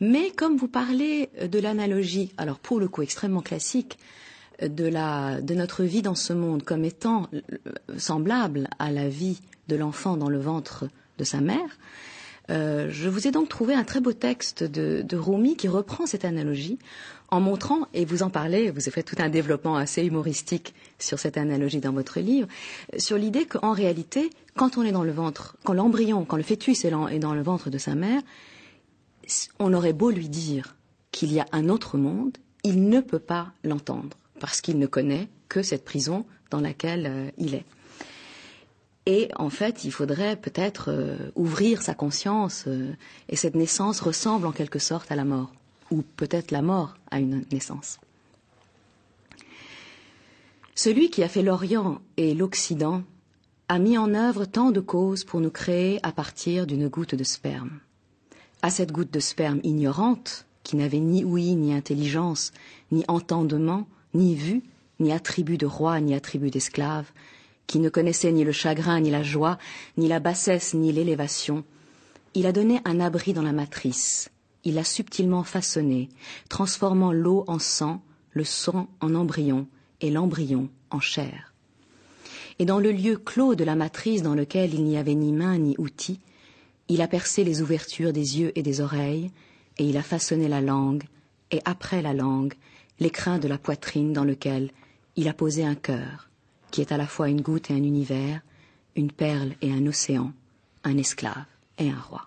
mais 0.00 0.30
comme 0.30 0.56
vous 0.56 0.68
parlez 0.68 1.30
euh, 1.40 1.48
de 1.48 1.58
l'analogie, 1.58 2.32
alors 2.36 2.58
pour 2.58 2.80
le 2.80 2.88
coup 2.88 3.02
extrêmement 3.02 3.42
classique, 3.42 3.98
de 4.62 5.52
notre 5.52 5.84
vie 5.84 6.00
dans 6.00 6.14
ce 6.14 6.32
monde 6.32 6.62
comme 6.62 6.82
étant 6.86 7.28
semblable 7.98 8.70
à 8.78 8.90
la 8.90 9.06
vie 9.06 9.38
de 9.68 9.76
l'enfant 9.76 10.16
dans 10.16 10.30
le 10.30 10.38
ventre 10.38 10.86
de 11.18 11.24
sa 11.24 11.42
mère, 11.42 11.76
je 12.48 13.08
vous 13.10 13.28
ai 13.28 13.32
donc 13.32 13.50
trouvé 13.50 13.74
un 13.74 13.84
très 13.84 14.00
beau 14.00 14.14
texte 14.14 14.64
de, 14.64 15.02
de 15.02 15.16
Rumi 15.18 15.56
qui 15.56 15.68
reprend 15.68 16.06
cette 16.06 16.24
analogie 16.24 16.78
en 17.28 17.40
montrant, 17.40 17.88
et 17.92 18.04
vous 18.04 18.22
en 18.22 18.30
parlez, 18.30 18.70
vous 18.70 18.82
avez 18.82 18.90
fait 18.90 19.02
tout 19.02 19.16
un 19.18 19.28
développement 19.28 19.76
assez 19.76 20.04
humoristique 20.04 20.74
sur 20.98 21.18
cette 21.18 21.36
analogie 21.36 21.80
dans 21.80 21.92
votre 21.92 22.20
livre, 22.20 22.48
sur 22.98 23.16
l'idée 23.16 23.46
qu'en 23.46 23.72
réalité, 23.72 24.30
quand 24.54 24.78
on 24.78 24.82
est 24.82 24.92
dans 24.92 25.04
le 25.04 25.12
ventre, 25.12 25.56
quand 25.64 25.72
l'embryon, 25.72 26.24
quand 26.24 26.36
le 26.36 26.42
fœtus 26.42 26.84
est 26.84 27.18
dans 27.18 27.34
le 27.34 27.42
ventre 27.42 27.70
de 27.70 27.78
sa 27.78 27.94
mère, 27.94 28.22
on 29.58 29.72
aurait 29.74 29.92
beau 29.92 30.10
lui 30.10 30.28
dire 30.28 30.76
qu'il 31.10 31.32
y 31.32 31.40
a 31.40 31.46
un 31.52 31.68
autre 31.68 31.98
monde, 31.98 32.36
il 32.62 32.88
ne 32.88 33.00
peut 33.00 33.18
pas 33.18 33.52
l'entendre 33.64 34.16
parce 34.38 34.60
qu'il 34.60 34.78
ne 34.78 34.86
connaît 34.86 35.28
que 35.48 35.62
cette 35.62 35.84
prison 35.84 36.26
dans 36.50 36.60
laquelle 36.60 37.06
euh, 37.06 37.30
il 37.38 37.54
est. 37.54 37.64
Et 39.06 39.30
en 39.36 39.50
fait, 39.50 39.84
il 39.84 39.92
faudrait 39.92 40.36
peut-être 40.36 40.90
euh, 40.90 41.30
ouvrir 41.36 41.80
sa 41.82 41.94
conscience 41.94 42.64
euh, 42.66 42.92
et 43.28 43.36
cette 43.36 43.54
naissance 43.54 44.00
ressemble 44.00 44.46
en 44.46 44.52
quelque 44.52 44.80
sorte 44.80 45.10
à 45.12 45.16
la 45.16 45.24
mort 45.24 45.52
ou 45.90 46.02
peut-être 46.02 46.50
la 46.50 46.62
mort 46.62 46.96
à 47.10 47.20
une 47.20 47.44
naissance. 47.52 47.98
Celui 50.74 51.10
qui 51.10 51.22
a 51.22 51.28
fait 51.28 51.42
l'Orient 51.42 52.00
et 52.16 52.34
l'Occident 52.34 53.02
a 53.68 53.78
mis 53.78 53.98
en 53.98 54.14
œuvre 54.14 54.44
tant 54.44 54.70
de 54.70 54.80
causes 54.80 55.24
pour 55.24 55.40
nous 55.40 55.50
créer 55.50 55.98
à 56.02 56.12
partir 56.12 56.66
d'une 56.66 56.88
goutte 56.88 57.14
de 57.14 57.24
sperme. 57.24 57.80
À 58.62 58.70
cette 58.70 58.92
goutte 58.92 59.12
de 59.12 59.20
sperme 59.20 59.60
ignorante, 59.64 60.46
qui 60.62 60.76
n'avait 60.76 61.00
ni 61.00 61.24
ouïe, 61.24 61.54
ni 61.54 61.72
intelligence, 61.72 62.52
ni 62.92 63.04
entendement, 63.08 63.86
ni 64.14 64.34
vue, 64.34 64.62
ni 65.00 65.12
attribut 65.12 65.58
de 65.58 65.66
roi, 65.66 66.00
ni 66.00 66.14
attribut 66.14 66.50
d'esclave, 66.50 67.10
qui 67.66 67.78
ne 67.78 67.88
connaissait 67.88 68.32
ni 68.32 68.44
le 68.44 68.52
chagrin, 68.52 69.00
ni 69.00 69.10
la 69.10 69.22
joie, 69.22 69.58
ni 69.96 70.08
la 70.08 70.20
bassesse, 70.20 70.74
ni 70.74 70.92
l'élévation, 70.92 71.64
il 72.34 72.46
a 72.46 72.52
donné 72.52 72.80
un 72.84 73.00
abri 73.00 73.32
dans 73.32 73.42
la 73.42 73.52
matrice, 73.52 74.30
il 74.66 74.74
l'a 74.74 74.84
subtilement 74.84 75.44
façonné, 75.44 76.08
transformant 76.48 77.12
l'eau 77.12 77.44
en 77.46 77.60
sang, 77.60 78.02
le 78.32 78.42
sang 78.42 78.88
en 79.00 79.14
embryon, 79.14 79.68
et 80.00 80.10
l'embryon 80.10 80.68
en 80.90 80.98
chair. 80.98 81.54
Et 82.58 82.64
dans 82.64 82.80
le 82.80 82.90
lieu 82.90 83.16
clos 83.16 83.54
de 83.54 83.62
la 83.62 83.76
matrice 83.76 84.22
dans 84.22 84.34
lequel 84.34 84.74
il 84.74 84.82
n'y 84.82 84.96
avait 84.96 85.14
ni 85.14 85.32
main 85.32 85.56
ni 85.56 85.76
outil, 85.78 86.18
il 86.88 87.00
a 87.00 87.06
percé 87.06 87.44
les 87.44 87.62
ouvertures 87.62 88.12
des 88.12 88.40
yeux 88.40 88.50
et 88.58 88.64
des 88.64 88.80
oreilles, 88.80 89.30
et 89.78 89.84
il 89.88 89.96
a 89.96 90.02
façonné 90.02 90.48
la 90.48 90.60
langue, 90.60 91.04
et 91.52 91.60
après 91.64 92.02
la 92.02 92.12
langue, 92.12 92.54
l'écrin 92.98 93.38
de 93.38 93.46
la 93.46 93.58
poitrine 93.58 94.12
dans 94.12 94.24
lequel 94.24 94.72
il 95.14 95.28
a 95.28 95.32
posé 95.32 95.64
un 95.64 95.76
cœur, 95.76 96.28
qui 96.72 96.80
est 96.80 96.90
à 96.90 96.96
la 96.96 97.06
fois 97.06 97.28
une 97.28 97.40
goutte 97.40 97.70
et 97.70 97.74
un 97.74 97.84
univers, 97.84 98.40
une 98.96 99.12
perle 99.12 99.54
et 99.62 99.70
un 99.72 99.86
océan, 99.86 100.32
un 100.82 100.98
esclave 100.98 101.44
et 101.78 101.88
un 101.88 102.00
roi. 102.00 102.26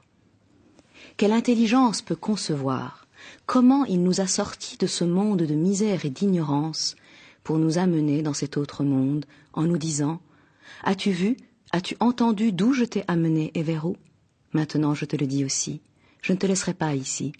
Quelle 1.20 1.34
intelligence 1.34 2.02
peut 2.02 2.16
concevoir 2.16 3.06
comment 3.46 3.84
il 3.84 4.02
nous 4.04 4.22
a 4.22 4.26
sortis 4.26 4.78
de 4.78 4.88
ce 4.88 5.04
monde 5.04 5.42
de 5.42 5.54
misère 5.54 6.06
et 6.06 6.10
d'ignorance 6.10 6.96
pour 7.44 7.58
nous 7.58 7.78
amener 7.78 8.22
dans 8.22 8.34
cet 8.34 8.56
autre 8.56 8.86
monde 8.86 9.26
en 9.52 9.64
nous 9.64 9.78
disant 9.78 10.22
As-tu 10.82 11.12
vu, 11.12 11.36
as-tu 11.74 11.98
entendu 12.00 12.54
d'où 12.54 12.72
je 12.72 12.86
t'ai 12.86 13.04
amené 13.10 13.52
et 13.54 13.64
vers 13.64 13.84
où? 13.84 13.98
Maintenant 14.54 14.94
je 14.94 15.04
te 15.04 15.18
le 15.18 15.28
dis 15.28 15.44
aussi, 15.44 15.82
je 16.22 16.32
ne 16.32 16.38
te 16.38 16.46
laisserai 16.46 16.74
pas 16.74 16.96
ici. 16.96 17.34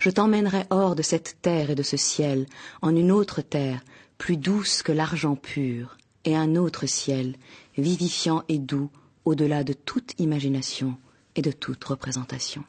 Je 0.00 0.10
t'emmènerai 0.10 0.64
hors 0.70 0.96
de 0.96 1.02
cette 1.02 1.36
terre 1.40 1.70
et 1.70 1.76
de 1.76 1.84
ce 1.84 1.96
ciel, 1.96 2.46
en 2.82 2.96
une 2.96 3.12
autre 3.12 3.42
terre, 3.42 3.80
plus 4.18 4.36
douce 4.36 4.82
que 4.82 4.90
l'argent 4.90 5.36
pur, 5.36 5.96
et 6.24 6.34
un 6.34 6.56
autre 6.56 6.86
ciel, 6.86 7.36
vivifiant 7.76 8.42
et 8.48 8.58
doux, 8.58 8.90
au-delà 9.24 9.62
de 9.62 9.72
toute 9.72 10.18
imagination 10.18 10.98
et 11.38 11.42
de 11.42 11.52
toute 11.52 11.84
représentation. 11.84 12.64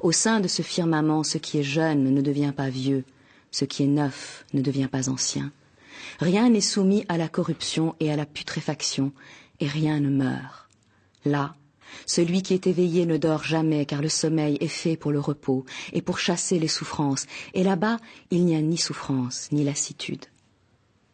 Au 0.00 0.12
sein 0.12 0.40
de 0.40 0.48
ce 0.48 0.62
firmament, 0.62 1.24
ce 1.24 1.38
qui 1.38 1.58
est 1.58 1.64
jeune 1.64 2.04
ne 2.14 2.22
devient 2.22 2.52
pas 2.56 2.70
vieux, 2.70 3.04
ce 3.50 3.64
qui 3.64 3.82
est 3.82 3.88
neuf 3.88 4.46
ne 4.54 4.62
devient 4.62 4.88
pas 4.90 5.10
ancien. 5.10 5.52
Rien 6.20 6.48
n'est 6.48 6.60
soumis 6.60 7.04
à 7.08 7.18
la 7.18 7.28
corruption 7.28 7.96
et 7.98 8.12
à 8.12 8.16
la 8.16 8.26
putréfaction, 8.26 9.12
et 9.58 9.66
rien 9.66 9.98
ne 9.98 10.08
meurt. 10.08 10.68
Là, 11.24 11.54
celui 12.06 12.42
qui 12.42 12.54
est 12.54 12.68
éveillé 12.68 13.06
ne 13.06 13.16
dort 13.16 13.42
jamais, 13.42 13.84
car 13.84 14.00
le 14.00 14.08
sommeil 14.08 14.56
est 14.60 14.68
fait 14.68 14.96
pour 14.96 15.10
le 15.10 15.20
repos 15.20 15.64
et 15.92 16.00
pour 16.00 16.18
chasser 16.20 16.60
les 16.60 16.68
souffrances, 16.68 17.26
et 17.54 17.64
là-bas 17.64 17.98
il 18.30 18.44
n'y 18.44 18.54
a 18.54 18.62
ni 18.62 18.78
souffrance 18.78 19.50
ni 19.50 19.64
lassitude. 19.64 20.26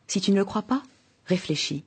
Si 0.07 0.21
tu 0.21 0.31
ne 0.31 0.37
le 0.37 0.45
crois 0.45 0.63
pas, 0.63 0.83
réfléchis. 1.25 1.85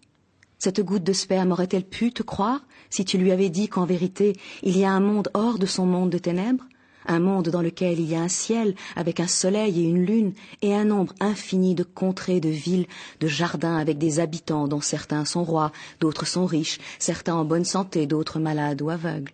Cette 0.59 0.81
goutte 0.81 1.05
de 1.05 1.13
sperme 1.13 1.53
aurait-elle 1.53 1.85
pu 1.85 2.11
te 2.11 2.21
croire 2.21 2.65
si 2.89 3.05
tu 3.05 3.17
lui 3.17 3.31
avais 3.31 3.49
dit 3.49 3.69
qu'en 3.69 3.85
vérité 3.85 4.35
il 4.61 4.77
y 4.77 4.83
a 4.83 4.91
un 4.91 4.99
monde 4.99 5.29
hors 5.33 5.57
de 5.57 5.65
son 5.65 5.85
monde 5.85 6.09
de 6.09 6.17
ténèbres, 6.17 6.65
un 7.05 7.19
monde 7.19 7.47
dans 7.47 7.61
lequel 7.61 7.97
il 7.97 8.09
y 8.09 8.15
a 8.15 8.21
un 8.21 8.27
ciel 8.27 8.75
avec 8.97 9.21
un 9.21 9.27
soleil 9.27 9.79
et 9.79 9.87
une 9.87 10.05
lune, 10.05 10.33
et 10.61 10.75
un 10.75 10.83
nombre 10.83 11.13
infini 11.21 11.75
de 11.75 11.83
contrées, 11.83 12.41
de 12.41 12.49
villes, 12.49 12.87
de 13.21 13.27
jardins 13.27 13.77
avec 13.77 13.97
des 13.97 14.19
habitants 14.19 14.67
dont 14.67 14.81
certains 14.81 15.23
sont 15.23 15.45
rois, 15.45 15.71
d'autres 16.01 16.27
sont 16.27 16.45
riches, 16.45 16.79
certains 16.99 17.35
en 17.35 17.45
bonne 17.45 17.63
santé, 17.63 18.05
d'autres 18.05 18.39
malades 18.39 18.81
ou 18.81 18.89
aveugles. 18.89 19.31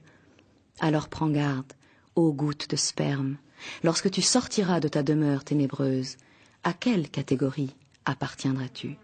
Alors 0.79 1.09
prends 1.09 1.29
garde, 1.29 1.73
ô 2.15 2.31
goutte 2.33 2.69
de 2.69 2.75
sperme, 2.75 3.37
lorsque 3.83 4.11
tu 4.11 4.21
sortiras 4.21 4.79
de 4.79 4.89
ta 4.89 5.01
demeure 5.01 5.43
ténébreuse, 5.43 6.17
à 6.63 6.73
quelle 6.73 7.09
catégorie 7.09 7.75
appartiendras-tu? 8.05 8.97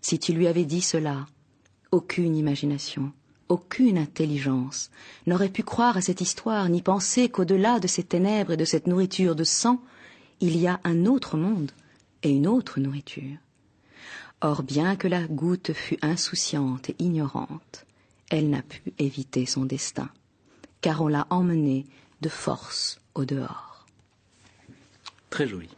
Si 0.00 0.18
tu 0.18 0.32
lui 0.32 0.48
avais 0.48 0.64
dit 0.64 0.82
cela, 0.82 1.26
aucune 1.92 2.36
imagination, 2.36 3.12
aucune 3.48 3.98
intelligence 3.98 4.90
n'aurait 5.26 5.50
pu 5.50 5.62
croire 5.62 5.96
à 5.96 6.00
cette 6.00 6.22
histoire 6.22 6.68
ni 6.68 6.82
penser 6.82 7.28
qu'au-delà 7.28 7.78
de 7.78 7.86
ces 7.86 8.02
ténèbres 8.02 8.52
et 8.52 8.56
de 8.56 8.64
cette 8.64 8.86
nourriture 8.86 9.36
de 9.36 9.44
sang, 9.44 9.80
il 10.40 10.56
y 10.56 10.66
a 10.66 10.80
un 10.84 11.06
autre 11.06 11.36
monde 11.36 11.70
et 12.22 12.30
une 12.30 12.46
autre 12.48 12.80
nourriture. 12.80 13.36
Or, 14.40 14.62
bien 14.62 14.96
que 14.96 15.06
la 15.06 15.22
goutte 15.28 15.72
fût 15.72 15.98
insouciante 16.02 16.90
et 16.90 16.96
ignorante, 16.98 17.86
elle 18.30 18.50
n'a 18.50 18.62
pu 18.62 18.92
éviter 18.98 19.46
son 19.46 19.66
destin, 19.66 20.08
car 20.80 21.02
on 21.02 21.08
l'a 21.08 21.26
emmenée 21.30 21.86
de 22.22 22.28
force 22.28 23.00
au 23.14 23.24
dehors. 23.24 23.86
Très 25.30 25.46
joli. 25.46 25.68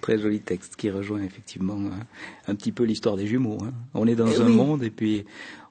Très 0.00 0.18
joli 0.18 0.40
texte 0.40 0.76
qui 0.76 0.90
rejoint 0.90 1.22
effectivement 1.22 1.78
hein, 1.78 2.00
un 2.48 2.54
petit 2.54 2.72
peu 2.72 2.84
l'histoire 2.84 3.16
des 3.16 3.26
jumeaux. 3.26 3.58
hein. 3.62 3.72
On 3.94 4.06
est 4.06 4.14
dans 4.16 4.26
Eh 4.28 4.40
un 4.40 4.46
oui. 4.46 4.56
monde 4.56 4.82
et 4.82 4.90
puis 4.90 5.24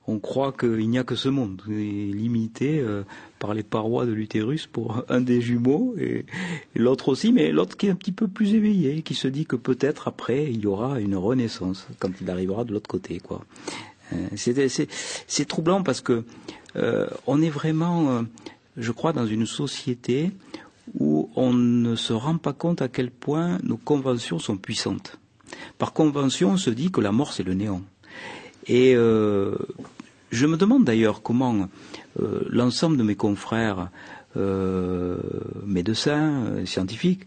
on 0.08 0.18
croit 0.18 0.52
qu'il 0.54 0.90
n'y 0.90 0.98
a 0.98 1.04
que 1.04 1.14
ce 1.16 1.30
monde, 1.30 1.62
limité 1.68 2.80
euh, 2.80 3.04
par 3.38 3.54
les 3.54 3.62
parois 3.64 4.06
de 4.08 4.12
l'utérus 4.12 4.66
pour 4.66 5.04
un 5.10 5.22
des 5.22 5.40
jumeaux 5.42 5.94
et, 6.00 6.26
et 6.76 6.80
l'autre 6.80 7.10
aussi, 7.10 7.32
mais 7.32 7.52
l'autre 7.52 7.78
qui 7.78 7.88
est 7.88 7.92
un 7.92 7.96
petit 7.96 8.12
peu 8.12 8.28
plus 8.28 8.54
éveillé, 8.56 9.02
qui 9.04 9.14
se 9.14 9.28
dit 9.28 9.46
que 9.46 9.56
peut-être 9.56 10.08
après 10.08 10.46
il 10.52 10.62
y 10.62 10.66
aura 10.66 11.00
une 11.00 11.16
renaissance 11.16 11.88
quand 12.00 12.10
il 12.22 12.30
arrivera 12.30 12.64
de 12.66 12.74
l'autre 12.74 12.90
côté, 12.90 13.20
quoi. 13.20 13.46
Euh, 14.14 14.28
c'est- 14.36 15.46
troublant 15.46 15.84
parce 15.84 16.02
que 16.02 16.24
euh, 16.76 17.08
on 17.28 17.42
est 17.44 17.50
vraiment, 17.52 18.24
je 18.78 18.92
crois, 18.92 19.14
dans 19.14 19.28
une 19.28 19.46
société 19.46 20.32
où 20.98 21.30
on 21.36 21.54
ne 21.54 21.96
se 21.96 22.14
rend 22.14 22.38
pas 22.38 22.54
compte 22.54 22.82
à 22.82 22.88
quel 22.88 23.12
point 23.12 23.58
nos 23.64 23.78
conventions 23.78 24.40
sont 24.40 24.58
puissantes. 24.58 25.20
Par 25.78 25.94
convention, 25.94 26.52
on 26.52 26.58
se 26.58 26.70
dit 26.70 26.92
que 26.92 27.02
la 27.02 27.12
mort 27.12 27.34
c'est 27.34 27.44
le 27.44 27.54
néant. 27.54 27.82
Et 28.68 28.96
euh, 28.96 29.56
je 30.32 30.46
me 30.46 30.58
demande 30.58 30.84
d'ailleurs 30.86 31.22
comment 31.22 31.68
euh, 32.22 32.42
l'ensemble 32.50 32.98
de 32.98 33.04
mes 33.04 33.16
confrères 33.16 33.90
euh, 34.38 35.18
médecins, 35.66 36.66
scientifiques, 36.66 37.24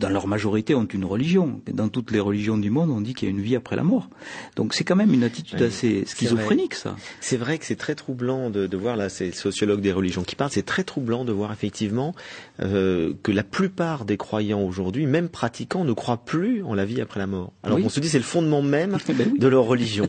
dans 0.00 0.08
leur 0.08 0.26
majorité, 0.26 0.74
ont 0.74 0.84
une 0.86 1.04
religion. 1.04 1.60
Dans 1.72 1.88
toutes 1.88 2.10
les 2.10 2.20
religions 2.20 2.58
du 2.58 2.70
monde, 2.70 2.90
on 2.90 3.00
dit 3.00 3.14
qu'il 3.14 3.28
y 3.28 3.30
a 3.30 3.34
une 3.34 3.40
vie 3.42 3.54
après 3.56 3.76
la 3.76 3.82
mort. 3.84 4.08
Donc 4.56 4.74
c'est 4.74 4.84
quand 4.84 4.96
même 4.96 5.12
une 5.14 5.22
attitude 5.24 5.58
Oui, 5.60 5.66
assez 5.66 6.04
schizophrénique, 6.06 6.74
ça. 6.74 6.96
C'est 7.20 7.36
vrai 7.36 7.58
que 7.58 7.64
c'est 7.64 7.76
très 7.76 7.94
troublant 7.94 8.50
de, 8.50 8.66
de 8.66 8.76
voir, 8.76 8.96
là 8.96 9.08
c'est 9.08 9.26
le 9.26 9.32
sociologue 9.32 9.80
des 9.80 9.92
religions 9.92 10.22
qui 10.22 10.34
parle, 10.36 10.50
c'est 10.50 10.64
très 10.66 10.82
troublant 10.84 11.24
de 11.24 11.32
voir 11.32 11.52
effectivement 11.52 12.14
euh, 12.60 13.12
que 13.22 13.30
la 13.32 13.42
plupart 13.44 14.04
des 14.04 14.16
croyants 14.16 14.62
aujourd'hui, 14.62 15.06
même 15.06 15.28
pratiquants, 15.28 15.84
ne 15.84 15.92
croient 15.92 16.24
plus 16.24 16.62
en 16.64 16.74
la 16.74 16.84
vie 16.84 17.00
après 17.00 17.20
la 17.20 17.26
mort. 17.26 17.52
Alors 17.62 17.78
Oui. 17.78 17.84
on 17.86 17.88
se 17.88 18.00
dit 18.00 18.08
c'est 18.08 18.18
le 18.18 18.24
fondement 18.24 18.62
même 18.62 18.98
Ben 19.08 19.28
oui. 19.32 19.38
de 19.38 19.48
leur 19.48 19.64
religion. 19.64 20.08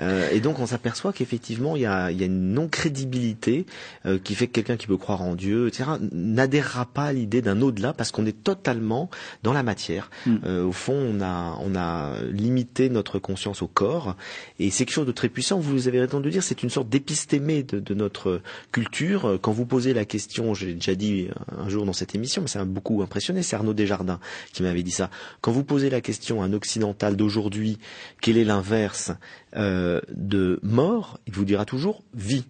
Euh, 0.00 0.28
et 0.32 0.40
donc 0.40 0.60
on 0.60 0.66
s'aperçoit 0.66 1.12
qu'effectivement 1.12 1.76
il 1.76 1.82
y 1.82 1.86
a, 1.86 2.10
y 2.10 2.22
a 2.22 2.26
une 2.26 2.52
non-crédibilité 2.52 3.66
euh, 4.06 4.18
qui 4.22 4.34
fait 4.34 4.46
que 4.46 4.52
quelqu'un 4.52 4.76
qui 4.76 4.86
peut 4.86 4.96
croire 4.96 5.22
en 5.22 5.34
Dieu, 5.34 5.68
etc., 5.68 5.84
n'adhérera 6.12 6.86
pas 6.86 7.04
à 7.06 7.12
l'idée 7.12 7.42
d'un 7.42 7.60
au-delà 7.62 7.92
parce 7.92 8.10
qu'on 8.12 8.26
est 8.26 8.42
totalement 8.44 9.10
dans 9.42 9.52
la 9.52 9.62
matière. 9.62 10.10
Mm. 10.26 10.36
Euh, 10.44 10.64
au 10.64 10.72
fond, 10.72 10.94
on 10.94 11.20
a, 11.20 11.58
on 11.60 11.74
a 11.74 12.20
limité 12.30 12.88
notre 12.88 13.18
conscience 13.18 13.62
au 13.62 13.68
corps 13.68 14.16
et 14.58 14.70
c'est 14.70 14.84
quelque 14.84 14.94
chose 14.94 15.06
de 15.06 15.12
très 15.12 15.28
puissant. 15.28 15.58
Vous 15.58 15.88
avez 15.88 16.00
raison 16.00 16.20
de 16.20 16.30
dire, 16.30 16.42
c'est 16.42 16.62
une 16.62 16.70
sorte 16.70 16.88
d'épistémé 16.88 17.62
de, 17.62 17.80
de 17.80 17.94
notre 17.94 18.40
culture. 18.72 19.26
Euh, 19.26 19.38
Quand 19.38 19.52
vous 19.52 19.66
posez 19.66 19.94
la 19.94 20.04
question, 20.04 20.54
j'ai 20.54 20.74
déjà 20.74 20.94
dit 20.94 21.28
un 21.56 21.68
jour 21.68 21.84
dans 21.84 21.92
cette 21.92 22.14
émission, 22.14 22.42
mais 22.42 22.48
ça 22.48 22.58
m'a 22.58 22.64
beaucoup 22.64 23.02
impressionné, 23.02 23.42
c'est 23.42 23.56
Arnaud 23.56 23.74
Desjardins 23.74 24.20
qui 24.52 24.62
m'avait 24.62 24.82
dit 24.82 24.90
ça. 24.90 25.10
Quand 25.40 25.52
vous 25.52 25.64
posez 25.64 25.90
la 25.90 26.00
question 26.00 26.42
à 26.42 26.46
un 26.46 26.52
occidental 26.52 27.16
d'aujourd'hui, 27.16 27.78
quel 28.20 28.36
est 28.36 28.44
l'inverse 28.44 29.12
euh, 29.56 30.00
de 30.12 30.58
mort, 30.62 31.18
il 31.26 31.32
vous 31.32 31.44
dira 31.44 31.64
toujours 31.64 32.02
vie. 32.14 32.44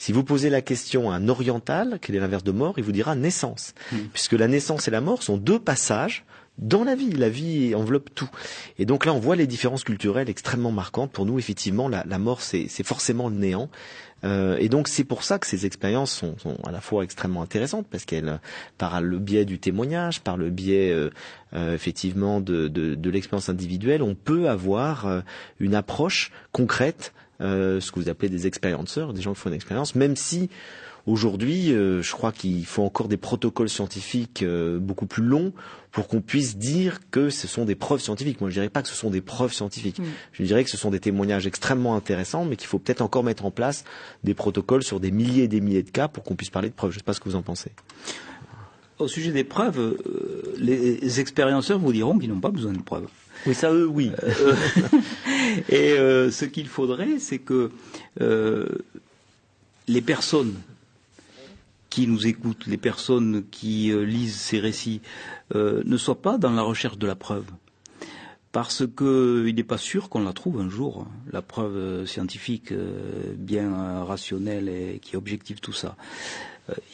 Si 0.00 0.12
vous 0.12 0.24
posez 0.24 0.48
la 0.48 0.62
question 0.62 1.10
à 1.10 1.16
un 1.16 1.28
oriental, 1.28 1.98
quel 2.00 2.16
est 2.16 2.20
l'inverse 2.20 2.42
de 2.42 2.52
mort, 2.52 2.72
il 2.78 2.84
vous 2.84 2.90
dira 2.90 3.14
naissance. 3.14 3.74
Puisque 4.14 4.32
la 4.32 4.48
naissance 4.48 4.88
et 4.88 4.90
la 4.90 5.02
mort 5.02 5.22
sont 5.22 5.36
deux 5.36 5.58
passages 5.58 6.24
dans 6.56 6.84
la 6.84 6.94
vie. 6.94 7.12
La 7.12 7.28
vie 7.28 7.74
enveloppe 7.74 8.08
tout. 8.14 8.30
Et 8.78 8.86
donc 8.86 9.04
là, 9.04 9.12
on 9.12 9.18
voit 9.18 9.36
les 9.36 9.46
différences 9.46 9.84
culturelles 9.84 10.30
extrêmement 10.30 10.72
marquantes. 10.72 11.12
Pour 11.12 11.26
nous, 11.26 11.38
effectivement, 11.38 11.86
la, 11.86 12.02
la 12.08 12.18
mort, 12.18 12.40
c'est 12.40 12.82
forcément 12.82 13.28
le 13.28 13.36
néant. 13.36 13.68
Euh, 14.24 14.56
et 14.58 14.70
donc 14.70 14.88
c'est 14.88 15.04
pour 15.04 15.22
ça 15.22 15.38
que 15.38 15.46
ces 15.46 15.66
expériences 15.66 16.12
sont, 16.12 16.36
sont 16.38 16.56
à 16.66 16.70
la 16.70 16.80
fois 16.80 17.04
extrêmement 17.04 17.42
intéressantes 17.42 17.86
parce 17.90 18.04
qu'elles, 18.04 18.40
par 18.76 19.00
le 19.00 19.18
biais 19.18 19.46
du 19.46 19.58
témoignage, 19.58 20.20
par 20.20 20.36
le 20.36 20.50
biais 20.50 20.90
euh, 20.90 21.10
euh, 21.54 21.74
effectivement 21.74 22.40
de, 22.40 22.68
de, 22.68 22.94
de 22.94 23.10
l'expérience 23.10 23.48
individuelle, 23.48 24.02
on 24.02 24.14
peut 24.14 24.48
avoir 24.50 25.06
euh, 25.06 25.20
une 25.58 25.74
approche 25.74 26.32
concrète, 26.52 27.14
euh, 27.40 27.80
ce 27.80 27.92
que 27.92 28.00
vous 28.00 28.08
appelez 28.08 28.28
des 28.28 28.46
expérienceurs, 28.46 29.12
des 29.12 29.22
gens 29.22 29.34
qui 29.34 29.40
font 29.40 29.48
une 29.48 29.54
expérience, 29.54 29.94
même 29.94 30.16
si 30.16 30.50
Aujourd'hui, 31.06 31.72
euh, 31.72 32.02
je 32.02 32.12
crois 32.12 32.30
qu'il 32.30 32.64
faut 32.66 32.82
encore 32.82 33.08
des 33.08 33.16
protocoles 33.16 33.68
scientifiques 33.68 34.42
euh, 34.42 34.78
beaucoup 34.78 35.06
plus 35.06 35.22
longs 35.22 35.52
pour 35.92 36.08
qu'on 36.08 36.20
puisse 36.20 36.56
dire 36.56 37.00
que 37.10 37.30
ce 37.30 37.48
sont 37.48 37.64
des 37.64 37.74
preuves 37.74 38.00
scientifiques. 38.00 38.40
Moi, 38.40 38.50
je 38.50 38.54
dirais 38.54 38.68
pas 38.68 38.82
que 38.82 38.88
ce 38.88 38.94
sont 38.94 39.10
des 39.10 39.20
preuves 39.20 39.52
scientifiques. 39.52 39.98
Mm. 39.98 40.04
Je 40.32 40.42
dirais 40.44 40.62
que 40.62 40.70
ce 40.70 40.76
sont 40.76 40.90
des 40.90 41.00
témoignages 41.00 41.46
extrêmement 41.46 41.96
intéressants, 41.96 42.44
mais 42.44 42.56
qu'il 42.56 42.68
faut 42.68 42.78
peut-être 42.78 43.00
encore 43.00 43.24
mettre 43.24 43.44
en 43.44 43.50
place 43.50 43.84
des 44.24 44.34
protocoles 44.34 44.82
sur 44.82 45.00
des 45.00 45.10
milliers 45.10 45.44
et 45.44 45.48
des 45.48 45.60
milliers 45.60 45.82
de 45.82 45.90
cas 45.90 46.06
pour 46.06 46.22
qu'on 46.22 46.36
puisse 46.36 46.50
parler 46.50 46.68
de 46.68 46.74
preuves. 46.74 46.90
Je 46.90 46.96
ne 46.96 47.00
sais 47.00 47.04
pas 47.04 47.14
ce 47.14 47.20
que 47.20 47.28
vous 47.28 47.36
en 47.36 47.42
pensez. 47.42 47.72
Au 49.00 49.08
sujet 49.08 49.32
des 49.32 49.44
preuves, 49.44 49.78
euh, 49.78 50.42
les 50.58 51.20
expérienceurs 51.20 51.78
vous 51.78 51.92
diront 51.92 52.18
qu'ils 52.18 52.28
n'ont 52.28 52.40
pas 52.40 52.50
besoin 52.50 52.72
de 52.72 52.82
preuves. 52.82 53.08
Oui, 53.46 53.54
ça, 53.54 53.72
eux, 53.72 53.86
oui. 53.86 54.12
Euh, 54.22 54.54
et 55.70 55.92
euh, 55.92 56.30
ce 56.30 56.44
qu'il 56.44 56.68
faudrait, 56.68 57.18
c'est 57.18 57.38
que 57.38 57.70
euh, 58.20 58.66
les 59.88 60.02
personnes 60.02 60.54
qui 61.88 62.06
nous 62.06 62.26
écoutent, 62.26 62.66
les 62.66 62.76
personnes 62.76 63.44
qui 63.50 63.90
euh, 63.90 64.04
lisent 64.04 64.36
ces 64.36 64.60
récits, 64.60 65.00
ne 65.54 65.96
soient 65.96 66.22
pas 66.22 66.38
dans 66.38 66.52
la 66.52 66.62
recherche 66.62 66.96
de 66.96 67.08
la 67.08 67.16
preuve. 67.16 67.46
Parce 68.52 68.84
que 68.86 69.44
il 69.48 69.56
n'est 69.56 69.64
pas 69.64 69.78
sûr 69.78 70.08
qu'on 70.08 70.22
la 70.22 70.32
trouve 70.32 70.60
un 70.60 70.68
jour, 70.68 71.08
la 71.32 71.42
preuve 71.42 72.06
scientifique 72.06 72.72
bien 73.36 74.04
rationnelle 74.04 74.68
et 74.68 75.00
qui 75.02 75.16
objective 75.16 75.58
tout 75.58 75.72
ça. 75.72 75.96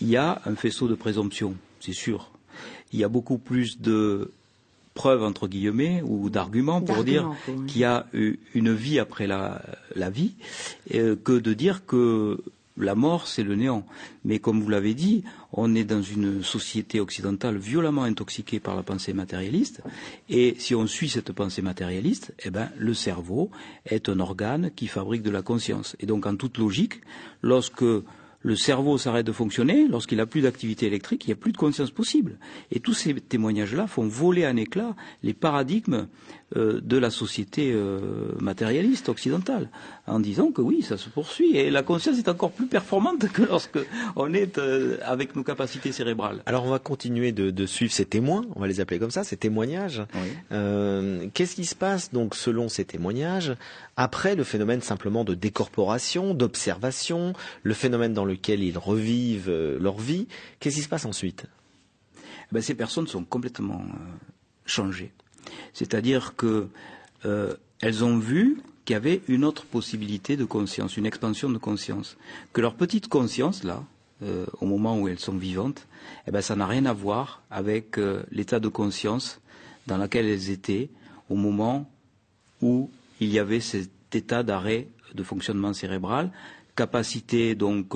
Il 0.01 0.09
y 0.09 0.17
a 0.17 0.41
un 0.47 0.55
faisceau 0.55 0.89
de 0.89 0.95
présomption, 0.95 1.55
c'est 1.81 1.93
sûr. 1.93 2.31
Il 2.93 2.99
y 2.99 3.05
a 3.05 3.09
beaucoup 3.09 3.39
plus 3.39 3.81
de 3.81 4.31
preuves 4.95 5.23
entre 5.23 5.47
guillemets 5.47 6.03
ou 6.03 6.31
d'arguments 6.31 6.81
pour 6.81 7.05
dire 7.05 7.31
oui. 7.47 7.67
qu'il 7.67 7.81
y 7.83 7.85
a 7.85 8.07
eu 8.13 8.39
une 8.55 8.73
vie 8.73 8.99
après 8.99 9.27
la, 9.27 9.63
la 9.95 10.11
vie 10.11 10.35
euh, 10.95 11.15
que 11.23 11.39
de 11.39 11.53
dire 11.53 11.85
que 11.87 12.43
la 12.79 12.95
mort 12.95 13.27
c'est 13.29 13.43
le 13.43 13.55
néant. 13.55 13.87
Mais 14.25 14.39
comme 14.39 14.61
vous 14.61 14.69
l'avez 14.69 14.95
dit, 14.95 15.23
on 15.53 15.75
est 15.75 15.85
dans 15.85 16.03
une 16.03 16.43
société 16.43 17.01
occidentale 17.01 17.57
violemment 17.57 18.03
intoxiquée 18.03 18.61
par 18.61 18.75
la 18.75 18.83
pensée 18.83 19.13
matérialiste 19.13 19.83
et 20.29 20.57
si 20.59 20.75
on 20.75 20.87
suit 20.87 21.09
cette 21.09 21.33
pensée 21.33 21.63
matérialiste, 21.63 22.35
eh 22.45 22.51
ben 22.51 22.71
le 22.77 22.95
cerveau 22.95 23.51
est 23.87 24.09
un 24.09 24.21
organe 24.21 24.71
qui 24.75 24.89
fabrique 24.89 25.23
de 25.23 25.31
la 25.31 25.43
conscience. 25.43 25.97
Et 26.01 26.07
donc 26.07 26.27
en 26.27 26.37
toute 26.37 26.59
logique, 26.59 27.01
lorsque 27.43 27.85
le 28.47 28.55
cerveau 28.55 28.97
s'arrête 28.97 29.27
de 29.27 29.33
fonctionner, 29.33 29.89
lorsqu'il 29.89 30.19
n'a 30.19 30.27
plus 30.27 30.41
d'activité 30.41 30.87
électrique, 30.87 31.25
il 31.25 31.31
n'y 31.31 31.33
a 31.33 31.37
plus 31.37 31.51
de 31.51 31.57
conscience 31.57 31.91
possible. 31.91 32.39
Et 32.71 32.79
tous 32.79 32.95
ces 32.95 33.13
témoignages-là 33.13 33.89
font 33.89 34.07
voler 34.07 34.47
en 34.47 34.55
éclat 34.55 34.95
les 35.25 35.35
paradigmes 35.35 36.07
de 36.55 36.97
la 36.97 37.11
société 37.11 37.73
euh, 37.75 38.33
matérialiste 38.39 39.09
occidentale, 39.09 39.69
en 40.07 40.21
disant 40.21 40.53
que 40.53 40.61
oui, 40.61 40.83
ça 40.83 40.97
se 40.97 41.09
poursuit. 41.09 41.57
Et 41.57 41.71
la 41.71 41.83
conscience 41.83 42.19
est 42.19 42.29
encore 42.29 42.53
plus 42.53 42.67
performante 42.67 43.29
que 43.33 43.43
lorsque 43.43 43.79
on 44.15 44.33
est 44.33 44.59
euh, 44.59 44.99
avec 45.03 45.35
nos 45.35 45.43
capacités 45.43 45.91
cérébrales. 45.91 46.43
Alors, 46.47 46.65
on 46.65 46.71
va 46.71 46.79
continuer 46.79 47.33
de, 47.33 47.51
de 47.51 47.67
suivre 47.67 47.93
ces 47.93 48.05
témoins, 48.05 48.45
on 48.55 48.61
va 48.61 48.69
les 48.69 48.81
appeler 48.81 49.01
comme 49.01 49.11
ça, 49.11 49.25
ces 49.25 49.37
témoignages. 49.37 50.03
Oui. 50.15 50.29
Euh, 50.53 51.27
Qu'est-ce 51.35 51.57
qui 51.57 51.65
se 51.65 51.75
passe 51.75 52.13
donc 52.13 52.35
selon 52.37 52.69
ces 52.69 52.85
témoignages 52.85 53.55
après 53.97 54.37
le 54.37 54.45
phénomène 54.45 54.83
simplement 54.83 55.25
de 55.25 55.35
décorporation, 55.35 56.35
d'observation, 56.35 57.33
le 57.63 57.75
phénomène 57.75 58.13
dans 58.13 58.25
lequel 58.25 58.63
ils 58.63 58.79
revivent 58.79 59.49
euh, 59.49 59.79
leur 59.81 59.99
vie 59.99 60.29
Qu'est-ce 60.61 60.77
qui 60.77 60.83
se 60.83 60.89
passe 60.89 61.07
ensuite? 61.07 61.47
Ben, 62.53 62.63
ces 62.63 62.75
personnes 62.75 63.07
sont 63.09 63.25
complètement 63.25 63.81
euh, 63.81 63.99
changées. 64.65 65.13
C'est-à-dire 65.73 66.35
que 66.37 66.69
euh, 67.25 67.55
ont 68.03 68.19
vu 68.19 68.59
qu'il 68.85 68.95
y 68.95 68.97
avait 68.97 69.23
une 69.29 69.45
autre 69.45 69.65
possibilité 69.65 70.37
de 70.37 70.45
conscience, 70.45 70.97
une 70.97 71.07
expansion 71.07 71.51
de 71.51 71.59
conscience, 71.59 72.17
que 72.53 72.61
leur 72.61 72.75
petite 72.75 73.09
conscience 73.09 73.65
là, 73.65 73.83
euh, 74.23 74.47
au 74.61 74.67
moment 74.67 74.99
où 74.99 75.09
elles 75.09 75.19
sont 75.19 75.37
vivantes, 75.37 75.87
eh 76.27 76.31
ben, 76.31 76.41
ça 76.41 76.57
n'a 76.57 76.67
rien 76.67 76.87
à 76.87 76.93
voir 76.93 77.43
avec 77.51 77.99
euh, 77.99 78.23
l'état 78.31 78.61
de 78.61 78.69
conscience 78.69 79.41
dans 79.87 79.99
lequel 79.99 80.27
elles 80.27 80.51
étaient 80.51 80.89
au 81.29 81.35
moment 81.35 81.91
où 82.63 82.91
il 83.21 83.31
y 83.31 83.39
avait 83.39 83.61
cet 83.61 83.91
état 84.15 84.43
d'arrêt 84.43 84.89
de 85.15 85.23
fonctionnement 85.23 85.73
cérébral, 85.73 86.31
capacité 86.77 87.55
donc, 87.55 87.95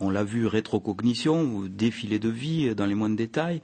on 0.00 0.10
l'a 0.10 0.24
vu, 0.24 0.46
rétrocognition, 0.46 1.62
défilé 1.68 2.18
de 2.18 2.28
vie 2.28 2.74
dans 2.74 2.86
les 2.86 2.94
moindres 2.94 3.16
détails, 3.16 3.62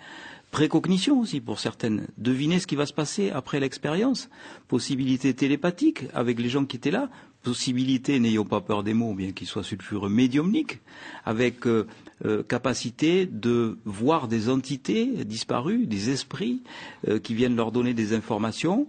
précognition 0.51 1.21
aussi 1.21 1.41
pour 1.41 1.59
certaines, 1.61 2.07
deviner 2.17 2.59
ce 2.59 2.67
qui 2.67 2.77
va 2.77 2.87
se 2.87 2.93
passer 2.93 3.31
après 3.31 3.61
l'expérience, 3.61 4.31
possibilité 4.67 5.35
télépathique 5.35 6.05
avec 6.15 6.39
les 6.41 6.49
gens 6.49 6.65
qui 6.65 6.77
étaient 6.77 6.91
là, 6.91 7.11
possibilité, 7.43 8.19
n'ayons 8.19 8.45
pas 8.45 8.61
peur 8.61 8.83
des 8.83 8.95
mots, 8.95 9.15
bien 9.15 9.33
qu'ils 9.33 9.47
soient 9.47 9.63
sulfureux, 9.63 10.09
médiumnique, 10.09 10.81
avec 11.25 11.67
euh, 11.67 11.87
euh, 12.25 12.43
capacité 12.43 13.27
de 13.27 13.79
voir 13.85 14.29
des 14.29 14.49
entités 14.49 15.07
disparues, 15.25 15.87
des 15.87 16.11
esprits 16.11 16.63
euh, 17.07 17.19
qui 17.19 17.35
viennent 17.35 17.57
leur 17.57 17.73
donner 17.73 17.95
des 17.95 18.13
informations, 18.13 18.87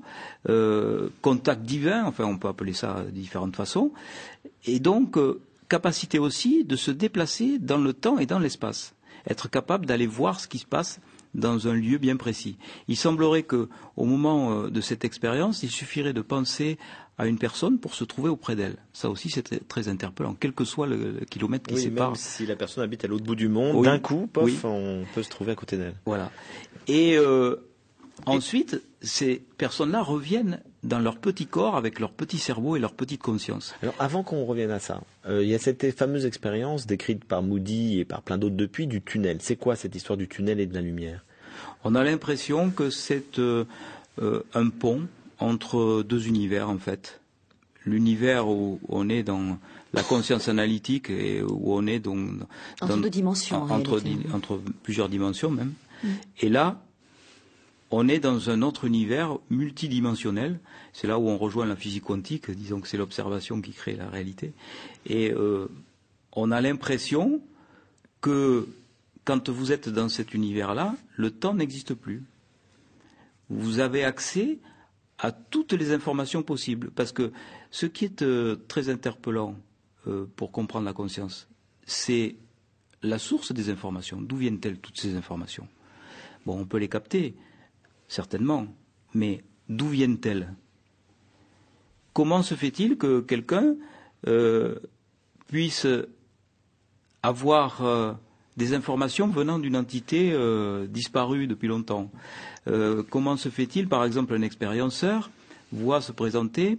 contact 1.21 1.61
divin, 1.63 2.05
enfin 2.05 2.23
on 2.23 2.37
peut 2.37 2.47
appeler 2.47 2.73
ça 2.73 3.03
de 3.03 3.11
différentes 3.11 3.55
façons, 3.55 3.91
et 4.65 4.79
donc 4.79 5.17
capacité 5.67 6.17
aussi 6.17 6.63
de 6.63 6.75
se 6.75 6.91
déplacer 6.91 7.59
dans 7.59 7.77
le 7.77 7.93
temps 7.93 8.17
et 8.17 8.25
dans 8.25 8.39
l'espace, 8.39 8.95
être 9.27 9.49
capable 9.49 9.85
d'aller 9.85 10.07
voir 10.07 10.39
ce 10.39 10.47
qui 10.47 10.57
se 10.57 10.65
passe 10.65 10.99
dans 11.35 11.67
un 11.67 11.73
lieu 11.73 11.97
bien 11.97 12.17
précis. 12.17 12.57
Il 12.87 12.97
semblerait 12.97 13.43
que, 13.43 13.69
au 13.97 14.05
moment 14.05 14.51
euh, 14.63 14.69
de 14.69 14.81
cette 14.81 15.05
expérience, 15.05 15.61
il 15.63 15.69
suffirait 15.69 16.13
de 16.13 16.21
penser 16.21 16.77
à 17.17 17.27
une 17.27 17.37
personne 17.37 17.79
pour 17.79 17.93
se 17.95 18.03
trouver 18.03 18.29
auprès 18.29 18.55
d'elle. 18.55 18.77
Ça 18.93 19.09
aussi, 19.09 19.29
c'est 19.29 19.67
très- 19.67 19.87
interpellant, 19.89 20.35
quel 20.39 20.53
que 20.53 20.63
soit 20.63 20.87
le, 20.87 21.19
kilomètre 21.29 21.67
qui 21.67 21.75
Oui, 21.75 21.81
sépare. 21.81 22.09
même 22.11 22.15
si 22.15 22.45
la 22.45 22.55
personne 22.55 22.83
habite 22.83 23.03
à 23.03 23.07
l'autre 23.07 23.25
bout 23.25 23.35
du 23.35 23.47
monde, 23.49 23.75
Oui. 23.75 23.83
d'un 23.85 23.99
coup, 23.99 24.27
pof, 24.31 24.45
Oui. 24.45 24.57
on 24.63 25.03
peut 25.13 25.21
se 25.23 25.29
trouver 25.29 25.51
à 25.51 25.55
côté 25.55 25.77
d'elle. 25.77 25.95
Voilà. 26.05 26.31
Et 26.87 27.17
euh, 27.17 27.57
ensuite, 28.25 28.81
ces 29.01 29.43
personnes-là 29.57 30.01
reviennent 30.01 30.61
dans 30.83 30.99
leur 30.99 31.17
petit 31.17 31.45
corps 31.45 31.75
avec 31.75 31.99
leur 31.99 32.11
petit 32.11 32.37
cerveau 32.37 32.75
et 32.75 32.79
leur 32.79 32.93
petite 32.93 33.21
conscience. 33.21 33.75
Alors, 33.83 33.95
avant 33.99 34.23
qu'on 34.23 34.45
revienne 34.45 34.71
à 34.71 34.79
ça, 34.79 35.01
euh, 35.27 35.43
il 35.43 35.49
y 35.49 35.55
a 35.55 35.59
cette 35.59 35.95
fameuse 35.97 36.25
expérience 36.25 36.87
décrite 36.87 37.25
par 37.25 37.43
Moody 37.43 37.99
et 37.99 38.05
par 38.05 38.21
plein 38.21 38.37
d'autres 38.37 38.55
depuis 38.55 38.87
du 38.87 39.01
tunnel. 39.01 39.37
C'est 39.41 39.57
quoi 39.57 39.75
cette 39.75 39.95
histoire 39.95 40.17
du 40.17 40.27
tunnel 40.27 40.59
et 40.59 40.65
de 40.65 40.73
la 40.73 40.81
lumière? 40.81 41.25
On 41.83 41.95
a 41.95 42.03
l'impression 42.03 42.69
que 42.71 42.89
c'est 42.89 43.39
euh, 43.39 43.65
euh, 44.21 44.41
un 44.53 44.69
pont 44.69 45.01
entre 45.39 46.03
deux 46.03 46.27
univers 46.27 46.69
en 46.69 46.77
fait. 46.77 47.19
L'univers 47.85 48.47
où 48.47 48.79
on 48.89 49.09
est 49.09 49.23
dans 49.23 49.57
la 49.93 50.03
conscience 50.03 50.47
analytique 50.49 51.09
et 51.09 51.41
où 51.41 51.73
on 51.73 51.87
est 51.87 51.99
donc 51.99 52.29
Entre 52.81 52.95
dans- 52.95 53.01
deux 53.01 53.09
dimensions, 53.09 53.63
en 53.63 53.69
en- 53.69 53.79
entre, 53.79 53.97
réalité. 53.97 54.27
di- 54.27 54.33
entre 54.33 54.61
plusieurs 54.83 55.09
dimensions 55.09 55.49
même. 55.49 55.73
Et 56.41 56.49
là, 56.49 56.81
on 57.91 58.07
est 58.07 58.19
dans 58.19 58.49
un 58.49 58.61
autre 58.61 58.85
univers 58.85 59.37
multidimensionnel. 59.49 60.59
C'est 60.93 61.07
là 61.07 61.17
où 61.17 61.27
on 61.27 61.37
rejoint 61.37 61.65
la 61.65 61.75
physique 61.75 62.03
quantique. 62.03 62.51
Disons 62.51 62.81
que 62.81 62.87
c'est 62.87 62.97
l'observation 62.97 63.61
qui 63.61 63.71
crée 63.71 63.95
la 63.95 64.09
réalité. 64.09 64.53
Et 65.05 65.31
euh, 65.31 65.67
on 66.33 66.51
a 66.51 66.61
l'impression 66.61 67.41
que 68.21 68.67
quand 69.25 69.49
vous 69.49 69.71
êtes 69.71 69.89
dans 69.89 70.09
cet 70.09 70.33
univers-là, 70.33 70.95
le 71.15 71.31
temps 71.31 71.53
n'existe 71.53 71.93
plus. 71.93 72.23
Vous 73.49 73.79
avez 73.79 74.03
accès 74.03 74.59
à 75.17 75.31
toutes 75.31 75.73
les 75.73 75.91
informations 75.91 76.43
possibles. 76.43 76.91
Parce 76.91 77.11
que 77.11 77.31
ce 77.71 77.85
qui 77.85 78.05
est 78.05 78.21
euh, 78.21 78.55
très 78.67 78.89
interpellant 78.89 79.55
euh, 80.07 80.25
pour 80.35 80.51
comprendre 80.51 80.85
la 80.85 80.93
conscience, 80.93 81.47
c'est 81.85 82.35
la 83.01 83.19
source 83.19 83.51
des 83.51 83.69
informations. 83.69 84.21
D'où 84.21 84.37
viennent-elles 84.37 84.79
toutes 84.79 84.99
ces 84.99 85.15
informations? 85.15 85.67
Bon, 86.45 86.59
on 86.59 86.65
peut 86.65 86.77
les 86.77 86.87
capter, 86.87 87.35
certainement, 88.09 88.67
mais 89.13 89.43
d'où 89.69 89.87
viennent-elles? 89.87 90.53
Comment 92.11 92.43
se 92.43 92.55
fait-il 92.55 92.97
que 92.97 93.21
quelqu'un 93.21 93.75
euh, 94.27 94.75
puisse 95.47 95.87
avoir 97.23 97.85
euh, 97.85 98.13
des 98.57 98.73
informations 98.73 99.27
venant 99.27 99.59
d'une 99.59 99.77
entité 99.77 100.31
euh, 100.33 100.87
disparue 100.87 101.47
depuis 101.47 101.69
longtemps? 101.69 102.11
Comment 103.09 103.35
se 103.35 103.49
fait-il, 103.49 103.87
par 103.87 104.05
exemple, 104.05 104.35
un 104.35 104.43
expérienceur 104.43 105.31
voit 105.71 106.01
se 106.01 106.11
présenter 106.11 106.77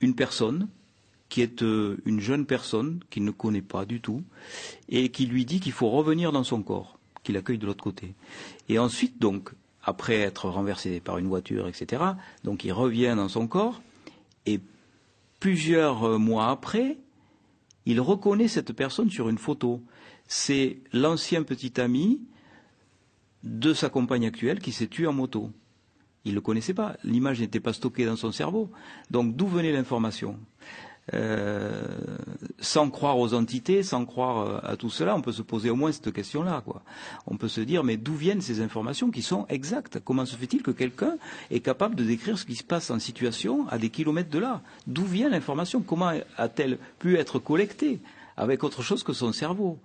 une 0.00 0.14
personne 0.14 0.68
qui 1.28 1.40
est 1.42 1.62
une 1.62 2.20
jeune 2.20 2.46
personne 2.46 3.00
qu'il 3.10 3.24
ne 3.24 3.32
connaît 3.32 3.62
pas 3.62 3.84
du 3.84 4.00
tout 4.00 4.22
et 4.88 5.08
qui 5.08 5.26
lui 5.26 5.44
dit 5.44 5.58
qu'il 5.58 5.72
faut 5.72 5.90
revenir 5.90 6.30
dans 6.30 6.44
son 6.44 6.62
corps, 6.62 7.00
qu'il 7.24 7.36
accueille 7.36 7.58
de 7.58 7.66
l'autre 7.66 7.82
côté? 7.82 8.14
Et 8.68 8.78
ensuite, 8.78 9.18
donc, 9.18 9.50
après 9.88 10.20
être 10.20 10.48
renversé 10.48 11.00
par 11.00 11.18
une 11.18 11.26
voiture, 11.26 11.66
etc., 11.66 12.02
donc 12.44 12.64
il 12.64 12.72
revient 12.72 13.14
dans 13.16 13.28
son 13.28 13.46
corps 13.48 13.80
et 14.46 14.60
plusieurs 15.40 16.04
euh, 16.04 16.18
mois 16.18 16.50
après, 16.50 16.98
il 17.86 18.00
reconnaît 18.00 18.48
cette 18.48 18.72
personne 18.72 19.10
sur 19.10 19.28
une 19.28 19.38
photo. 19.38 19.82
C'est 20.26 20.78
l'ancien 20.92 21.42
petit 21.42 21.80
ami 21.80 22.20
de 23.42 23.72
sa 23.72 23.88
compagne 23.88 24.26
actuelle 24.26 24.60
qui 24.60 24.72
s'est 24.72 24.88
tué 24.88 25.06
en 25.06 25.12
moto. 25.12 25.50
Il 26.24 26.32
ne 26.32 26.34
le 26.34 26.40
connaissait 26.42 26.74
pas. 26.74 26.96
L'image 27.04 27.40
n'était 27.40 27.60
pas 27.60 27.72
stockée 27.72 28.04
dans 28.04 28.16
son 28.16 28.32
cerveau. 28.32 28.70
Donc 29.10 29.36
d'où 29.36 29.46
venait 29.46 29.72
l'information? 29.72 30.38
Euh, 31.14 31.82
Sans 32.60 32.90
croire 32.90 33.18
aux 33.18 33.34
entités, 33.34 33.82
sans 33.82 34.04
croire 34.04 34.38
euh, 34.38 34.58
à 34.62 34.76
tout 34.76 34.90
cela, 34.90 35.14
on 35.14 35.22
peut 35.22 35.32
se 35.32 35.42
poser 35.42 35.70
au 35.70 35.76
moins 35.76 35.92
cette 35.92 36.12
question-là. 36.12 36.62
Quoi. 36.64 36.82
On 37.26 37.36
peut 37.36 37.48
se 37.48 37.60
dire, 37.60 37.84
mais 37.84 37.96
d'où 37.96 38.14
viennent 38.14 38.40
ces 38.40 38.60
informations 38.60 39.10
qui 39.10 39.22
sont 39.22 39.46
exactes? 39.48 40.00
Comment 40.04 40.26
se 40.26 40.34
fait-il 40.36 40.62
que 40.62 40.72
quelqu'un 40.72 41.16
est 41.50 41.60
capable 41.60 41.94
de 41.94 42.04
décrire 42.04 42.36
ce 42.38 42.44
qui 42.44 42.56
se 42.56 42.64
passe 42.64 42.90
en 42.90 42.98
situation 42.98 43.66
à 43.68 43.78
des 43.78 43.90
kilomètres 43.90 44.30
de 44.30 44.40
là? 44.40 44.60
D'où 44.86 45.04
vient 45.04 45.28
l'information? 45.28 45.82
Comment 45.82 46.12
a-t-elle 46.36 46.78
pu 46.98 47.16
être 47.16 47.38
collectée 47.38 48.00
avec 48.36 48.64
autre 48.64 48.82
chose 48.82 49.02
que 49.04 49.12
son 49.12 49.32
cerveau? 49.32 49.78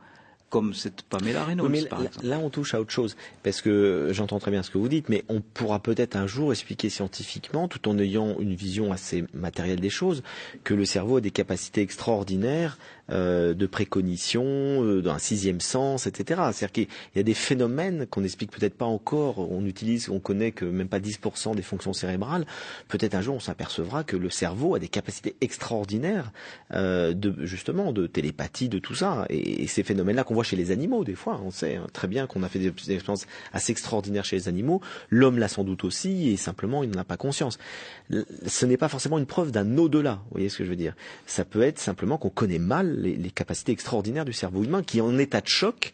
Comme 0.54 0.76
cette 0.76 1.02
Pamela 1.02 1.46
Reynolds, 1.46 1.66
Oui, 1.66 1.82
mais 1.82 1.90
par 1.90 2.00
là, 2.02 2.06
exemple. 2.10 2.28
là, 2.28 2.38
on 2.38 2.52
touche 2.52 2.76
à 2.76 2.80
autre 2.80 2.92
chose, 2.92 3.16
parce 3.42 3.60
que 3.64 4.10
j'entends 4.12 4.38
très 4.38 4.52
bien 4.52 4.62
ce 4.62 4.70
que 4.70 4.78
vous 4.78 4.88
dites, 4.88 5.10
mais 5.10 5.24
on 5.28 5.42
pourra 5.42 5.80
peut-être 5.80 6.16
un 6.16 6.28
jour 6.28 6.52
expliquer 6.52 6.90
scientifiquement, 6.90 7.68
tout 7.68 7.90
en 7.90 7.98
ayant 7.98 8.38
une 8.40 8.54
vision 8.54 8.92
assez 8.94 9.26
matérielle 9.34 9.80
des 9.80 9.90
choses, 9.90 10.22
que 10.64 10.76
le 10.76 10.86
cerveau 10.86 11.18
a 11.18 11.22
des 11.22 11.32
capacités 11.32 11.82
extraordinaires 11.82 12.78
euh, 13.12 13.54
de 13.54 13.66
précognition, 13.66 14.46
euh, 14.46 15.02
d'un 15.02 15.20
sixième 15.20 15.60
sens, 15.60 16.08
etc. 16.08 16.40
C'est-à-dire 16.54 16.72
qu'il 16.72 16.88
y 17.18 17.20
a 17.20 17.24
des 17.24 17.34
phénomènes 17.34 18.08
qu'on 18.08 18.22
n'explique 18.22 18.50
peut-être 18.50 18.76
pas 18.76 18.86
encore. 18.86 19.40
On 19.52 19.66
utilise, 19.66 20.08
on 20.08 20.22
connaît 20.22 20.54
que 20.54 20.64
même 20.64 20.88
pas 20.88 21.02
10% 21.02 21.54
des 21.54 21.62
fonctions 21.64 21.92
cérébrales. 21.92 22.46
Peut-être 22.88 23.14
un 23.14 23.22
jour, 23.22 23.36
on 23.36 23.42
s'apercevra 23.42 24.06
que 24.06 24.16
le 24.16 24.30
cerveau 24.30 24.76
a 24.76 24.80
des 24.80 24.88
capacités 24.88 25.36
extraordinaires 25.42 26.32
euh, 26.74 27.14
de 27.14 27.46
justement 27.46 27.92
de 27.92 28.08
télépathie, 28.08 28.70
de 28.70 28.80
tout 28.80 28.96
ça. 28.96 29.26
Et, 29.30 29.68
ces 29.68 29.84
phénomènes-là 29.84 30.24
qu'on 30.24 30.36
voit 30.36 30.46
chez 30.46 30.56
les 30.56 30.72
animaux, 30.72 31.04
des 31.04 31.16
fois, 31.16 31.42
on 31.44 31.52
sait 31.52 31.76
hein, 31.76 31.88
très 31.92 32.08
bien 32.08 32.26
qu'on 32.26 32.42
a 32.42 32.48
fait 32.48 32.60
des, 32.60 32.72
des 32.72 32.94
expériences 32.94 33.28
assez 33.52 33.74
extraordinaires 33.74 34.24
chez 34.24 34.38
les 34.38 34.48
animaux. 34.48 34.80
L'homme 35.10 35.40
l'a 35.40 35.50
sans 35.50 35.66
doute 35.66 35.84
aussi, 35.84 36.30
et 36.30 36.38
simplement, 36.38 36.84
il 36.84 36.92
n'en 36.92 37.02
a 37.02 37.04
pas 37.04 37.18
conscience. 37.18 37.58
Ce 38.46 38.66
n'est 38.66 38.78
pas 38.78 38.88
forcément 38.88 39.18
une 39.18 39.26
preuve 39.26 39.52
d'un 39.52 39.78
au-delà. 39.78 40.22
Vous 40.26 40.36
voyez 40.36 40.48
ce 40.48 40.60
que 40.60 40.64
je 40.64 40.70
veux 40.70 40.78
dire 40.78 40.96
Ça 41.26 41.44
peut 41.44 41.64
être 41.64 41.80
simplement 41.80 42.18
qu'on 42.18 42.30
connaît 42.30 42.60
mal 42.60 42.93
les, 42.94 43.32
capacités 43.32 43.72
extraordinaires 43.72 44.26
du 44.26 44.34
cerveau 44.34 44.64
humain, 44.64 44.84
qui 44.84 45.02
en 45.02 45.18
état 45.18 45.42
de 45.42 45.48
choc 45.48 45.94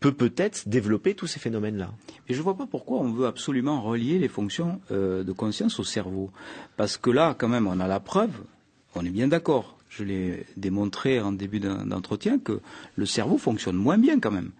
peut 0.00 0.12
peut-être 0.12 0.68
développer 0.68 1.14
tous 1.14 1.26
ces 1.26 1.40
phénomènes-là. 1.40 1.92
Et 2.28 2.34
je 2.34 2.38
ne 2.38 2.42
vois 2.42 2.56
pas 2.56 2.66
pourquoi 2.66 2.98
on 2.98 3.12
veut 3.12 3.26
absolument 3.26 3.80
relier 3.82 4.18
les 4.18 4.28
fonctions 4.28 4.80
euh, 4.90 5.22
de 5.22 5.32
conscience 5.32 5.78
au 5.78 5.84
cerveau. 5.84 6.30
Parce 6.76 6.96
que 6.96 7.10
là, 7.10 7.34
quand 7.38 7.48
même, 7.48 7.66
on 7.66 7.80
a 7.80 7.86
la 7.86 8.00
preuve, 8.00 8.32
on 8.94 9.04
est 9.04 9.10
bien 9.10 9.28
d'accord. 9.28 9.76
Je 9.88 10.04
l'ai 10.04 10.46
démontré 10.56 11.20
en 11.20 11.32
début 11.32 11.58
d'entretien 11.58 12.38
que 12.38 12.60
le 12.94 13.06
cerveau 13.06 13.38
fonctionne 13.38 13.76
moins 13.76 13.98
bien 13.98 14.20
quand 14.20 14.30
même. 14.30 14.52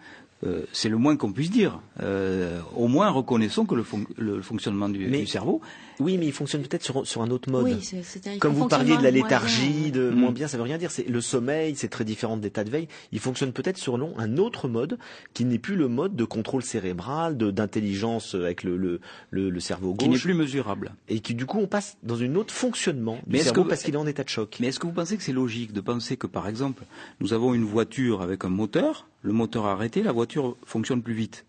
Euh, 0.42 0.62
c'est 0.72 0.88
le 0.88 0.96
moins 0.96 1.16
qu'on 1.16 1.32
puisse 1.32 1.50
dire. 1.50 1.80
Euh, 2.02 2.60
au 2.74 2.88
moins, 2.88 3.10
reconnaissons 3.10 3.66
que 3.66 3.74
le, 3.74 3.82
fon- 3.82 4.06
le 4.16 4.40
fonctionnement 4.40 4.88
du, 4.88 5.06
Mais- 5.06 5.20
du 5.20 5.26
cerveau 5.26 5.60
Oui, 5.98 6.16
mais 6.16 6.24
il 6.26 6.32
fonctionne 6.32 6.62
peut-être 6.62 6.82
sur, 6.82 7.06
sur 7.06 7.20
un 7.20 7.30
autre 7.30 7.50
mode. 7.50 7.64
Oui, 7.64 7.76
c'est- 7.82 8.02
c'est 8.02 8.26
un- 8.26 8.38
Comme 8.38 8.54
vous 8.54 8.66
parliez 8.68 8.96
de 8.96 9.02
la 9.02 9.10
léthargie, 9.10 9.90
de 9.90 10.08
Mm. 10.08 10.14
moins 10.14 10.30
bien, 10.32 10.48
ça 10.48 10.56
veut 10.56 10.62
rien 10.62 10.78
dire. 10.78 10.90
C'est 10.90 11.06
le 11.06 11.20
sommeil, 11.20 11.74
c'est 11.76 11.88
très 11.88 12.04
différent 12.06 12.38
de 12.38 12.42
l'état 12.42 12.64
de 12.64 12.70
veille. 12.70 12.88
Il 13.12 13.18
fonctionne 13.18 13.52
peut-être 13.52 13.76
selon 13.76 14.14
un 14.18 14.38
autre 14.38 14.66
mode 14.66 14.98
qui 15.34 15.44
n'est 15.44 15.58
plus 15.58 15.76
le 15.76 15.88
mode 15.88 16.16
de 16.16 16.24
contrôle 16.24 16.62
cérébral, 16.62 17.36
de 17.36 17.50
d'intelligence 17.50 18.34
avec 18.34 18.64
le, 18.64 18.78
le, 18.78 19.00
le, 19.30 19.50
le 19.50 19.60
cerveau 19.60 19.92
qui 19.94 20.06
n'est 20.06 20.12
gauche, 20.14 20.22
plus 20.22 20.32
mesurable. 20.34 20.92
et 21.08 21.20
qui 21.20 21.34
du 21.34 21.44
coup 21.44 21.58
on 21.58 21.66
passe 21.66 21.98
dans 22.02 22.16
une 22.16 22.38
autre 22.38 22.54
fonctionnement 22.54 23.16
du 23.16 23.22
Mais 23.26 23.38
est-ce 23.38 23.44
cerveau 23.48 23.64
que- 23.64 23.68
parce 23.68 23.82
qu'il 23.82 23.92
est 23.92 23.98
en 23.98 24.06
état 24.06 24.24
de 24.24 24.28
choc. 24.30 24.56
Mais 24.60 24.68
est-ce 24.68 24.80
que 24.80 24.86
vous 24.86 24.94
pensez 24.94 25.18
que 25.18 25.22
c'est 25.22 25.32
logique 25.34 25.74
de 25.74 25.82
penser 25.82 26.16
que, 26.16 26.26
par 26.26 26.48
exemple, 26.48 26.84
nous 27.20 27.34
avons 27.34 27.52
une 27.52 27.64
voiture 27.64 28.22
avec 28.22 28.46
un 28.46 28.48
moteur, 28.48 29.06
le 29.22 29.32
moteur 29.32 29.66
arrêté, 29.66 30.02
la 30.02 30.12
voiture 30.12 30.56
fonctionne 30.64 31.02
plus 31.02 31.14
vite 31.14 31.44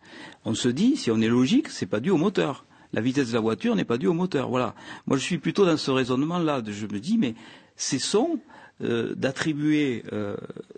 On 0.46 0.54
se 0.54 0.70
dit, 0.70 0.98
si 0.98 1.12
on 1.12 1.22
est 1.22 1.28
logique, 1.28 1.70
c'est 1.70 1.86
pas 1.86 2.00
dû 2.00 2.10
au 2.10 2.18
moteur. 2.18 2.66
La 2.94 3.02
vitesse 3.02 3.30
de 3.30 3.34
la 3.34 3.40
voiture 3.40 3.76
n'est 3.76 3.86
pas 3.86 3.98
due 3.98 4.08
au 4.08 4.14
moteur. 4.14 4.50
Voilà. 4.50 4.76
Moi, 5.08 5.18
je 5.18 5.24
suis 5.24 5.38
plutôt 5.38 5.66
dans 5.66 5.78
ce 5.78 5.92
raisonnement-là. 5.92 6.62
Je 6.66 6.86
me 6.88 7.00
dis, 7.00 7.18
mais 7.18 7.36
cessons 7.78 8.40
euh, 8.84 9.14
d'attribuer 9.16 10.04
euh, 10.12 10.36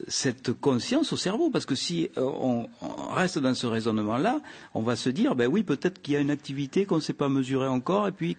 cette 0.09 0.51
conscience 0.51 1.13
au 1.13 1.17
cerveau, 1.17 1.49
parce 1.49 1.65
que 1.65 1.73
si 1.73 2.09
euh, 2.17 2.21
on, 2.21 2.67
reste 3.13 3.39
dans 3.39 3.53
ce 3.53 3.65
raisonnement-là, 3.65 4.41
on 4.73 4.81
va 4.81 4.97
se 4.97 5.09
dire, 5.09 5.35
ben 5.35 5.47
oui, 5.47 5.63
peut-être 5.63 6.01
qu'il 6.01 6.13
y 6.13 6.17
a 6.17 6.19
une 6.19 6.31
activité 6.31 6.85
qu'on 6.85 6.97
ne 6.97 7.01
sait 7.01 7.13
pas 7.13 7.29
mesurer 7.29 7.67
encore, 7.67 8.09
et 8.09 8.11
puis 8.11 8.35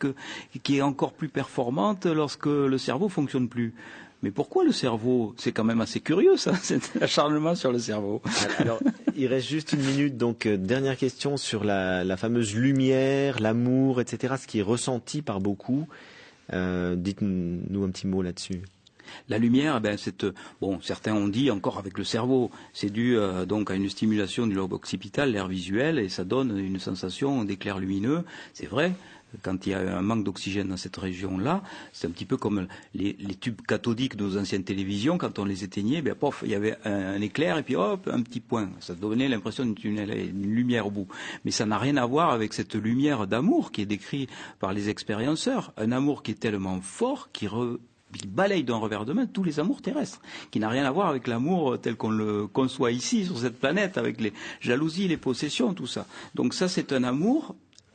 qui 0.62 0.76
est 0.76 0.82
encore 0.82 1.14
plus 1.14 1.30
performante 1.30 2.04
lorsque 2.04 2.44
le 2.44 2.76
cerveau 2.76 3.08
fonctionne 3.08 3.48
plus. 3.48 3.72
Mais 4.24 4.30
pourquoi 4.30 4.64
le 4.64 4.72
cerveau? 4.72 5.34
C'est 5.36 5.52
quand 5.52 5.64
même 5.64 5.82
assez 5.82 6.00
curieux, 6.00 6.38
ça, 6.38 6.54
cet 6.62 6.96
acharnement 7.02 7.54
sur 7.54 7.70
le 7.70 7.78
cerveau. 7.78 8.22
Alors, 8.56 8.80
il 9.14 9.26
reste 9.26 9.46
juste 9.46 9.74
une 9.74 9.82
minute, 9.82 10.16
donc 10.16 10.46
euh, 10.46 10.56
dernière 10.56 10.96
question 10.96 11.36
sur 11.36 11.62
la, 11.62 12.16
fameuse 12.16 12.54
lumière, 12.54 13.38
l'amour, 13.38 14.00
etc., 14.00 14.36
ce 14.40 14.46
qui 14.46 14.60
est 14.60 14.62
ressenti 14.62 15.20
par 15.20 15.40
beaucoup. 15.40 15.86
Euh, 16.54 16.96
Dites-nous 16.96 17.84
un 17.84 17.90
petit 17.90 18.06
mot 18.06 18.22
là-dessus. 18.22 18.62
La 19.28 19.38
lumière, 19.38 19.76
eh 19.78 19.80
ben, 19.80 19.96
c'est, 19.96 20.24
euh, 20.24 20.32
bon, 20.60 20.80
certains 20.82 21.14
ont 21.14 21.28
dit 21.28 21.50
encore 21.50 21.78
avec 21.78 21.98
le 21.98 22.04
cerveau, 22.04 22.50
c'est 22.72 22.90
dû 22.90 23.16
euh, 23.16 23.46
donc 23.46 23.70
à 23.70 23.74
une 23.74 23.88
stimulation 23.88 24.46
du 24.46 24.54
lobe 24.54 24.72
occipital, 24.72 25.32
l'air 25.32 25.48
visuel, 25.48 25.98
et 25.98 26.08
ça 26.08 26.24
donne 26.24 26.58
une 26.58 26.78
sensation 26.78 27.44
d'éclair 27.44 27.78
lumineux. 27.78 28.24
C'est 28.52 28.66
vrai. 28.66 28.92
Quand 29.42 29.66
il 29.66 29.70
y 29.70 29.74
a 29.74 29.98
un 29.98 30.02
manque 30.02 30.24
d'oxygène 30.24 30.68
dans 30.68 30.76
cette 30.76 30.96
région-là, 30.96 31.62
c'est 31.92 32.06
un 32.06 32.10
petit 32.10 32.24
peu 32.24 32.36
comme 32.36 32.66
les, 32.94 33.16
tubes 33.40 33.60
cathodiques 33.62 34.16
de 34.16 34.24
nos 34.24 34.38
anciennes 34.38 34.64
télévisions. 34.64 35.18
Quand 35.18 35.38
on 35.38 35.44
les 35.44 35.64
éteignait, 35.64 36.02
ben, 36.02 36.14
pof, 36.14 36.42
il 36.44 36.50
y 36.50 36.54
avait 36.54 36.76
un, 36.84 37.20
éclair 37.20 37.58
et 37.58 37.62
puis 37.62 37.76
hop, 37.76 38.08
un 38.12 38.22
petit 38.22 38.40
point. 38.40 38.70
Ça 38.80 38.94
donnait 38.94 39.28
l'impression 39.28 39.64
d'une 39.64 40.04
lumière 40.04 40.86
au 40.86 40.90
bout. 40.90 41.08
Mais 41.44 41.50
ça 41.50 41.66
n'a 41.66 41.78
rien 41.78 41.96
à 41.96 42.06
voir 42.06 42.30
avec 42.30 42.52
cette 42.52 42.74
lumière 42.74 43.26
d'amour 43.26 43.72
qui 43.72 43.82
est 43.82 43.86
décrite 43.86 44.30
par 44.60 44.72
les 44.72 44.88
expérienceurs. 44.88 45.72
Un 45.76 45.92
amour 45.92 46.22
qui 46.22 46.32
est 46.32 46.40
tellement 46.40 46.80
fort, 46.80 47.30
qui 47.32 47.46
re- 47.46 47.78
il 48.14 48.28
balaye 48.28 48.64
d'un 48.64 48.76
revers 48.76 49.04
de 49.04 49.12
main 49.12 49.26
tous 49.26 49.42
les 49.44 49.60
amours 49.60 49.82
terrestres, 49.82 50.20
qui 50.50 50.60
n'a 50.60 50.68
rien 50.68 50.84
à 50.84 50.90
voir 50.90 51.08
avec 51.08 51.26
l'amour 51.26 51.78
tel 51.80 51.96
qu'on 51.96 52.10
le 52.10 52.46
conçoit 52.46 52.92
ici, 52.92 53.24
sur 53.26 53.38
cette 53.38 53.58
planète, 53.58 53.98
avec 53.98 54.20
les 54.20 54.32
jalousies, 54.60 55.08
les 55.08 55.16
possessions, 55.16 55.74
tout 55.74 55.86
ça. 55.86 56.06
Donc 56.34 56.54
ça, 56.54 56.68
c'est 56.68 56.92
un 56.92 57.04
amour 57.04 57.54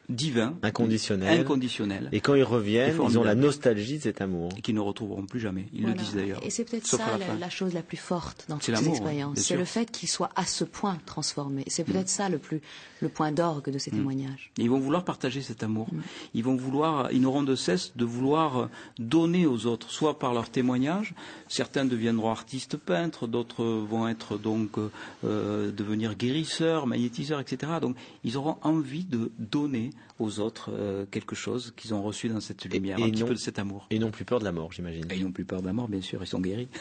divin, 0.10 0.55
Inconditionnel. 0.64 1.39
inconditionnel, 1.41 2.10
Et 2.12 2.20
quand 2.20 2.34
ils 2.36 2.43
reviennent, 2.43 2.95
ils 3.10 3.18
ont 3.20 3.24
la 3.24 3.36
nostalgie 3.36 3.97
de 3.97 4.03
cet 4.03 4.22
amour. 4.22 4.49
et 4.57 4.62
qui 4.62 4.74
ne 4.74 4.80
retrouveront 4.80 5.26
plus 5.26 5.39
jamais. 5.39 5.66
Ils 5.72 5.82
Voilà. 5.82 5.95
le 5.95 6.01
disent 6.01 6.16
d'ailleurs. 6.16 6.41
Et 6.43 6.49
c'est 6.49 6.66
peut-être 6.66 6.88
ça 6.88 7.18
la 7.39 7.49
chose 7.49 7.74
la 7.74 7.84
plus 7.84 7.97
forte 7.97 8.45
dans 8.49 8.55
toutes 8.55 8.64
ces 8.66 8.72
l'amour, 8.72 8.93
expériences. 8.95 9.38
C'est 9.39 9.55
le 9.55 9.66
fait 9.66 9.89
qu'il 9.91 10.10
soit 10.10 10.30
à 10.36 10.45
ce 10.45 10.64
point 10.64 10.97
transformé. 11.05 11.64
C'est 11.68 11.84
peut-être 11.84 12.10
ça 12.10 12.28
le 12.30 12.38
plus 12.39 12.62
le 13.01 13.07
point 13.07 13.32
d'orgue 13.32 13.70
de 13.72 13.78
ces 13.78 13.91
témoignages. 13.91 14.51
Et 14.57 14.64
Ils 14.64 14.70
vont 14.70 14.80
vouloir 14.80 15.05
partager 15.05 15.41
cet 15.41 15.64
amour. 15.64 15.88
Ils 16.34 16.43
vont 16.43 16.55
vouloir, 16.57 17.10
ils 17.14 17.22
n'auront 17.22 17.43
de 17.43 17.55
cesse 17.55 17.93
de 17.95 18.03
vouloir 18.03 18.68
donner 18.97 19.45
aux 19.45 19.68
autres, 19.68 19.89
soit 19.89 20.20
par 20.20 20.34
leur 20.34 20.49
témoignage. 20.49 21.14
Certains 21.47 21.86
deviendront 21.86 22.30
artistes 22.32 22.76
peintres, 22.76 23.26
d'autres 23.28 23.64
vont 23.64 24.07
être 24.10 24.38
donc 24.38 24.78
euh, 24.78 24.89
euh, 25.24 25.72
devenir 25.72 26.16
guérisseurs, 26.16 26.88
magnétiseurs, 26.88 27.39
etc. 27.39 27.74
Donc 27.82 27.95
ils 28.26 28.36
auront 28.36 28.57
envie 28.64 29.05
de 29.05 29.32
donner 29.39 29.91
aux 30.19 30.39
autres 30.39 30.71
euh, 30.73 31.05
quelque 31.09 31.35
chose 31.35 31.73
qu'ils 31.77 31.93
ont 31.93 32.01
reçu 32.01 32.27
dans 32.29 32.39
cette 32.41 32.65
lumière, 32.65 32.99
et 32.99 33.03
un 33.03 33.09
petit 33.09 33.21
non- 33.21 33.27
peu 33.27 33.33
de 33.33 33.39
cet 33.39 33.59
amour. 33.59 33.87
Et 33.89 33.99
non 33.99 34.11
plus 34.11 34.25
peur 34.25 34.39
de 34.39 34.45
la 34.45 34.51
mort, 34.51 34.71
j'imagine. 34.71 35.05
Et 35.11 35.15
ils 35.15 35.23
n'ont 35.23 35.31
plus 35.31 35.45
peur 35.45 35.61
de 35.61 35.67
la 35.67 35.73
mort, 35.73 35.87
bien 35.87 36.01
sûr, 36.01 36.21
ils 36.23 36.27
sont 36.27 36.41
guéris. 36.41 36.67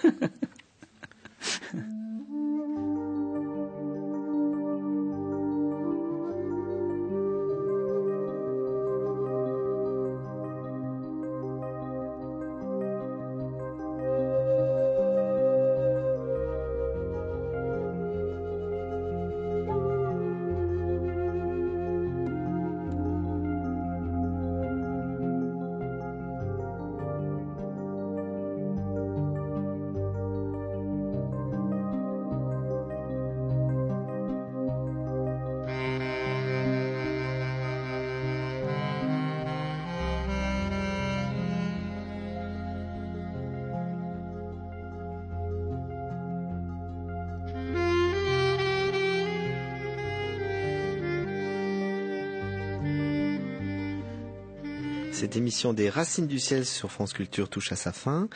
Cette 55.28 55.36
des 55.74 55.90
Racines 55.90 56.26
du 56.26 56.38
ciel 56.38 56.64
sur 56.64 56.90
France 56.90 57.12
Culture 57.12 57.50
touche 57.50 57.70
à 57.70 57.76
sa 57.76 57.92
fin. 57.92 58.30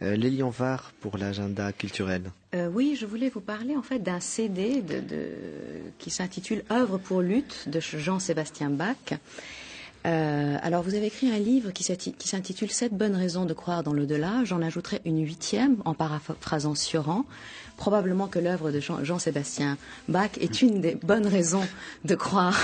Euh, 0.00 0.16
Lélian 0.16 0.48
Var 0.48 0.94
pour 1.02 1.18
l'agenda 1.18 1.72
culturel. 1.72 2.22
Euh, 2.54 2.70
oui, 2.72 2.96
je 2.98 3.04
voulais 3.04 3.28
vous 3.28 3.42
parler 3.42 3.76
en 3.76 3.82
fait 3.82 3.98
d'un 3.98 4.18
CD 4.18 4.82
qui 5.98 6.08
s'intitule 6.08 6.64
Œuvre 6.70 6.96
pour 6.96 7.20
lutte 7.20 7.68
de 7.68 7.80
Jean-Sébastien 7.80 8.70
Bach. 8.70 8.96
Euh, 10.08 10.56
alors, 10.62 10.82
vous 10.82 10.94
avez 10.94 11.06
écrit 11.06 11.30
un 11.30 11.38
livre 11.38 11.70
qui 11.70 11.84
s'intitule 11.84 12.70
Sept 12.70 12.94
bonnes 12.94 13.14
raisons 13.14 13.44
de 13.44 13.52
croire 13.52 13.82
dans 13.82 13.92
l'au-delà. 13.92 14.42
J'en 14.44 14.62
ajouterai 14.62 15.00
une 15.04 15.22
huitième 15.22 15.76
en 15.84 15.92
paraphrasant 15.92 16.74
Sioran. 16.74 17.24
Probablement 17.76 18.26
que 18.26 18.38
l'œuvre 18.38 18.72
de 18.72 18.80
Jean- 18.80 19.04
Jean-Sébastien 19.04 19.76
Bach 20.08 20.30
est 20.40 20.62
une 20.62 20.80
des 20.80 20.94
bonnes 20.94 21.26
raisons 21.26 21.66
de 22.04 22.14
croire 22.14 22.58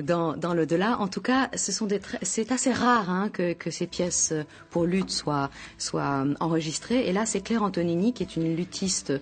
dans, 0.00 0.36
dans 0.36 0.54
l'au-delà. 0.54 0.98
En 1.00 1.08
tout 1.08 1.22
cas, 1.22 1.50
c'est 1.54 2.52
assez 2.52 2.72
rare 2.72 3.10
hein, 3.10 3.30
que, 3.30 3.70
ces 3.70 3.86
pièces 3.86 4.34
pour 4.70 4.84
lutte 4.84 5.10
soient, 5.10 5.50
enregistrées. 6.40 7.08
Et 7.08 7.12
là, 7.12 7.24
c'est 7.26 7.40
Claire 7.40 7.62
Antonini, 7.62 8.12
qui 8.12 8.22
est 8.22 8.36
une 8.36 8.54
luthiste 8.54 9.12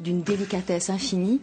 d'une 0.00 0.22
délicatesse 0.22 0.88
infinie 0.88 1.40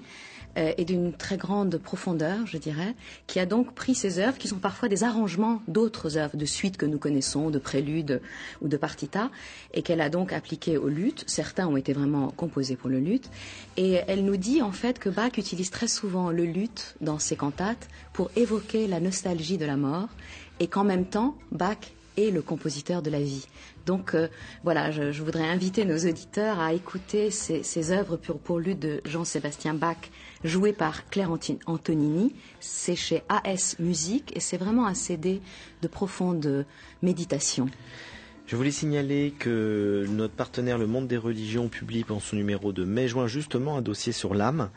euh, 0.57 0.73
et 0.77 0.85
d'une 0.85 1.13
très 1.13 1.37
grande 1.37 1.77
profondeur, 1.77 2.45
je 2.45 2.57
dirais, 2.57 2.95
qui 3.27 3.39
a 3.39 3.45
donc 3.45 3.73
pris 3.73 3.95
ces 3.95 4.19
œuvres 4.19 4.37
qui 4.37 4.47
sont 4.47 4.57
parfois 4.57 4.89
des 4.89 5.03
arrangements 5.03 5.61
d'autres 5.67 6.17
œuvres, 6.17 6.37
de 6.37 6.45
suites 6.45 6.77
que 6.77 6.85
nous 6.85 6.97
connaissons, 6.97 7.49
de 7.49 7.59
préludes 7.59 8.21
ou 8.61 8.67
de 8.67 8.77
partitas, 8.77 9.29
et 9.73 9.81
qu'elle 9.81 10.01
a 10.01 10.09
donc 10.09 10.33
appliquées 10.33 10.77
au 10.77 10.87
luth. 10.87 11.23
Certains 11.27 11.67
ont 11.67 11.77
été 11.77 11.93
vraiment 11.93 12.29
composés 12.31 12.75
pour 12.75 12.89
le 12.89 12.99
luth. 12.99 13.29
Et 13.77 13.99
elle 14.07 14.25
nous 14.25 14.37
dit 14.37 14.61
en 14.61 14.71
fait 14.71 14.99
que 14.99 15.09
Bach 15.09 15.37
utilise 15.37 15.69
très 15.69 15.87
souvent 15.87 16.31
le 16.31 16.45
luth 16.45 16.95
dans 17.01 17.19
ses 17.19 17.35
cantates 17.35 17.87
pour 18.13 18.31
évoquer 18.35 18.87
la 18.87 18.99
nostalgie 18.99 19.57
de 19.57 19.65
la 19.65 19.77
mort, 19.77 20.09
et 20.59 20.67
qu'en 20.67 20.83
même 20.83 21.05
temps, 21.05 21.35
Bach 21.51 21.77
est 22.17 22.31
le 22.31 22.41
compositeur 22.41 23.01
de 23.01 23.09
la 23.09 23.21
vie. 23.21 23.47
Donc 23.85 24.13
euh, 24.13 24.27
voilà, 24.63 24.91
je, 24.91 25.23
voudrais 25.23 25.47
inviter 25.47 25.85
nos 25.85 25.97
auditeurs 25.97 26.59
à 26.59 26.73
écouter 26.73 27.31
ces, 27.31 27.91
œuvres 27.91 28.17
pour, 28.17 28.39
pour 28.39 28.59
lutte 28.59 28.79
de 28.79 29.01
Jean-Sébastien 29.05 29.73
Bach, 29.73 29.97
jouées 30.43 30.73
par 30.73 31.09
Claire 31.09 31.31
Antonini. 31.65 32.33
C'est 32.59 32.95
chez 32.95 33.23
AS 33.29 33.77
Musique 33.79 34.35
et 34.35 34.39
c'est 34.39 34.57
vraiment 34.57 34.85
un 34.85 34.93
CD 34.93 35.41
de 35.81 35.87
profonde 35.87 36.65
méditation. 37.01 37.67
Je 38.49 38.55
voulais 38.55 38.71
signaler 38.71 39.31
que 39.37 40.07
notre 40.09 40.33
partenaire 40.33 40.79
Le 40.79 40.87
Monde 40.87 41.07
des 41.07 41.17
Religions 41.17 41.69
publie 41.69 42.03
en 42.09 42.19
son 42.19 42.35
numéro 42.35 42.73
de 42.73 42.83
mai-juin 42.83 43.27
justement 43.27 43.77
un 43.77 43.83
dossier 43.83 44.11
sur 44.11 44.33
l'âme. 44.33 44.71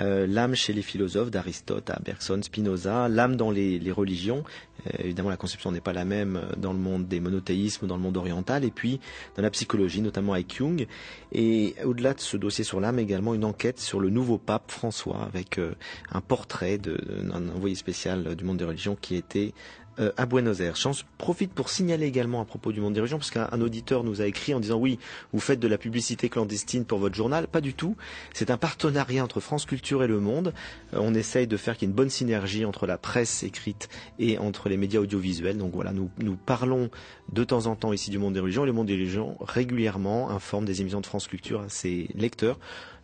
Euh, 0.00 0.26
l'âme 0.26 0.54
chez 0.54 0.72
les 0.72 0.82
philosophes 0.82 1.30
d'Aristote 1.30 1.90
à 1.90 1.98
Bergson, 2.04 2.40
Spinoza, 2.42 3.08
l'âme 3.08 3.36
dans 3.36 3.50
les, 3.50 3.80
religions. 3.90 4.44
Euh, 4.86 4.90
évidemment, 4.98 5.30
la 5.30 5.36
conception 5.36 5.72
n'est 5.72 5.80
pas 5.80 5.92
la 5.92 6.04
même 6.04 6.40
dans 6.56 6.72
le 6.72 6.78
monde 6.78 7.08
des 7.08 7.20
monothéismes 7.20 7.86
dans 7.86 7.96
le 7.96 8.02
monde 8.02 8.16
oriental, 8.16 8.64
et 8.64 8.70
puis 8.70 9.00
dans 9.36 9.42
la 9.42 9.50
psychologie, 9.50 10.00
notamment 10.00 10.34
avec 10.34 10.54
Jung. 10.54 10.86
Et 11.32 11.74
au-delà 11.84 12.14
de 12.14 12.20
ce 12.20 12.36
dossier 12.36 12.64
sur 12.64 12.80
l'âme, 12.80 12.98
également 12.98 13.34
une 13.34 13.44
enquête 13.44 13.80
sur 13.80 14.00
le 14.00 14.10
nouveau 14.10 14.38
pape 14.38 14.70
François, 14.70 15.22
avec 15.22 15.58
euh, 15.58 15.74
un 16.12 16.20
portrait 16.20 16.78
d'un 16.78 17.48
envoyé 17.54 17.74
spécial 17.74 18.34
du 18.34 18.44
monde 18.44 18.58
des 18.58 18.64
religions 18.64 18.96
qui 19.00 19.16
était 19.16 19.52
euh, 19.98 20.12
à 20.16 20.26
Buenos 20.26 20.60
Aires. 20.60 20.76
J'en 20.76 20.92
profite 21.18 21.52
pour 21.52 21.70
signaler 21.70 22.06
également 22.06 22.40
à 22.40 22.44
propos 22.44 22.72
du 22.72 22.80
monde 22.80 22.94
des 22.94 23.00
régions, 23.00 23.18
parce 23.18 23.30
qu'un 23.30 23.48
un 23.52 23.60
auditeur 23.60 24.04
nous 24.04 24.20
a 24.20 24.26
écrit 24.26 24.54
en 24.54 24.60
disant 24.60 24.78
oui, 24.78 24.98
vous 25.32 25.40
faites 25.40 25.60
de 25.60 25.68
la 25.68 25.78
publicité 25.78 26.28
clandestine 26.28 26.84
pour 26.84 26.98
votre 26.98 27.14
journal. 27.14 27.46
Pas 27.46 27.60
du 27.60 27.74
tout. 27.74 27.96
C'est 28.32 28.50
un 28.50 28.56
partenariat 28.56 29.24
entre 29.24 29.40
France 29.40 29.66
Culture 29.66 30.02
et 30.02 30.06
Le 30.06 30.20
Monde. 30.20 30.52
Euh, 30.94 30.98
on 31.00 31.14
essaye 31.14 31.46
de 31.46 31.56
faire 31.56 31.76
qu'il 31.76 31.86
y 31.86 31.90
ait 31.90 31.92
une 31.92 31.96
bonne 31.96 32.10
synergie 32.10 32.64
entre 32.64 32.86
la 32.86 32.98
presse 32.98 33.42
écrite 33.42 33.88
et 34.18 34.38
entre 34.38 34.68
les 34.68 34.76
médias 34.76 35.00
audiovisuels. 35.00 35.58
Donc 35.58 35.72
voilà, 35.74 35.92
nous, 35.92 36.10
nous 36.18 36.36
parlons 36.36 36.90
de 37.32 37.44
temps 37.44 37.66
en 37.66 37.76
temps 37.76 37.92
ici 37.92 38.10
du 38.10 38.18
monde 38.18 38.34
des 38.34 38.40
religions 38.40 38.64
et 38.64 38.66
le 38.66 38.72
monde 38.72 38.86
des 38.86 38.94
religions 38.94 39.36
régulièrement 39.40 40.30
informe 40.30 40.64
des 40.64 40.80
émissions 40.80 41.00
de 41.00 41.06
France 41.06 41.28
Culture 41.28 41.60
à 41.62 41.68
ses 41.68 42.08
lecteurs. 42.14 42.58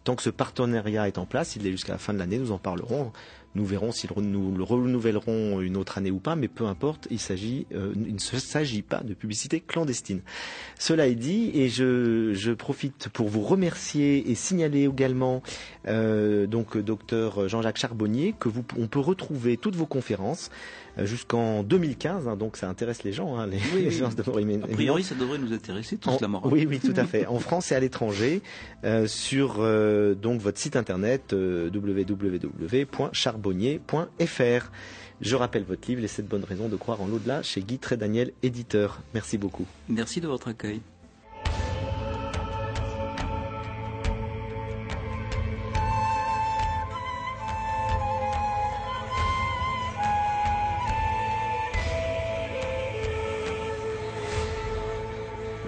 Tant 0.05 0.16
que 0.16 0.22
ce 0.22 0.30
partenariat 0.30 1.07
est 1.07 1.16
en 1.16 1.26
place, 1.26 1.55
il 1.55 1.64
est 1.66 1.70
jusqu'à 1.70 1.93
la 1.93 1.99
fin 1.99 2.12
de 2.12 2.18
l'année, 2.18 2.38
nous 2.38 2.51
en 2.51 2.59
parlerons. 2.59 3.12
Nous 3.55 3.66
verrons 3.66 3.92
si 3.92 4.09
nous 4.16 4.57
le 4.57 4.62
renouvellerons 4.62 5.61
une 5.61 5.76
autre 5.76 5.98
année 5.98 6.11
ou 6.11 6.18
pas, 6.18 6.36
mais 6.36 6.48
peu 6.48 6.64
importe, 6.64 7.07
il 7.11 7.18
s'agit, 7.18 7.66
euh, 7.74 7.92
ne 7.94 8.18
s'agit 8.18 8.82
pas 8.82 9.00
de 9.03 9.12
publicité 9.12 9.61
clandestine. 9.61 10.22
Cela 10.78 11.07
est 11.07 11.14
dit, 11.14 11.50
et 11.55 11.68
je, 11.68 12.53
profite 12.55 13.09
pour 13.11 13.28
vous 13.28 13.42
remercier 13.42 14.30
et 14.30 14.34
signaler 14.34 14.84
également, 14.84 15.42
euh, 15.86 16.46
donc, 16.46 16.78
docteur 16.78 17.48
Jean-Jacques 17.48 17.78
Charbonnier, 17.78 18.34
que 18.38 18.48
vous, 18.48 18.64
on 18.78 18.86
peut 18.86 19.00
retrouver 19.00 19.57
toutes 19.57 19.76
vos 19.76 19.86
conférences 19.86 20.50
jusqu'en 20.99 21.62
2015, 21.62 22.28
hein, 22.28 22.36
donc 22.36 22.57
ça 22.57 22.68
intéresse 22.68 23.03
les 23.03 23.12
gens, 23.12 23.36
hein, 23.38 23.47
les, 23.47 23.57
Oui, 23.74 23.82
les 23.82 23.88
oui. 23.88 23.93
séances 23.95 24.16
de 24.16 24.22
mort 24.26 24.40
imminente. 24.40 24.70
A 24.70 24.74
priori, 24.74 25.03
ça 25.05 25.14
devrait 25.14 25.38
nous 25.38 25.53
intéresser 25.53 25.97
tous 25.97 26.11
En- 26.11 26.18
la 26.20 26.28
mort. 26.28 26.47
Oui, 26.51 26.66
oui, 26.68 26.80
tout 26.80 26.93
à 26.97 27.05
fait. 27.05 27.26
En 27.32 27.38
France 27.38 27.72
et 27.72 27.74
à 27.74 27.80
l'étranger, 27.80 28.43
euh, 28.84 29.07
sur 29.07 29.57
euh, 29.61 30.14
donc 30.14 30.40
votre 30.40 30.59
site 30.59 30.76
internet 30.76 31.32
euh, 31.32 31.70
www.charbonnier.fr. 31.74 34.70
Je 35.20 35.36
rappelle 35.36 35.62
votre 35.64 35.88
livre 35.88 36.01
Les 36.03 36.09
7 36.09 36.26
bonnes 36.26 36.45
raisons 36.45 36.68
de 36.68 36.76
croire 36.76 37.01
en 37.01 37.07
l'au-delà 37.07 37.43
chez 37.43 37.62
Guy 37.62 37.78
Daniel, 37.97 38.32
éditeur. 38.43 39.01
Merci 39.14 39.38
beaucoup. 39.38 39.66
Merci 39.88 40.20
de 40.20 40.26
votre 40.26 40.49
accueil. 40.49 40.80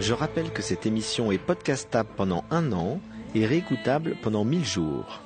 Je 0.04 0.12
rappelle 0.12 0.52
que 0.52 0.60
cette 0.60 0.84
émission 0.84 1.32
est 1.32 1.38
podcastable 1.38 2.10
pendant 2.14 2.44
un 2.50 2.72
an 2.72 3.00
et 3.34 3.46
réécoutable 3.46 4.18
pendant 4.22 4.44
1000 4.44 4.62
jours. 4.62 5.22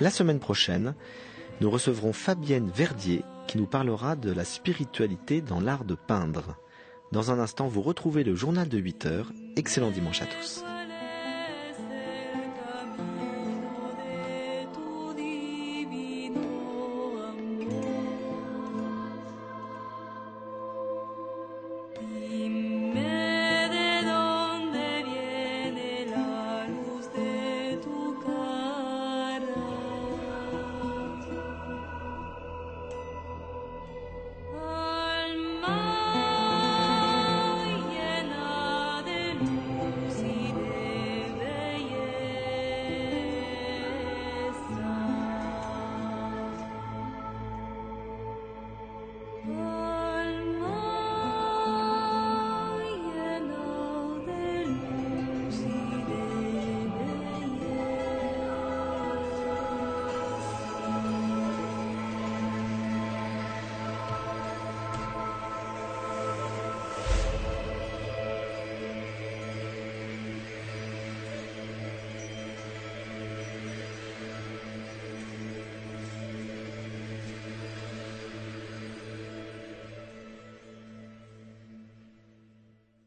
La 0.00 0.10
semaine 0.10 0.40
prochaine, 0.40 0.96
nous 1.60 1.70
recevrons 1.70 2.12
Fabienne 2.12 2.72
Verdier 2.74 3.22
qui 3.46 3.58
nous 3.58 3.66
parlera 3.66 4.16
de 4.16 4.32
la 4.32 4.44
spiritualité 4.44 5.42
dans 5.42 5.60
l'art 5.60 5.84
de 5.84 5.94
peindre. 5.94 6.56
Dans 7.12 7.30
un 7.30 7.38
instant, 7.38 7.68
vous 7.68 7.82
retrouvez 7.82 8.24
le 8.24 8.34
journal 8.34 8.68
de 8.68 8.78
8 8.78 9.06
heures. 9.06 9.32
Excellent 9.54 9.92
dimanche 9.92 10.22
à 10.22 10.26
tous. 10.26 10.64